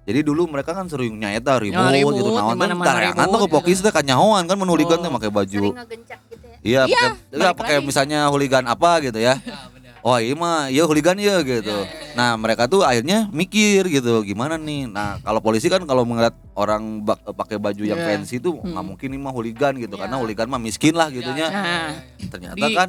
[0.02, 3.22] Jadi dulu mereka kan sering nyaeta ribut, Ya, ribut, gitu naon teh di mana-mana tareangan
[3.22, 5.02] ribut, tuh ke pokis teh kanyahoan kan mun hooligan Oh.
[5.06, 5.62] teh pakai baju.
[5.62, 6.56] Sering ngegencak gitu ya.
[6.60, 6.82] Iya,
[7.30, 9.38] Iya, pakai iya, misalnya hooligan apa gitu ya.
[9.38, 9.56] Ya.
[10.00, 11.76] Oh iya mah, iya hooligan ya gitu.
[12.14, 14.88] Nah mereka tuh akhirnya mikir gitu, gimana nih.
[14.88, 18.08] Nah kalau polisi kan kalau melihat orang bak- pakai baju yang Iya.
[18.16, 21.46] fancy tuh nggak mungkin nih mah hooligan gitu, karena hooligan mah miskin lah gitunya.
[21.46, 21.90] Ya, ya, ya, Nah.
[22.16, 22.28] ya.
[22.28, 22.88] Ternyata Di- kan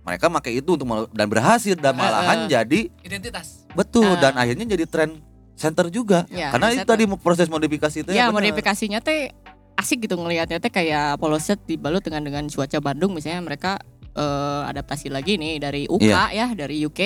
[0.00, 3.66] mereka pakai itu untuk mel- dan berhasil dan malahan jadi Identitas.
[3.72, 4.20] betul Ah.
[4.20, 5.18] dan akhirnya jadi tren
[5.52, 6.30] center juga.
[6.30, 9.34] Ya, karena di itu tadi proses modifikasi itu Ya modifikasinya teh
[9.74, 13.82] asik gitu ngelihatnya teh kayak polo shirt dibalut dengan dengan cuaca Bandung misalnya mereka
[14.16, 16.24] eh, adaptasi lagi nih dari UK Iya.
[16.30, 17.00] ya dari UK.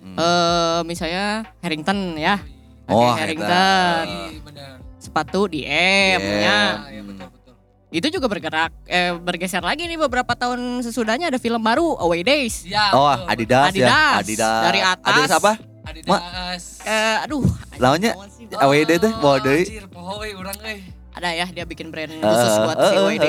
[0.00, 0.16] Hmm.
[0.16, 1.24] eh misalnya
[1.58, 2.38] Harrington ya
[2.84, 4.06] Oh, Harrington
[4.44, 4.76] benar.
[4.96, 6.40] sepatu di M DM.
[6.40, 6.58] ya
[7.02, 7.54] betul betul.
[7.90, 12.62] itu juga bergerak eh, bergeser lagi nih beberapa tahun sesudahnya ada film baru Away Days
[12.62, 14.18] Ya, Oh betul, Adidas, ya, Adidas.
[14.20, 14.62] Adidas.
[14.62, 15.06] Dari atas.
[15.08, 15.52] Adidas apa?
[15.84, 16.62] Adidas.
[16.82, 17.44] Eh, aduh
[17.76, 18.44] Lawannya sih?
[18.52, 19.64] AWD teh, bawa deui.
[19.64, 19.84] Anjir,
[20.36, 20.78] urang euy.
[21.14, 22.76] Ada ya dia bikin brand khusus Eh, buat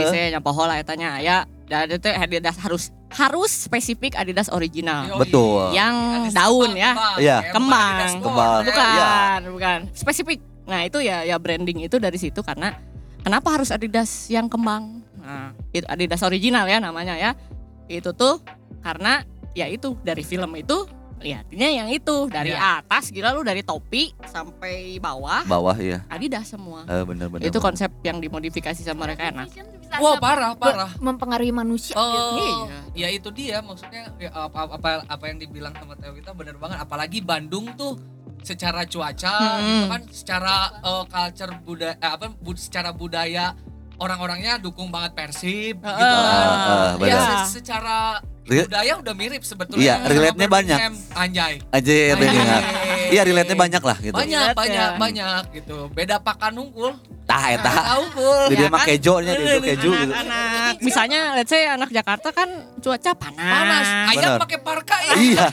[0.10, 0.28] si eh.
[0.34, 5.22] nya poho lah etanya ya dan itu Adidas harus harus spesifik Adidas original Yoi.
[5.22, 5.70] Betul.
[5.74, 5.94] yang
[6.26, 7.16] Adidas daun ya kembang.
[7.22, 7.38] Iya.
[7.54, 7.94] Kembang.
[8.22, 8.60] Kembang.
[8.62, 8.66] ya.
[8.66, 9.50] bukan Iya.
[9.54, 12.74] bukan spesifik nah itu ya ya branding itu dari situ karena
[13.22, 17.38] kenapa harus Adidas yang kembang nah itu Adidas original ya namanya ya
[17.86, 18.42] itu tuh
[18.82, 19.22] karena
[19.54, 22.80] ya itu dari film itu lihatnya yang itu dari Iya.
[22.80, 26.03] atas gila lu dari topi sampai bawah Bawah ya.
[26.07, 26.84] Adidas semua.
[26.86, 27.45] Eh bener bener.
[27.45, 29.47] itu konsep yang dimodifikasi sama mereka enak.
[29.47, 30.91] Bisa Wah se- parah parah.
[30.97, 32.32] mempengaruhi manusia Oh, gitu.
[32.38, 32.80] Iya.
[32.93, 36.78] ya itu dia maksudnya ya, apa, apa apa yang dibilang sama Teo Wita benar banget
[36.78, 37.95] apalagi Bandung tuh
[38.41, 39.63] secara cuaca Hmm.
[39.63, 43.55] gitu kan secara eh, culture budaya apa bud- secara budaya
[43.95, 46.47] orang-orangnya dukung banget Persib gitu Ah, kan.
[46.91, 47.24] ah, ya benar.
[47.41, 47.97] se- secara
[48.46, 49.82] budaya udah mirip sebetulnya.
[49.82, 50.78] Iya, relate-nya banyak.
[50.78, 51.54] Birmingham, Anjay.
[51.74, 52.62] Aja ya Anjay.
[53.06, 54.16] Iya relate-nya banyak lah gitu.
[54.16, 55.00] Banyak, banyak, ya.
[55.02, 55.78] banyak gitu.
[55.93, 56.93] Beda pakan unggul.
[57.26, 57.74] Tah eta.
[57.74, 58.41] Tahu kul.
[58.54, 58.89] Jadi Ya emang kan?
[58.93, 60.14] kejonya itu keju gitu.
[60.14, 63.50] Anak-anak misalnya let's say anak Jakarta kan cuaca panas.
[63.50, 63.88] Panas.
[64.14, 65.14] Ayam pakai parka ya.
[65.18, 65.46] Iya.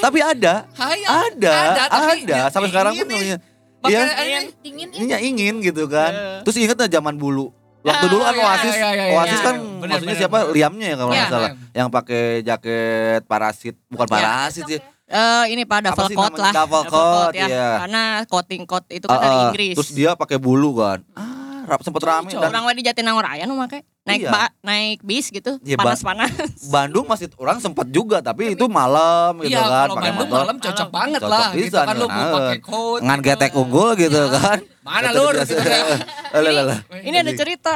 [0.00, 1.10] Tapi ada, Hayam.
[1.28, 2.38] ada, tapi ada.
[2.48, 3.36] Sampai sekarang pun namanya.
[3.84, 4.02] pakai Iya.
[4.08, 4.48] anjing.
[4.64, 6.12] Dingin Ini ya ingin gitu kan.
[6.16, 6.40] Eh.
[6.48, 7.52] Terus inget nggak zaman bulu.
[7.78, 10.38] Waktu dulu kan iya, Oasis, iya, iya, Oasis kan Benar, maksudnya benar, siapa?
[10.40, 10.54] benar.
[10.54, 11.50] Liamnya ya kalau nggak salah.
[11.70, 14.80] Yang pakai jaket parasit, bukan parasit sih.
[15.08, 16.52] Eh, ini pak duffel coat lah.
[16.52, 17.46] Duffel coat, ya.
[17.48, 17.68] iya.
[17.80, 19.44] Karena coating coat itu kan dari Ah, ah.
[19.48, 19.74] Inggris.
[19.78, 21.00] Terus dia pakai bulu kan.
[21.16, 21.37] Ah,
[21.68, 24.30] rap sempet rame dan Orang di Jatinangor Raya nu make naik Iya.
[24.30, 26.32] ba- naik bis gitu Iya, Ba- panas-panas.
[26.66, 30.38] Bandung masih orang sempat juga tapi itu malam gitu Iya, kan pakai Bandung motor.
[30.42, 30.96] malam cocok Malam.
[30.96, 33.00] banget Cocok lah gitu kan lu pakai coat.
[33.00, 33.26] ngan gitu.
[33.28, 34.34] getek unggul gitu Iya.
[34.34, 34.58] kan.
[34.80, 36.80] Mana lur alah.
[37.06, 37.74] Ini ada cerita.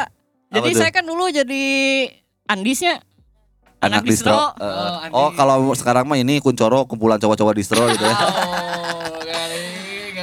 [0.48, 1.64] Jadi saya kan dulu jadi
[2.44, 3.00] Andisnya
[3.78, 4.30] anak Anak distro.
[4.30, 4.46] distro.
[4.58, 8.14] Eh, Oh, oh, kalau sekarang mah ini kuncoro kumpulan cowok-cowok distro gitu ya.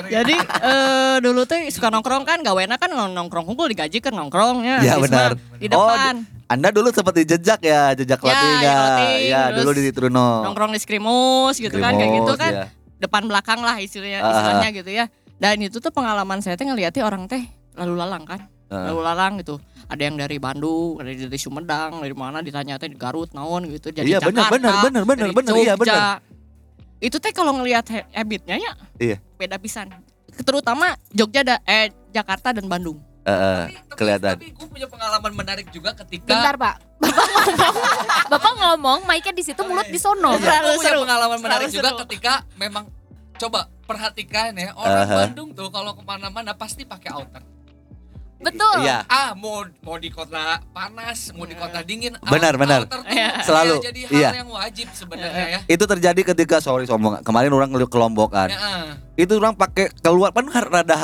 [0.10, 0.14] Oh.
[0.18, 4.66] Jadi eh dulu tuh suka nongkrong kan gak enak kan nongkrong kumpul digaji kan nongkrong
[4.66, 4.78] ya.
[4.82, 5.30] Iya, di benar.
[5.56, 6.26] Di Oh, depan.
[6.50, 8.18] Anda dulu sempat ya, jejak Ya, di ya.
[8.18, 8.58] clothing,
[9.30, 10.42] Ya, terus dulu di Truno.
[10.44, 12.52] nongkrong di skrimus gitu kan kayak gitu kan.
[12.52, 12.66] ya.
[13.00, 14.30] Depan belakang lah istilahnya, Ah.
[14.34, 15.06] istilahnya gitu ya.
[15.38, 17.46] Dan itu tuh pengalaman saya teh ngeliatnya orang teh
[17.78, 18.50] lalu lalang kan.
[18.68, 18.90] Ah.
[18.90, 19.56] Lalu lalang gitu.
[19.88, 23.70] Ada yang dari Bandung, ada yang dari Sumedang, dari mana ditanya teh di Garut naon
[23.70, 23.90] gitu.
[23.90, 26.02] Jadi Iya, Jakarta, benar, benar, benar, dari benar, iya, Jogja.
[27.00, 29.18] Itu teh kalau ngelihat ha- habitnya ya Iya.
[29.36, 29.88] beda pisan.
[30.38, 33.00] Terutama Jogja da, eh Jakarta dan Bandung.
[33.22, 34.36] Eh, eh, Tapi- kelihatan.
[34.36, 37.76] Tapi gue punya pengalaman menarik juga ketika Bentar pak, bapak ngomong,
[38.28, 40.36] bapak ngomong, mic-nya di situ, mulut di sono.
[40.36, 41.00] Selalu punya seru.
[41.04, 42.00] pengalaman menarik Selalu juga seru.
[42.04, 42.86] ketika memang
[43.36, 45.16] coba perhatikan ya orang Aha.
[45.24, 47.44] Bandung tuh kalau ke mana-mana pasti pakai outer.
[48.40, 48.88] Betul.
[48.88, 49.04] Iya.
[49.06, 52.16] Ah mau mau di kota panas, mau di kota dingin.
[52.24, 52.80] Benar, out- benar.
[53.04, 53.36] Iya.
[53.36, 54.30] kayak Selalu, jadi hal iya.
[54.40, 55.60] yang wajib sebenarnya ya.
[55.68, 57.20] Itu terjadi ketika sorry sombong.
[57.22, 58.48] Kemarin orang ngeliat ke Lombok kan.
[58.48, 58.88] Ya, ah.
[59.20, 60.96] Itu orang pakai keluar kan rada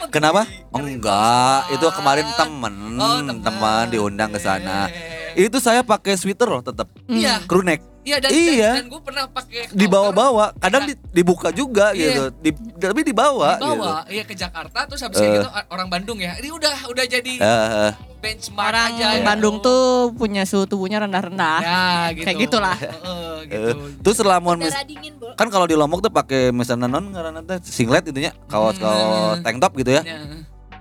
[0.00, 0.48] mah Kenapa?
[0.48, 4.88] jadi- Enggak, itu kemarin temen, Oh, teman diundang ke sana.
[5.36, 7.93] Itu saya pakai sweater loh tetap, Iya, crew neck.
[8.04, 8.70] Iya dan, Iya.
[8.76, 12.04] dan, gue pernah pakai Dibawa-bawa, kadang di- dibuka juga Iya.
[12.04, 12.22] gitu.
[12.38, 13.64] Di, tapi dibawa, gitu.
[13.66, 15.34] dibawa iya ke Jakarta terus habis Eh.
[15.34, 17.92] itu orang Bandung ya ini udah udah jadi Eh, eh.
[18.20, 19.24] benchmark Orang aja gitu.
[19.24, 19.82] Bandung tuh
[20.14, 21.58] punya suhu tubuhnya rendah-rendah.
[21.60, 21.82] ya
[22.12, 22.76] gitu Kayak gitulah.
[22.76, 27.08] Heeh, gitu Eh, Terus selama mis- dingin, kan kalau di Lombok tuh pakai misalnya non
[27.42, 29.42] teh singlet gitu ya, kaos-kaos Hmm.
[29.42, 30.02] tank top gitu ya.
[30.04, 30.20] Ya.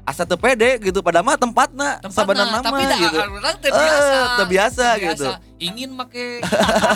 [0.03, 3.17] Asa teu pede gitu pada mah tempatna, Tempatna, sabenerna tapi mah dah gitu.
[3.23, 5.27] orang teh Eh, biasa teu biasa Teu gitu.
[5.61, 6.43] ingin make.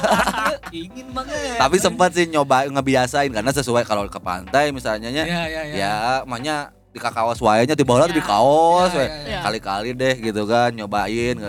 [0.74, 5.44] Ingin banget Tapi sempat sih nyoba ngebiasain karena sesuai kalau ke pantai misalnya nya ya
[5.46, 5.76] ya ya.
[5.78, 5.94] ya
[6.24, 6.58] makanya
[6.90, 9.06] di kaos wayanya di bawah di kaos Ya, we.
[9.06, 9.40] ya, ya.
[9.42, 11.40] kali-kali deh gitu kan nyobain.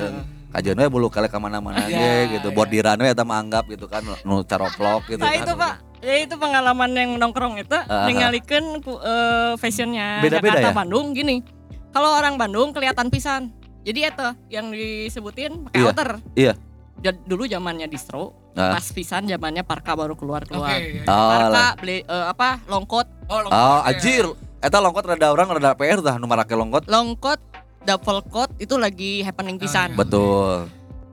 [0.49, 2.49] Kajian we bulu kali ke mana-mana Ya, ge gitu.
[2.49, 2.55] Ya.
[2.55, 5.43] bordiran we eta mah anggap gitu kan nu caroplok gitu Nah kan.
[5.43, 10.77] itu pak, ya itu pengalaman yang nongkrong itu ningalikeun ku- eh, fashionnya Beda-beda Jakarta ya?
[10.77, 11.43] Bandung gini.
[11.89, 13.51] Kalau orang Bandung kelihatan pisan.
[13.81, 16.11] Jadi itu yang disebutin pakai Iya, outer.
[16.35, 16.53] iya.
[17.01, 18.75] Dulu zamannya distro, Ah.
[18.75, 20.75] pas pisan zamannya Parka baru keluar keluar.
[20.75, 21.03] ya.
[21.05, 21.71] Oh, Parka lah.
[21.75, 23.89] beli eh, apa longkot, oh, longkot oh ya.
[23.89, 24.25] anjir
[24.59, 27.39] eta longkot rada orang rada PR tah nu marake longkot longkot
[27.81, 29.89] double coat itu lagi happening Oh, pisan.
[29.89, 29.97] iya.
[29.97, 30.67] betul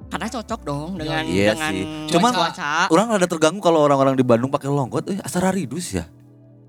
[0.06, 1.86] Karena cocok dong dengan Iya dengan sih.
[2.10, 2.88] Cuman- cuaca.
[2.88, 6.06] orang rada terganggu kalau orang-orang di Bandung pakai longkot eh asa ridus ya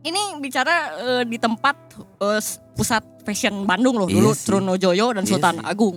[0.00, 1.76] Ini bicara eh, di tempat
[2.20, 4.44] eh, s- pusat fashion Bandung loh Iya dulu sih.
[4.46, 5.66] Trunojoyo dan Iya Sultan sih.
[5.66, 5.96] Agung.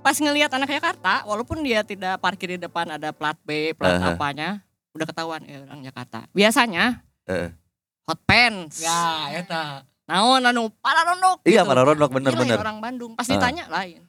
[0.00, 4.12] Pas ngelihat anak Jakarta, walaupun dia tidak parkir di depan ada plat B, plat Aha.
[4.12, 4.58] apanya,
[4.90, 6.26] udah ketahuan ya orang Jakarta.
[6.30, 7.54] Biasanya Eh.
[8.02, 8.80] hot pants.
[8.80, 11.70] ya eta Naon anu pararondok iya gitu.
[11.70, 13.12] para ronok Ini lain bener-bener orang Bandung.
[13.14, 13.30] Pas Ah.
[13.30, 14.02] ditanya lain.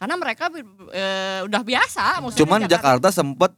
[0.00, 0.48] Karena mereka
[0.96, 3.52] eh, udah biasa maksudnya cuman Jakarta sempat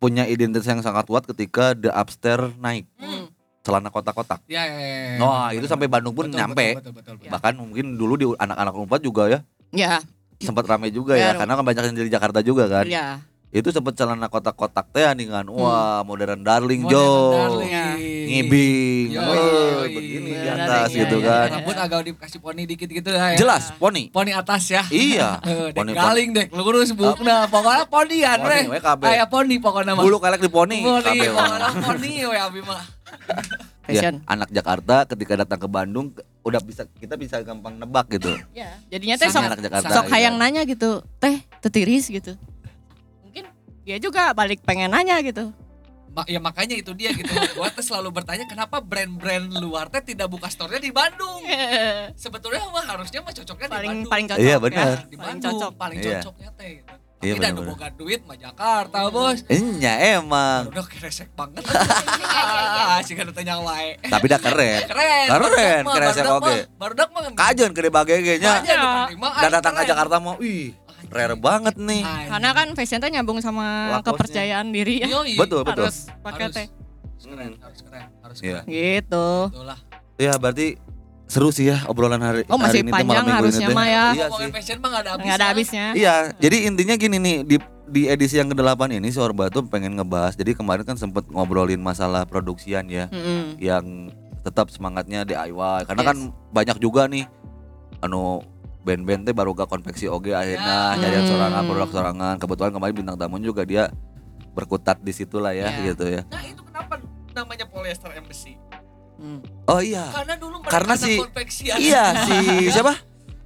[0.00, 3.28] punya identitas yang sangat kuat ketika the upstairs naik Hmm.
[3.60, 5.20] celana kotak-kotak ya ya, ya, ya.
[5.20, 6.80] Wah, itu sampai Bandung pun Betul, nyampe.
[6.80, 7.30] betul, betul, betul, Ya.
[7.36, 9.40] bahkan mungkin dulu di anak-anak umpat juga ya
[9.76, 10.00] Ya,
[10.40, 13.20] sempat rame juga ya Ya, karena kan banyak yang dari Jakarta juga kan ya.
[13.54, 15.46] Itu sempet celana kotak-kotak teh nih kan.
[15.46, 17.06] Wah, modern darling Modern Jo.
[17.32, 17.70] darling.
[18.26, 19.06] Ngibing.
[19.14, 19.94] Yoi.
[19.94, 21.46] begini di atas darling, gitu iya, kan.
[21.46, 21.54] iya.
[21.54, 23.38] Rambut agak dikasih poni dikit gitu lah ya.
[23.38, 24.10] Jelas, poni.
[24.10, 24.82] Poni atas ya.
[24.90, 25.38] Iya.
[25.46, 29.06] Eh, dek Poni galing dek lurus bukna pokoknya ponian Poni, weh we kabeh.
[29.06, 30.78] kayak poni pokoknya mah Bulu kelek di poni.
[30.82, 32.82] poni pokoknya poni we abi mah
[33.84, 36.08] Ya, anak Jakarta ketika datang ke Bandung
[36.40, 38.32] udah bisa kita bisa gampang nebak gitu.
[38.50, 39.88] Ya, jadinya teh Sama sok anak Jakarta.
[39.92, 40.14] sok gitu.
[40.16, 41.04] hayang nanya gitu.
[41.20, 42.32] Teh, tetiris gitu.
[43.84, 45.52] Dia juga balik pengen nanya gitu.
[46.08, 47.26] Ma- ya makanya itu dia gitu
[47.58, 51.42] gua tuh selalu bertanya kenapa brand-brand luar teh tidak buka store-nya di Bandung
[52.14, 54.38] sebetulnya mah harusnya mah cocoknya di paling Bandung paling cocok.
[54.40, 54.58] Iya, ya.
[54.58, 54.86] benar.
[55.02, 55.72] di Paling Bandung cocok.
[55.74, 56.10] paling Iya.
[56.16, 56.94] cocoknya teh gitu.
[57.24, 60.68] Iya, tapi boga duit mah Jakarta bos Enya emang.
[60.68, 64.84] udah kresek banget ah sih kan tanya wae Tapi dah keren.
[64.84, 66.46] keren Keren, mah, kresek barudak oge.
[66.46, 68.52] mah, barudak mah Kajen ke bagegenya.
[68.54, 69.90] Makanya di penting mah, Dan ah, datang ke keren.
[69.90, 70.76] Jakarta mau, wih,
[71.14, 72.02] rare banget nih.
[72.02, 72.26] Ay.
[72.26, 74.04] Karena kan fashion teh nyambung sama Lakosnya.
[74.10, 75.06] kepercayaan diri ya.
[75.08, 75.34] Yoi.
[75.36, 75.86] Betul, betul.
[75.86, 76.56] Harus pakai Harus.
[76.56, 76.66] teh.
[76.66, 78.58] Harus keren, harus keren, harus Iya.
[78.60, 78.64] keren.
[78.68, 79.28] Gitu.
[79.48, 79.78] Betul lah.
[80.16, 80.66] Ya berarti
[81.24, 83.74] seru sih ya obrolan hari Oh, masih hari ini panjang malam minggu harusnya ini teh.
[83.74, 84.04] mah ya.
[84.12, 84.46] Iya sih.
[84.52, 85.24] fashion mah gak ada habisnya.
[85.24, 85.86] Enggak ada habisnya.
[85.94, 89.94] Iya, jadi intinya gini nih di di edisi yang ke-8 ini si Orba tuh pengen
[89.94, 90.34] ngebahas.
[90.34, 93.56] Jadi kemarin kan sempet ngobrolin masalah produksian ya Mm-mm.
[93.56, 94.10] yang
[94.40, 96.08] tetap semangatnya DIY karena Yes.
[96.10, 96.18] kan
[96.50, 97.24] banyak juga nih
[97.98, 98.44] anu
[98.84, 100.98] band-band teh baru gak konveksi oge akhirnya Ya.
[100.98, 101.30] nyarian Hmm.
[101.30, 103.88] sorangan produk sorangan kebetulan kemarin bintang tamu juga dia
[104.52, 105.80] berkutat di situ lah ya Ya.
[105.86, 107.00] gitu ya Nah itu kenapa
[107.32, 108.54] namanya polyester embassy?
[109.14, 109.40] Hmm.
[109.64, 111.22] oh iya Karena dulu mereka Karena ada si-
[111.80, 112.36] iya si
[112.74, 112.92] siapa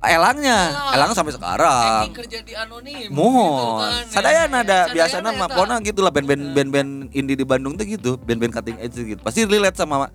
[0.01, 0.94] elangnya Elang.
[0.94, 3.10] elang sampai sekarang Anjing kerja di anonim.
[3.10, 4.06] Mohon, gitu kan, ya.
[4.09, 5.39] sadayana ada Sadayana biasanya eta.
[5.39, 9.19] mah pokoknya gitu lah band-band band-band indie di Bandung tuh gitu, band-band cutting edge gitu.
[9.19, 10.06] Pasti relate sama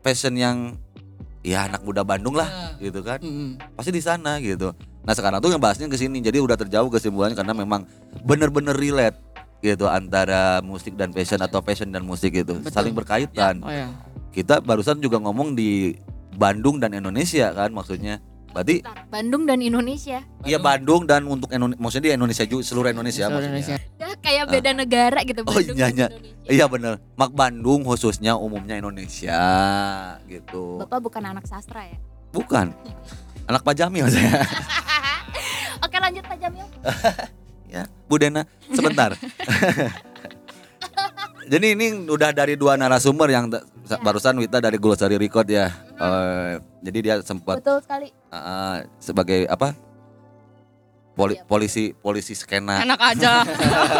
[0.00, 0.80] fashion yang
[1.42, 2.72] ya anak muda Bandung lah Nah.
[2.78, 3.18] gitu kan.
[3.18, 3.58] Mm-mm.
[3.74, 4.70] Pasti di sana gitu.
[5.02, 6.22] Nah, sekarang tuh ngebahasnya ke sini.
[6.22, 7.82] Jadi udah terjauh kesimpulannya karena memang
[8.22, 9.18] bener-bener relate
[9.62, 12.58] gitu antara musik dan fashion atau fashion dan musik gitu.
[12.58, 12.70] Betul.
[12.70, 13.62] Saling berkaitan.
[13.62, 13.90] Oh ya.
[14.30, 15.98] Kita barusan juga ngomong di
[16.32, 18.22] Bandung dan Indonesia kan maksudnya.
[18.52, 20.20] Berarti Bentar, Bandung dan Indonesia.
[20.44, 23.76] Iya Bandung dan untuk Indonesia, maksudnya di Indonesia juga seluruh Indonesia Seluruh maksudnya.
[23.80, 23.96] Indonesia.
[23.96, 26.06] Dah kayak beda negara gitu Oh, Bandung iya, dan iya.
[26.12, 26.52] Indonesia.
[26.52, 29.40] Iya bener, Mak Bandung khususnya umumnya Indonesia
[30.28, 30.84] gitu.
[30.84, 31.96] Bapak bukan anak sastra ya?
[32.32, 32.76] Bukan,
[33.48, 34.44] anak Pak Jamil saya.
[35.84, 36.66] Oke lanjut Pak Jamil.
[37.74, 39.16] ya, Bu Dena, sebentar.
[41.52, 43.50] Jadi ini udah dari dua narasumber yang
[43.84, 45.68] t- barusan Wita dari Glosary Record ya.
[45.92, 48.08] Eh, jadi dia sempat Betul sekali.
[48.10, 49.74] eh, sebagai apa?
[51.12, 51.44] Poli- Iya.
[51.44, 53.44] polisi polisi skena, Enak aja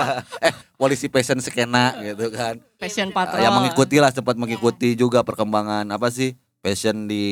[0.81, 2.57] polisi fashion skena gitu kan.
[2.75, 3.39] fashion Uh, patrol.
[3.39, 7.25] yang mengikuti lah sempat mengikuti juga perkembangan apa sih fashion di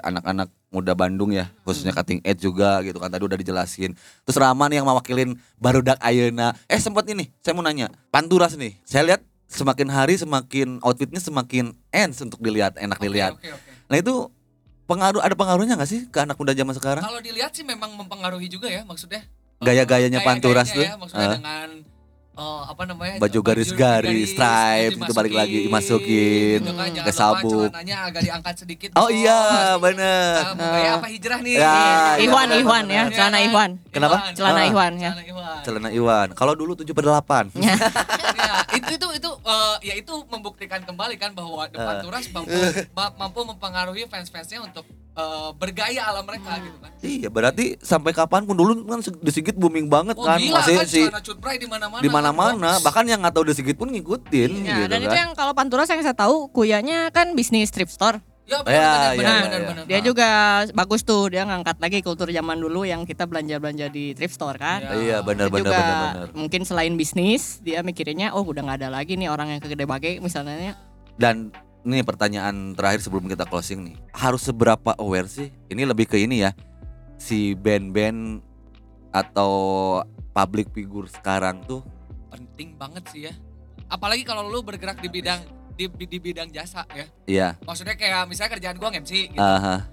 [0.00, 4.66] anak-anak muda Bandung ya khususnya cutting edge juga gitu kan tadi udah dijelasin terus Rama
[4.66, 9.22] nih yang mewakilin barudak Ayeuna eh sempat ini saya mau nanya Panturas nih saya lihat
[9.54, 13.70] semakin hari semakin outfitnya semakin ends untuk dilihat enak Oke, dilihat Oke, oke.
[13.86, 14.14] nah itu
[14.84, 18.46] pengaruh ada pengaruhnya nggak sih ke anak muda zaman sekarang Kalau dilihat sih memang mempengaruhi
[18.46, 19.22] juga ya maksudnya.
[19.56, 21.34] Gaya-gayanya Gaya-gayanya Panturas tuh, Ya, maksudnya ah.
[21.38, 21.68] dengan
[22.34, 23.16] eh, apa namanya?
[23.16, 27.70] Baju garis-garis, stripe, itu balik lagi, dimasukin, gitu kan, ke lupa sabuk.
[27.70, 28.88] celananya agak diangkat sedikit.
[28.92, 29.14] oh bos.
[29.14, 29.40] iya
[29.78, 31.54] bener Ah, mau gaya apa hijrah nih?
[31.54, 31.74] Ya,
[32.18, 33.14] Ihwan, iya, Ihwan benar, ya, benar.
[33.14, 33.70] celana Ihwan.
[33.88, 34.16] Kenapa?
[34.34, 34.68] Celana Ah.
[34.68, 35.12] Ihwan ya.
[35.14, 35.58] Celana Iwan.
[35.64, 37.72] celana Iwan kalau dulu 7 per 8 ya,
[38.76, 41.84] itu itu itu eh, ya itu membuktikan kembali kan bahwa The Eh.
[41.84, 42.52] Panturas mampu
[42.96, 46.90] ma- mampu mempengaruhi fans-fansnya untuk eh, bergaya ala mereka gitu kan.
[46.98, 50.74] Iya berarti sampai kapan pun dulu kan di Sigit booming banget Oh kan gila masih
[50.76, 51.00] kan si
[51.56, 52.00] di mana-mana.
[52.00, 55.08] di kan, mana-mana bahkan yang nggak tahu di Sigit pun ngikutin Ya, gitu dan itu
[55.08, 55.18] kan.
[55.18, 58.18] yang kalau Panturas yang saya tahu kuyanya kan bisnis strip store.
[58.44, 59.68] Ya, Ya, benar, ya, benar, ya, benar, ya.
[59.72, 59.84] benar.
[59.88, 60.28] Dia juga
[60.76, 64.84] bagus tuh, dia ngangkat lagi kultur zaman dulu yang kita belanja-belanja di thrift store kan.
[64.84, 64.90] Ya.
[65.00, 66.28] Iya benar benar juga benar benar.
[66.36, 69.88] mungkin selain bisnis, dia mikirnya oh udah nggak ada lagi nih orang yang ke gede
[69.88, 70.76] bage misalnya.
[71.16, 71.56] Dan
[71.88, 73.96] ini pertanyaan terakhir sebelum kita closing nih.
[74.12, 75.48] Harus seberapa aware sih?
[75.72, 76.52] Ini lebih ke ini ya.
[77.16, 78.44] Si band-band
[79.08, 79.52] atau
[80.36, 81.80] public figure sekarang tuh
[82.28, 83.32] penting banget sih ya.
[83.88, 85.40] Apalagi kalau lu bergerak di bidang
[85.74, 87.06] di, di, bidang jasa ya.
[87.24, 87.48] Iya.
[87.60, 89.38] Maksudnya kayak misalnya kerjaan gua MC gitu.
[89.38, 89.86] aha.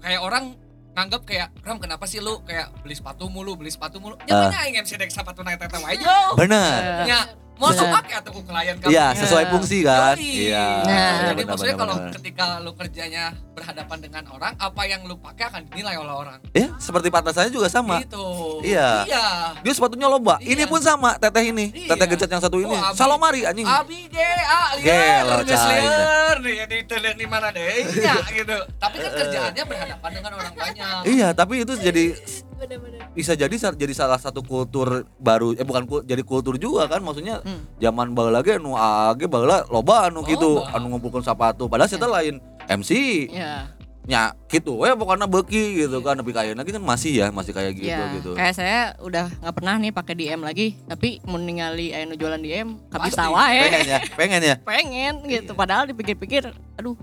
[0.00, 0.44] Kayak orang
[0.92, 4.40] nganggap kayak Ram kenapa sih lu kayak beli sepatu mulu beli sepatu mulu ya Ah.
[4.48, 7.04] banyak aing MC dek sepatu naik tete wae jo Benar.
[7.04, 7.20] Eh, ya
[7.56, 9.50] mau suka kayak tuh klien kamu Iya, sesuai Ya.
[9.50, 10.14] fungsi kan?
[10.16, 10.66] Iya.
[10.82, 12.12] Nah, jadi benar, maksudnya benar, kalau benar.
[12.12, 16.68] ketika lu kerjanya berhadapan dengan orang apa yang lu pakai akan dinilai oleh orang Ya,
[16.76, 18.00] seperti patah saya juga sama.
[18.00, 19.08] gitu Iya.
[19.08, 19.26] iya
[19.60, 20.36] Dia sepatunya lomba.
[20.38, 20.52] Iya.
[20.52, 21.72] Ini pun sama, teteh ini.
[21.72, 21.96] Iya.
[21.96, 22.70] Teteh gencet yang satu ini.
[22.70, 22.94] Oh, Abi.
[22.94, 23.64] Salomari anjing.
[23.64, 27.64] Abi ge a Gelo, liar liar nih di mana deh
[27.96, 32.12] ya gitu tapi kan kerjaannya berhadapan dengan orang banyak Iya, tapi itu jadi
[32.56, 32.95] Bener-bener.
[33.16, 34.86] Bisa jadi jadi salah satu kultur
[35.16, 37.64] baru eh bukan kul- jadi kultur juga kan maksudnya Hmm.
[37.78, 40.76] zaman baheula ge nu age baheula loba anu gitu Loba.
[40.76, 42.36] anu ngumpulkeun sepatu padahal kita lain
[42.68, 42.90] MC
[43.28, 43.72] Ya.
[44.04, 47.90] nya gitu we pokoknya beki gitu kan tapi kayaknya kan masih ya masih kayak gitu
[47.90, 48.14] ya.
[48.14, 52.38] gitu Kayak saya udah nggak pernah nih pakai DM lagi, tapi mau ningali anu jualan
[52.38, 53.82] DM, kabis tawa pengen eh.
[53.84, 55.50] ya pengen ya Pengen gitu.
[55.52, 56.94] Padahal dipikir-pikir, aduh,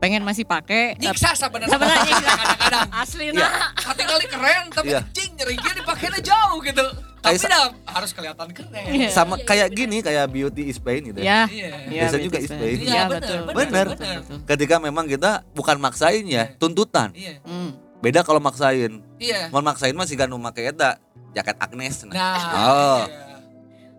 [0.00, 0.96] pengen masih pakai.
[0.96, 1.76] Nyiksa sebenarnya.
[1.76, 2.88] Kadang-kadang.
[2.90, 3.44] Asli Iya.
[3.44, 3.70] nah.
[3.76, 5.00] Hati kali keren tapi Iya.
[5.12, 6.84] cing nyeriknya dipakainya jauh gitu.
[7.20, 8.84] Tapi dah harus kelihatan keren.
[8.88, 9.08] Iya.
[9.12, 11.24] sama kayak gini kayak beauty is pain gitu ya.
[11.24, 11.40] Ya.
[11.46, 11.68] Iya.
[11.68, 12.46] Iya, Biasa betul, juga betul.
[12.48, 12.72] ispain.
[12.72, 13.38] Iya, Iya, betul.
[13.38, 13.86] bener, bener.
[13.92, 14.38] betul, betul.
[14.48, 16.56] Ketika memang kita bukan maksain ya, Iya.
[16.56, 17.08] tuntutan.
[17.12, 17.44] Iya.
[17.44, 17.70] Hmm.
[18.00, 19.04] Beda kalau maksain.
[19.20, 19.52] Iya.
[19.52, 20.96] Mau maksain mah sih kan make eta
[21.36, 22.08] jaket Agnes.
[22.08, 22.16] Nah.
[22.16, 22.40] Nah.
[22.56, 23.00] Oh.
[23.04, 23.29] iya.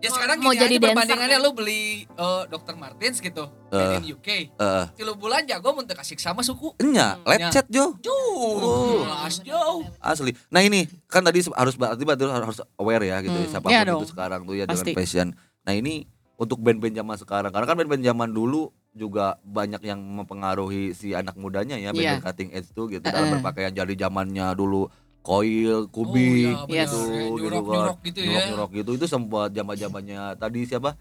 [0.02, 2.74] Ya sekarang Mau gini jadi aja dancer perbandingannya lu beli eh, Dr.
[2.74, 3.78] Martens gitu Eh.
[3.78, 4.28] made in UK.
[4.50, 6.74] Eh, Tilu bulan jago mun teu kasih sama suku.
[6.76, 7.94] enya, Hmm, lecet Jo.
[8.02, 9.06] Jauh.
[9.06, 9.86] Jelas jauh.
[9.96, 10.34] Asli.
[10.48, 13.70] Nah ini kan tadi harus berarti berarti harus aware ya gitu ya, Hmm, siapa pun
[13.70, 14.02] iya itu dong.
[14.04, 14.82] sekarang tuh ya Pasti.
[14.84, 15.28] dengan fashion.
[15.62, 16.04] Nah ini
[16.34, 18.62] untuk band-band zaman sekarang karena kan band-band zaman dulu
[18.92, 22.26] juga banyak yang mempengaruhi si anak mudanya ya band-band Iya.
[22.26, 24.90] cutting edge tuh gitu Eh, dalam berpakaian jadi zamannya dulu
[25.22, 26.90] koil, kubik Oh, Yes.
[26.90, 27.22] gitu, bener.
[27.30, 28.04] gitu Nyurok-nyurok kan.
[28.04, 28.26] gitu ya.
[28.26, 30.98] Nyurok-nyurok gitu itu sempat zaman-zamannya tadi siapa?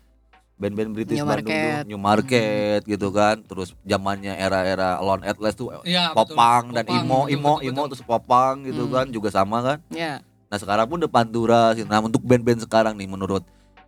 [0.55, 1.83] Band-band British New Bandung Market.
[1.85, 3.41] New Market gitu kan.
[3.41, 6.13] Terus zamannya era-era Lone Atlas tuh betul.
[6.13, 7.89] popang dan Popang, imo betul, imo betul, imo betul.
[7.89, 8.93] terus popang gitu Hmm.
[8.93, 10.21] kan juga sama kan Ya.
[10.47, 11.81] nah sekarang pun udah Pantura sih.
[11.81, 13.41] nah untuk band-band sekarang nih menurut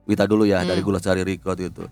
[0.03, 0.87] Wita dulu ya dari Hmm.
[0.87, 1.85] Gula Sari Record itu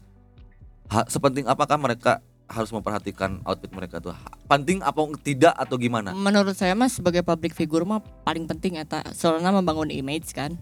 [0.89, 2.19] ha, sepenting apakah mereka
[2.51, 4.13] harus memperhatikan outfit mereka tuh
[4.51, 9.01] penting apa tidak atau gimana Menurut saya mah sebagai public figure mah paling penting eta
[9.15, 10.59] soalnya membangun image kan.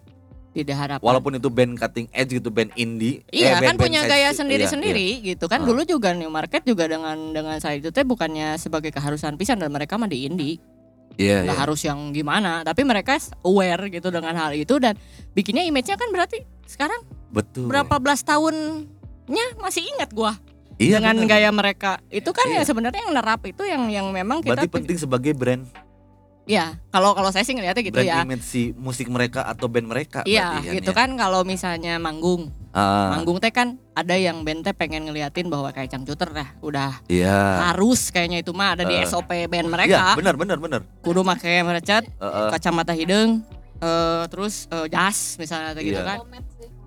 [0.50, 1.06] Tidak harapan.
[1.06, 4.34] walaupun itu band cutting edge gitu band indie Iya eh, kan band-band punya gaya Iya,
[4.34, 5.62] sendiri-sendiri gitu kan.
[5.62, 5.66] Ah.
[5.70, 9.70] Dulu juga New Market juga dengan dengan saya itu teh bukannya sebagai keharusan pisan dan
[9.70, 10.58] mereka mah di indie.
[11.22, 11.64] iya nggak iya.
[11.68, 14.98] harus yang gimana, tapi mereka aware gitu dengan hal itu dan
[15.38, 20.34] bikinnya image-nya kan berarti sekarang betul berapa belas tahunnya masih ingat gua
[20.80, 21.30] iya, dengan bener.
[21.30, 21.92] gaya mereka.
[22.08, 22.56] Itu kan Iya.
[22.56, 25.68] ya sebenarnya yang nerap itu yang yang memang kita berarti penting sebagai brand
[26.44, 28.26] Ya, kalau kalau saya sih ngeliatnya gitu brand ya.
[28.26, 30.98] image si musik mereka atau band mereka Iya, berarti gitu ya.
[30.98, 32.50] kan kalau misalnya manggung.
[32.70, 37.02] Ah, Manggung teh kan ada yang band teh pengen ngeliatin bahwa kayak cangcuter dah udah
[37.06, 39.06] iya harus kayaknya itu mah ada di Eh.
[39.06, 40.02] SOP band iya mereka.
[40.16, 42.50] benar benar benar Kudu make merecet, Heeh.
[42.50, 43.46] kacamata hidung,
[43.78, 46.08] eh, terus eh, jas misalnya kayak gitu Iya.
[46.08, 46.18] kan.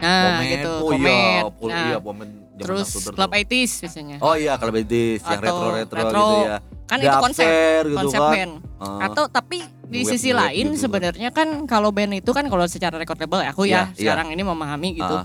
[0.02, 1.54] Nah, gitu, oh iya pomade.
[1.54, 3.38] pol- Nah, iya zaman terus club tuh.
[3.38, 4.16] 80s biasanya.
[4.18, 6.20] oh iya club 80s yang Atau retro retro retro.
[6.20, 7.46] gitu ya kan itu konsep
[7.80, 8.32] gitu konsep kan.
[8.34, 8.52] band.
[8.60, 10.82] Eh, Atau tapi di duet- sisi duet lain gitu kan.
[10.82, 14.12] sebenarnya kan kalau band itu kan kalau secara record label aku Iya, ya iya.
[14.12, 15.24] sekarang ini memahami gitu ah,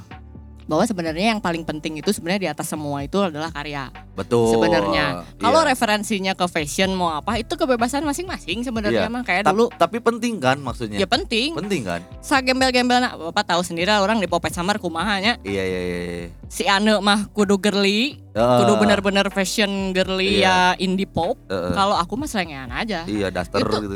[0.67, 5.23] bahwa sebenarnya yang paling penting itu sebenarnya di atas semua itu adalah karya betul sebenarnya.
[5.37, 5.69] Kalau Iya.
[5.71, 9.09] referensinya ke fashion mau apa itu kebebasan masing-masing sebenarnya Iya.
[9.09, 11.55] mah kayak Ta- dulu tapi penting kan maksudnya ya penting.
[11.55, 15.63] penting kan Sa gembel-gembel nak bapak tahu sendiri lah orang di Popet Summer kumahanya iya
[15.63, 16.27] iya iya iya.
[16.45, 20.71] si Ane mah kudu girly, Ah, kudu bener-bener fashion girly Iya.
[20.71, 21.41] ya indie pop.
[21.43, 21.73] eh, eh.
[21.73, 23.01] Kalau aku mah selengean aja.
[23.03, 23.95] iya daster Itu- gitu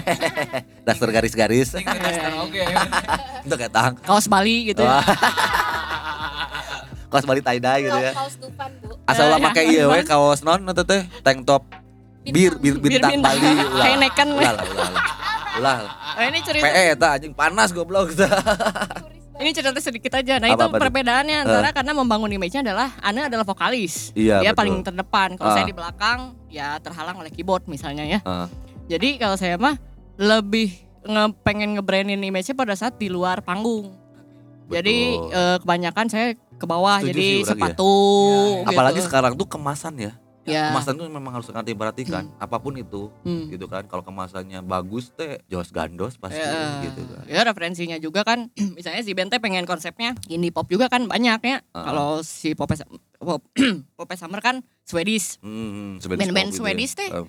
[0.86, 2.62] daster garis-garis teh daster oke.
[3.44, 4.80] itu kayak tang Kaos Bali gitu.
[4.80, 5.02] Wah.
[7.10, 8.94] kaos bali tie dye gitu ya Kaos Dufan, Bu.
[9.02, 11.66] asal Eh, lah ya, pakai iya we kaos non itu teh tank top
[12.22, 13.18] bir bir Bir bintang.
[13.18, 14.38] Bali ulah Heineken, we.
[14.38, 15.04] ulah lah ulah lah
[15.50, 15.94] ulah lah.
[16.12, 18.14] Oh, ini cerita PE eta anjing panas goblok
[19.40, 20.36] ini cerita sedikit aja.
[20.36, 20.80] Nah, Apa-apa itu tuh?
[20.80, 24.12] perbedaannya antara karena membangun image-nya adalah Ane adalah vokalis.
[24.12, 24.60] Iya, Dia betul.
[24.60, 25.28] paling terdepan.
[25.34, 25.54] Kalau Ah.
[25.56, 28.20] saya di belakang ya terhalang oleh keyboard misalnya ya.
[28.22, 28.46] Ah.
[28.86, 29.80] Jadi kalau saya mah
[30.14, 33.96] lebih nge pengen ngebrandin image-nya pada saat di luar panggung.
[34.68, 35.32] Jadi Betul.
[35.32, 37.48] eh, kebanyakan saya ke bawah Setuju jadi sih, Urang, ya.
[37.50, 37.92] sepatu
[38.60, 38.68] gitu.
[38.68, 40.12] apalagi sekarang tuh kemasan ya
[40.42, 40.70] ya.
[40.70, 43.48] kemasan tuh memang harus sangat diperhatikan apa pun itu Hmm.
[43.48, 46.80] gitu kan kalau kemasannya bagus teh jos gandos pasti Ya.
[46.82, 51.04] gitu kan Ya referensinya juga kan misalnya si Bente pengen konsepnya indie pop juga kan
[51.04, 51.58] banyak ya.
[51.70, 51.84] Ah.
[51.84, 52.74] Kalau si Pope
[53.16, 53.44] Pop,
[53.98, 55.36] Pope Summer kan Swedish.
[55.40, 56.58] Hmm, Band-band gitu ya.
[56.64, 57.10] Swedish teh.
[57.10, 57.26] Eh,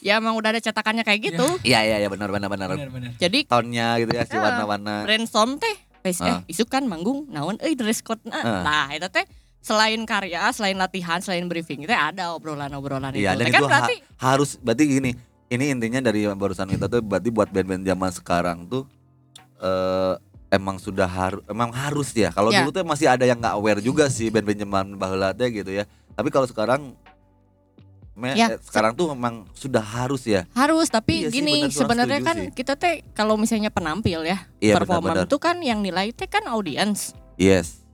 [0.00, 1.46] Ya emang udah ada cetakannya kayak gitu.
[1.62, 2.68] Iya iya iya benar benar benar.
[2.70, 3.16] Bener.
[3.16, 5.02] Jadi Tonnya gitu ya si warna-warna.
[5.02, 6.14] brainstorm teh eh
[6.46, 8.40] isuk kan manggung naon euy dress code nah.
[8.40, 8.62] Ah.
[8.62, 9.24] Nah, itu teh
[9.68, 13.38] selain karya, selain latihan, selain briefing itu ada obrolan-obrolan Iya itu.
[13.38, 15.10] dan Teh kan itu ha- berarti harus berarti gini.
[15.46, 18.84] Ini intinya dari barusan kita tuh berarti buat band-band zaman sekarang tuh
[19.58, 20.14] eh
[20.50, 22.28] emang sudah harus emang harus ya.
[22.30, 22.60] Kalau Ya.
[22.60, 25.84] dulu tuh masih ada yang nggak aware juga sih band-band zaman baheula teh gitu ya.
[26.12, 26.92] Tapi kalau sekarang
[28.12, 30.42] me- Ya, eh, sekarang tuh memang sudah harus ya.
[30.52, 32.50] harus tapi Iya gini sebenarnya kan sih.
[32.52, 37.14] kita teh kalau misalnya penampil ya Iya performa itu kan yang nilai teh kan audiens
[37.36, 37.86] Yes.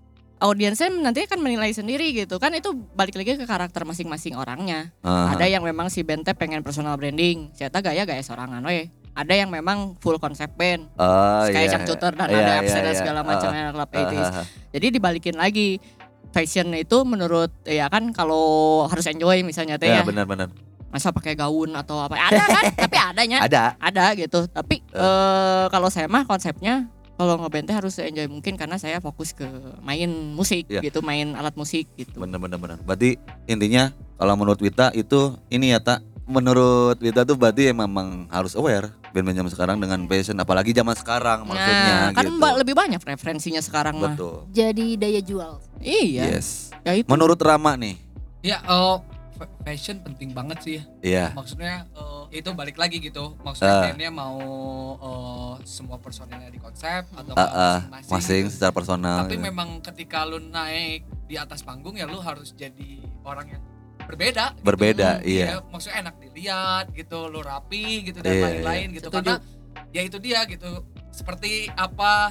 [0.44, 5.32] Audiensnya nanti akan menilai sendiri gitu kan itu balik lagi ke karakter masing-masing orangnya Ah.
[5.32, 9.30] ada yang memang si band teh pengen personal branding saya gaya gaya sorangan we ada
[9.30, 10.90] yang memang full konsep band.
[10.98, 11.72] Oh kayak iya.
[11.72, 12.98] Changcuter dan Iya, ada iya, Absen dan iya.
[12.98, 14.26] segala Ah, macamnya Club 80s.
[14.26, 14.46] ah, ah.
[14.74, 15.78] Jadi dibalikin lagi
[16.34, 18.42] fashion itu menurut ya kan kalau
[18.90, 20.50] harus enjoy misalnya teh Ya ya, benar-benar.
[20.90, 23.64] masa pakai gaun atau apa ada kan tapi adanya Ada.
[23.78, 28.74] ada gitu tapi eh, kalau saya mah konsepnya kalau ngeband teh harus enjoy mungkin karena
[28.74, 29.46] saya fokus ke
[29.80, 30.82] main musik Iya.
[30.82, 32.78] gitu main alat musik gitu Bener-bener bener.
[32.80, 33.14] Berarti
[33.44, 38.54] intinya kalau menurut Wita itu ini ya tak menurut Wita tuh berarti emang memang harus
[38.54, 42.46] aware band-band zaman sekarang dengan passion apalagi zaman sekarang maksudnya nah kan gitu.
[42.58, 44.48] lebih banyak referensinya sekarang mah Betul.
[44.50, 45.62] Jadi daya jual.
[45.78, 46.74] iya Yes.
[46.82, 47.94] ya itu Menurut Rama nih.
[48.42, 49.00] Ya, fa-
[49.60, 50.84] fashion penting banget sih ya.
[51.02, 51.26] Iya.
[51.32, 53.34] Maksudnya eh, itu balik lagi gitu.
[53.40, 54.38] Maksudnya bandnya mau
[54.96, 58.12] eh, semua personilnya di konsep atau Ah, ah, masing-masing.
[58.12, 59.16] masing secara personal.
[59.24, 59.44] Tapi gitu.
[59.44, 63.62] memang ketika lu naik di atas panggung ya lu harus jadi orang yang
[64.04, 64.52] berbeda.
[64.52, 64.62] gitu.
[64.62, 65.46] Berbeda, Hmm, iya.
[65.46, 69.08] Ya, maksudnya enak dilihat gitu, lu rapi gitu dan Iya, lain-lain gitu.
[69.08, 69.32] Setuju.
[69.32, 69.34] Karena
[69.90, 70.70] ya itu dia gitu.
[71.10, 72.30] Seperti apa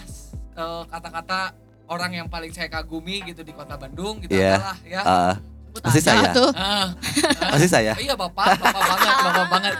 [0.53, 1.57] eh, kata-kata
[1.89, 4.55] orang yang paling saya kagumi gitu di kota Bandung gitu Iya.
[4.55, 5.01] adalah ya.
[5.01, 6.29] Sebut pasti saya.
[6.35, 6.49] tuh.
[6.53, 6.93] Ah,
[7.55, 7.93] masih saya.
[7.97, 9.75] iya bapak, bapak banget, bapak banget.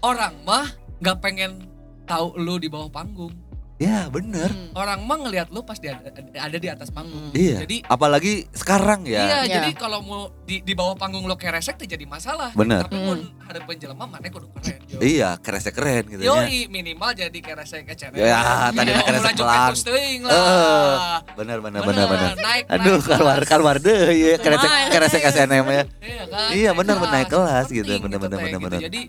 [0.00, 0.66] Orang mah
[1.00, 1.68] nggak pengen
[2.04, 3.32] tahu lu di bawah panggung.
[3.80, 4.52] Ya bener.
[4.52, 4.76] Hmm.
[4.76, 7.32] Orang mah ngelihat lu pas di ada, ada di atas panggung.
[7.32, 7.32] Hmm.
[7.32, 7.64] Iya.
[7.64, 9.40] Jadi Apalagi sekarang ya.
[9.40, 9.56] Iya.
[9.56, 12.52] jadi kalau mau di, di bawah panggung lo keresek tuh jadi masalah.
[12.52, 12.84] Bener.
[12.84, 13.08] Tapi Hmm.
[13.08, 14.84] mun harapan jelema mana kudu keren.
[14.84, 14.98] Yo.
[15.00, 16.28] Iya, keresnya keren gitu ya.
[16.28, 18.20] Yoi, minimal jadi keresek keceret.
[18.20, 21.24] Ya, tadi Iya, keresek Eh, lah.
[21.32, 22.28] Bener bener bener bener.
[22.36, 25.82] Naik, Aduh, naik keluar keluar deh ya keresek keresek SNM ya.
[26.04, 26.48] Iya kan?
[26.52, 28.80] Iya, bener, bener, naik kelas Penting gitu, bener, bener, bener, bener.
[28.84, 29.00] Jadi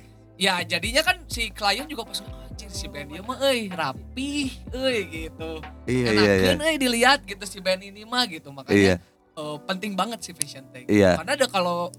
[0.42, 2.18] ya jadinya kan si klien juga pas
[2.50, 5.62] anjir si band dia mah euy rapi euy gitu.
[5.86, 6.34] Iya iya iya.
[6.50, 8.50] Enakeun euy dilihat gitu si band ini mah gitu.
[8.50, 8.58] Iya.
[8.58, 8.96] Makanya
[9.38, 10.90] eh, penting banget sih fashion tag.
[10.90, 11.22] Iya.
[11.22, 11.94] Karena ada kalau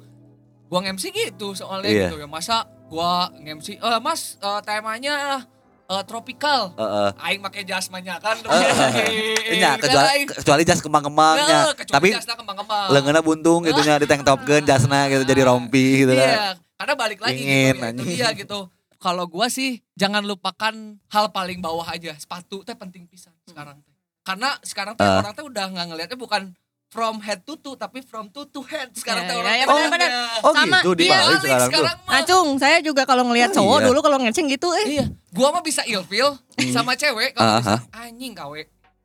[0.67, 2.09] gua nge-MC gitu soalnya Iya.
[2.11, 2.27] gitu ya.
[2.27, 5.47] Masa gua nge-MC eh Mas eh, temanya
[5.87, 6.75] eh, tropical.
[6.75, 7.09] Heeh.
[7.23, 8.43] Aing make jasmanya kan.
[9.53, 11.71] Iya, kecuali kecuali jas kembang-kembangnya.
[11.71, 12.91] Ya, Tapi jasna kembang-kembang.
[12.91, 16.59] lengannya buntung gitu nya di tank top gun jasna gitu jadi rompi gitu kan.
[16.83, 18.61] Iya, karena balik lagi Dingin, gitu ya, itu dia gitu.
[18.99, 22.11] Kalau gua sih jangan lupakan hal paling bawah aja.
[22.17, 23.95] Sepatu teh penting pisan sekarang teh.
[24.21, 25.19] Karena sekarang teh Ah.
[25.21, 26.43] orang teh udah nggak ngelihatnya bukan
[26.87, 28.91] from head to toe tapi from toe to head.
[28.93, 30.11] Sekarang Ya, teh ya, orang ya, teh benar-benar.
[30.11, 30.43] ngeliatnya.
[30.43, 31.83] Oh Sama, gitu iya, dibalik Balik sekarang tuh.
[32.05, 32.19] mah.
[32.19, 33.87] Acung, saya juga kalau ngelihat Oh, cowok iya.
[33.87, 34.87] dulu kalau ngeceng gitu eh.
[34.93, 36.29] Iya, gua mah bisa ilfil
[36.69, 38.63] sama cewek kalau Ah, bisa anjing kawe.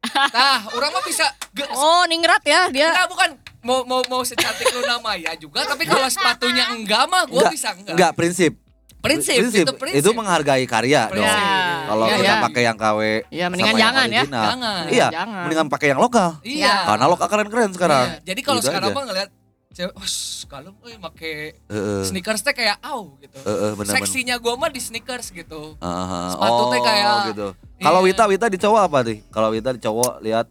[0.07, 1.25] Nah, orang mah bisa
[1.73, 2.89] Oh, ningrat ya dia.
[2.91, 3.29] Enggak bukan
[3.67, 7.69] mau mau mau secantik Luna Maya juga tapi kalau sepatunya enggak mah gua Enggak, bisa
[7.75, 7.93] enggak.
[7.93, 8.53] Enggak prinsip.
[8.97, 10.01] Prinsip, itu prinsip.
[10.01, 11.21] Itu menghargai karya Prinsip.
[11.21, 11.29] dong.
[11.29, 11.85] Ya.
[11.85, 12.41] Kalau Iya, kita iya.
[12.41, 12.99] pakai yang KW
[13.29, 14.23] Ya, mendingan sama yang jangan ya.
[14.25, 14.83] Jangan.
[14.89, 15.41] Iya, Jangan.
[15.45, 16.29] mendingan pakai yang lokal.
[16.41, 16.73] Iya.
[16.83, 18.05] Karena lokal keren-keren sekarang.
[18.09, 19.29] Iya, Jadi kalau Gitu sekarang mah ngeliat
[19.69, 20.07] cewek, oh
[20.47, 21.33] kalau euy make
[21.69, 22.01] Heeh.
[22.03, 23.37] sneakers teh kayak au gitu.
[23.37, 24.01] Heeh, bener-bener.
[24.01, 25.77] Seksinya gua mah di sneakers gitu.
[25.77, 26.27] Heeh.
[26.33, 27.47] Sepatu teh Oh, kayak- gitu.
[27.77, 28.07] Kalau Iya.
[28.09, 29.17] Wita Wita di cowok apa nih?
[29.29, 30.47] Kalau Wita di cowok lihat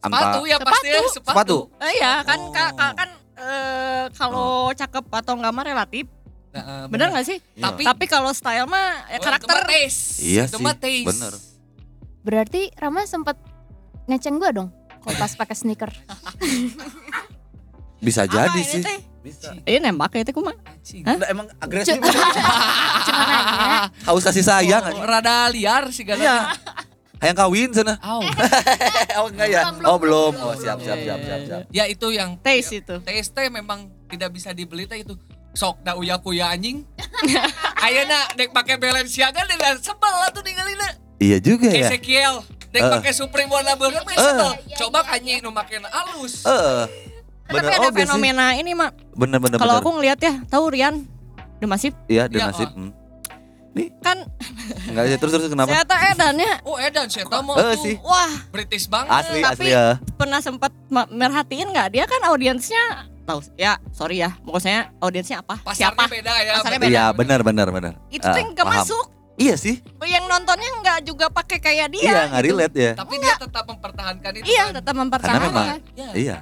[0.00, 1.10] angka Sepatu ya pasti ya, Sepatu.
[1.10, 1.30] sepatu.
[1.30, 1.58] Sepatu.
[1.78, 2.50] Eh, iya, kan Oh.
[2.50, 6.06] ka- ka- kan eh, kalau cakep atau enggak mah relatif.
[6.50, 7.38] Nah, Bener nggak sih?
[7.54, 7.62] Iya.
[7.62, 9.56] Tapi Tapi kalau style mah Oh, ya itu karakter.
[9.64, 10.02] taste.
[10.20, 11.06] Iya itu sih, taste.
[11.06, 11.32] bener.
[12.20, 13.36] Berarti Rama sempat
[14.04, 14.68] ngeceng gua dong
[14.98, 15.88] kalau pas pakai sneaker.
[18.00, 18.80] bisa jadi sih.
[18.80, 18.98] teh?
[19.20, 19.52] Bisa.
[19.62, 20.24] Ini nembak ya?
[20.24, 21.04] Anjing.
[21.04, 21.14] Hah?
[21.14, 21.92] Udah, emang agresif.
[21.92, 22.08] Cuma
[23.22, 23.92] nanya.
[24.08, 24.80] Haus kasih sayang.
[24.90, 26.56] Oh, rada liar sih Iya.
[27.20, 27.94] Hayang kawin sana.
[28.00, 28.24] Au.
[29.20, 29.62] oh enggak ya?
[29.70, 30.32] Belum, Oh belum, belum.
[30.42, 31.62] Oh siap siap siap siap siap.
[31.68, 32.96] Ya itu yang Taste itu.
[33.00, 35.12] taste teh memang tidak bisa dibeli teh itu.
[35.52, 36.80] Sok da uya kuya anjing.
[37.84, 40.96] Ayeuna dek pakai Balenciaga dan sebel atuh ningalina.
[41.18, 41.92] Iya juga ya.
[41.92, 42.40] Ezekiel
[42.70, 42.90] dek Eh.
[42.90, 44.18] pakai Supreme warna beurang mah Eh.
[44.18, 44.50] sebel.
[44.78, 46.40] Coba kanyi nu make alus.
[46.42, 46.84] Eh.
[47.44, 48.00] Tapi Bener ada oke sih.
[48.00, 48.94] fenomena ini mak.
[49.12, 51.02] Bener bener Kalau aku ngelihat ya, tahu Rian,
[51.58, 52.70] The Massive Iya, Iya, nasib.
[52.70, 52.78] oh.
[52.78, 52.90] Hmm.
[54.00, 54.18] Kan
[54.86, 55.70] Enggak sih terus terus kenapa?
[55.70, 56.52] saya tak edannya.
[56.62, 57.94] Oh edan saya tahu Eh, tuh sih.
[58.00, 59.10] Wah, British banget.
[59.12, 59.86] Asli Tapi- asli ya.
[60.14, 65.78] pernah sempat merhatiin nggak dia kan audiensnya tahu ya sorry ya maksudnya audiensnya apa Pasarnya
[65.88, 66.52] siapa beda ya.
[66.56, 66.90] Pasarnya beda.
[66.90, 67.92] Iya benar benar benar.
[68.08, 68.82] itu Ah, tuh nggak paham.
[68.82, 69.04] masuk
[69.36, 69.80] Iya sih.
[70.02, 72.48] yang nontonnya nggak juga pakai kayak dia Iya nggak gitu.
[72.50, 72.92] relate ya.
[72.92, 74.44] Tapi dia tetap mempertahankan itu.
[74.44, 74.72] iya kan.
[74.76, 76.08] tetap Karena mempertahankan memang Ya.
[76.12, 76.36] iya.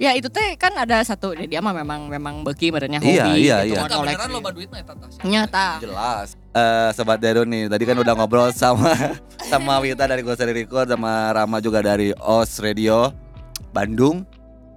[0.00, 3.26] Ya itu teh kan ada satu dia, dia mah memang memang beki merenya hobi Iya,
[3.36, 3.84] iya, gitu iya.
[3.84, 4.32] kan, beneran koleksi.
[4.32, 5.14] loba duit mah eta tas.
[5.22, 6.28] nyata Jelas.
[6.50, 8.90] Eh sobat Dedo nih, tadi kan udah ngobrol sama
[9.52, 13.12] sama Wita dari Gosari Record sama Rama juga dari OS Radio
[13.70, 14.24] Bandung.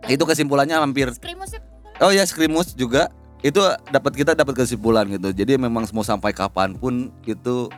[0.04, 1.64] Itu kesimpulannya hampir Scream musik.
[1.98, 3.08] Oh ya Skrimus juga
[3.40, 5.32] itu dapat kita dapat kesimpulan gitu.
[5.32, 7.72] Jadi memang mau sampai kapan pun itu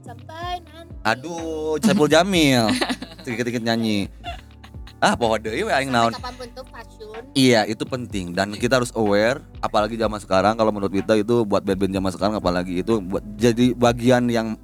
[0.00, 0.92] Sampai nanti.
[1.02, 2.66] aduh Saiful Jamil
[3.22, 4.10] sedikit-sedikit nyanyi.
[4.98, 6.10] Ah, pohon deui we aing naon.
[7.30, 11.62] Iya itu penting dan kita harus aware apalagi zaman sekarang kalau menurut kita itu buat
[11.62, 14.58] band-band zaman sekarang apalagi itu buat jadi bagian yang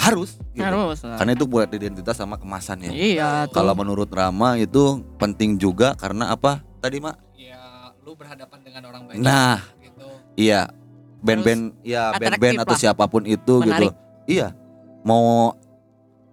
[0.00, 0.64] harus gitu.
[0.64, 1.04] Harus.
[1.04, 1.20] lah.
[1.20, 2.88] Karena itu buat identitas sama kemasannya.
[2.88, 3.52] Iya.
[3.52, 6.64] Kalau menurut Rama itu penting juga karena apa?
[6.80, 7.16] Tadi Mak?
[7.36, 9.20] Ya, lu berhadapan dengan orang banyak.
[9.20, 10.08] Nah, gitu.
[10.40, 10.72] iya.
[11.20, 12.80] Band-band ya band-band atau lah.
[12.80, 13.68] siapa pun itu gitu.
[13.68, 13.92] Menarik.
[14.24, 14.56] Iya.
[15.04, 15.52] Mau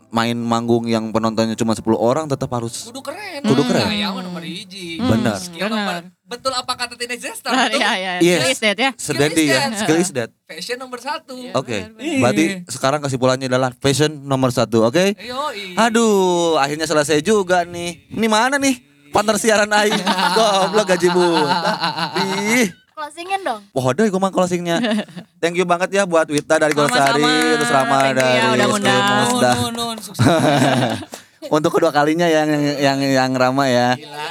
[0.10, 3.42] main manggung yang penontonnya cuma 10 orang tetap harus Kudu keren.
[3.42, 3.70] Kudu Hmm.
[3.70, 3.88] keren.
[3.92, 4.98] Ya mah nomor hiji.
[4.98, 5.38] Hmm, Benar.
[5.38, 6.02] Skill benar.
[6.02, 7.52] nomor- betul apa kata Teenage Zestar?
[7.52, 7.80] Nah, Betul.
[7.80, 8.12] iya, iya.
[8.20, 8.40] Yes.
[8.40, 8.90] Skill is dead ya.
[8.94, 9.48] sedang ya.
[9.50, 9.72] that.
[9.78, 10.30] Skill is that.
[10.44, 11.36] Fashion nomor satu.
[11.54, 11.78] Oke.
[11.90, 15.16] benar, Berarti sekarang kesimpulannya adalah fashion nomor satu, oke?
[15.18, 15.76] Yoi.
[15.76, 18.08] Aduh, akhirnya selesai juga nih.
[18.10, 18.76] Ini mana nih?
[19.10, 19.96] Partner siaran aing.
[20.36, 21.74] Goblok gaji buta.
[22.18, 22.68] Ih,
[22.98, 23.62] Closingin dong.
[23.70, 24.82] pohoda gue mah closingnya.
[25.42, 27.22] Thank you banget ya buat Wita dari Golsari,
[27.54, 28.66] terus Rama Thank dari ya.
[28.66, 29.52] Musda.
[29.54, 30.26] Nun, nun, sukses.
[31.54, 32.50] Untuk kedua kalinya yang
[32.82, 33.94] yang yang Rama ya.
[33.94, 34.26] Gila.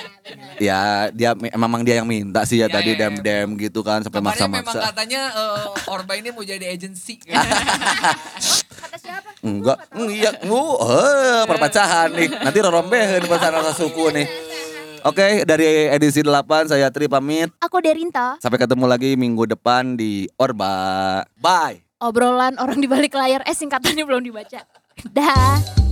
[0.58, 0.78] Ya,
[1.14, 3.00] dia memang dia yang minta sih ya, Ya, tadi ya, ya.
[3.06, 4.90] dem-dem gitu kan sampai Kemarin memang maksa-maksa.
[4.90, 7.22] katanya eh, Orba ini mau jadi agency.
[8.82, 9.30] Kata siapa?
[9.46, 9.78] Enggak,
[10.10, 12.28] iya, ngu, eh, perpecahan nih.
[12.42, 14.26] Nanti rorombehin perpecahan rasa suku nih.
[15.06, 17.54] Oke, dari edisi 8 saya Tri pamit.
[17.62, 18.34] Aku Derinta.
[18.42, 21.22] Sampai ketemu lagi minggu depan di Orba.
[21.38, 21.86] Bye.
[22.02, 23.38] Obrolan orang di balik layar.
[23.46, 24.66] Eh singkatannya belum dibaca.
[25.14, 25.85] Dah.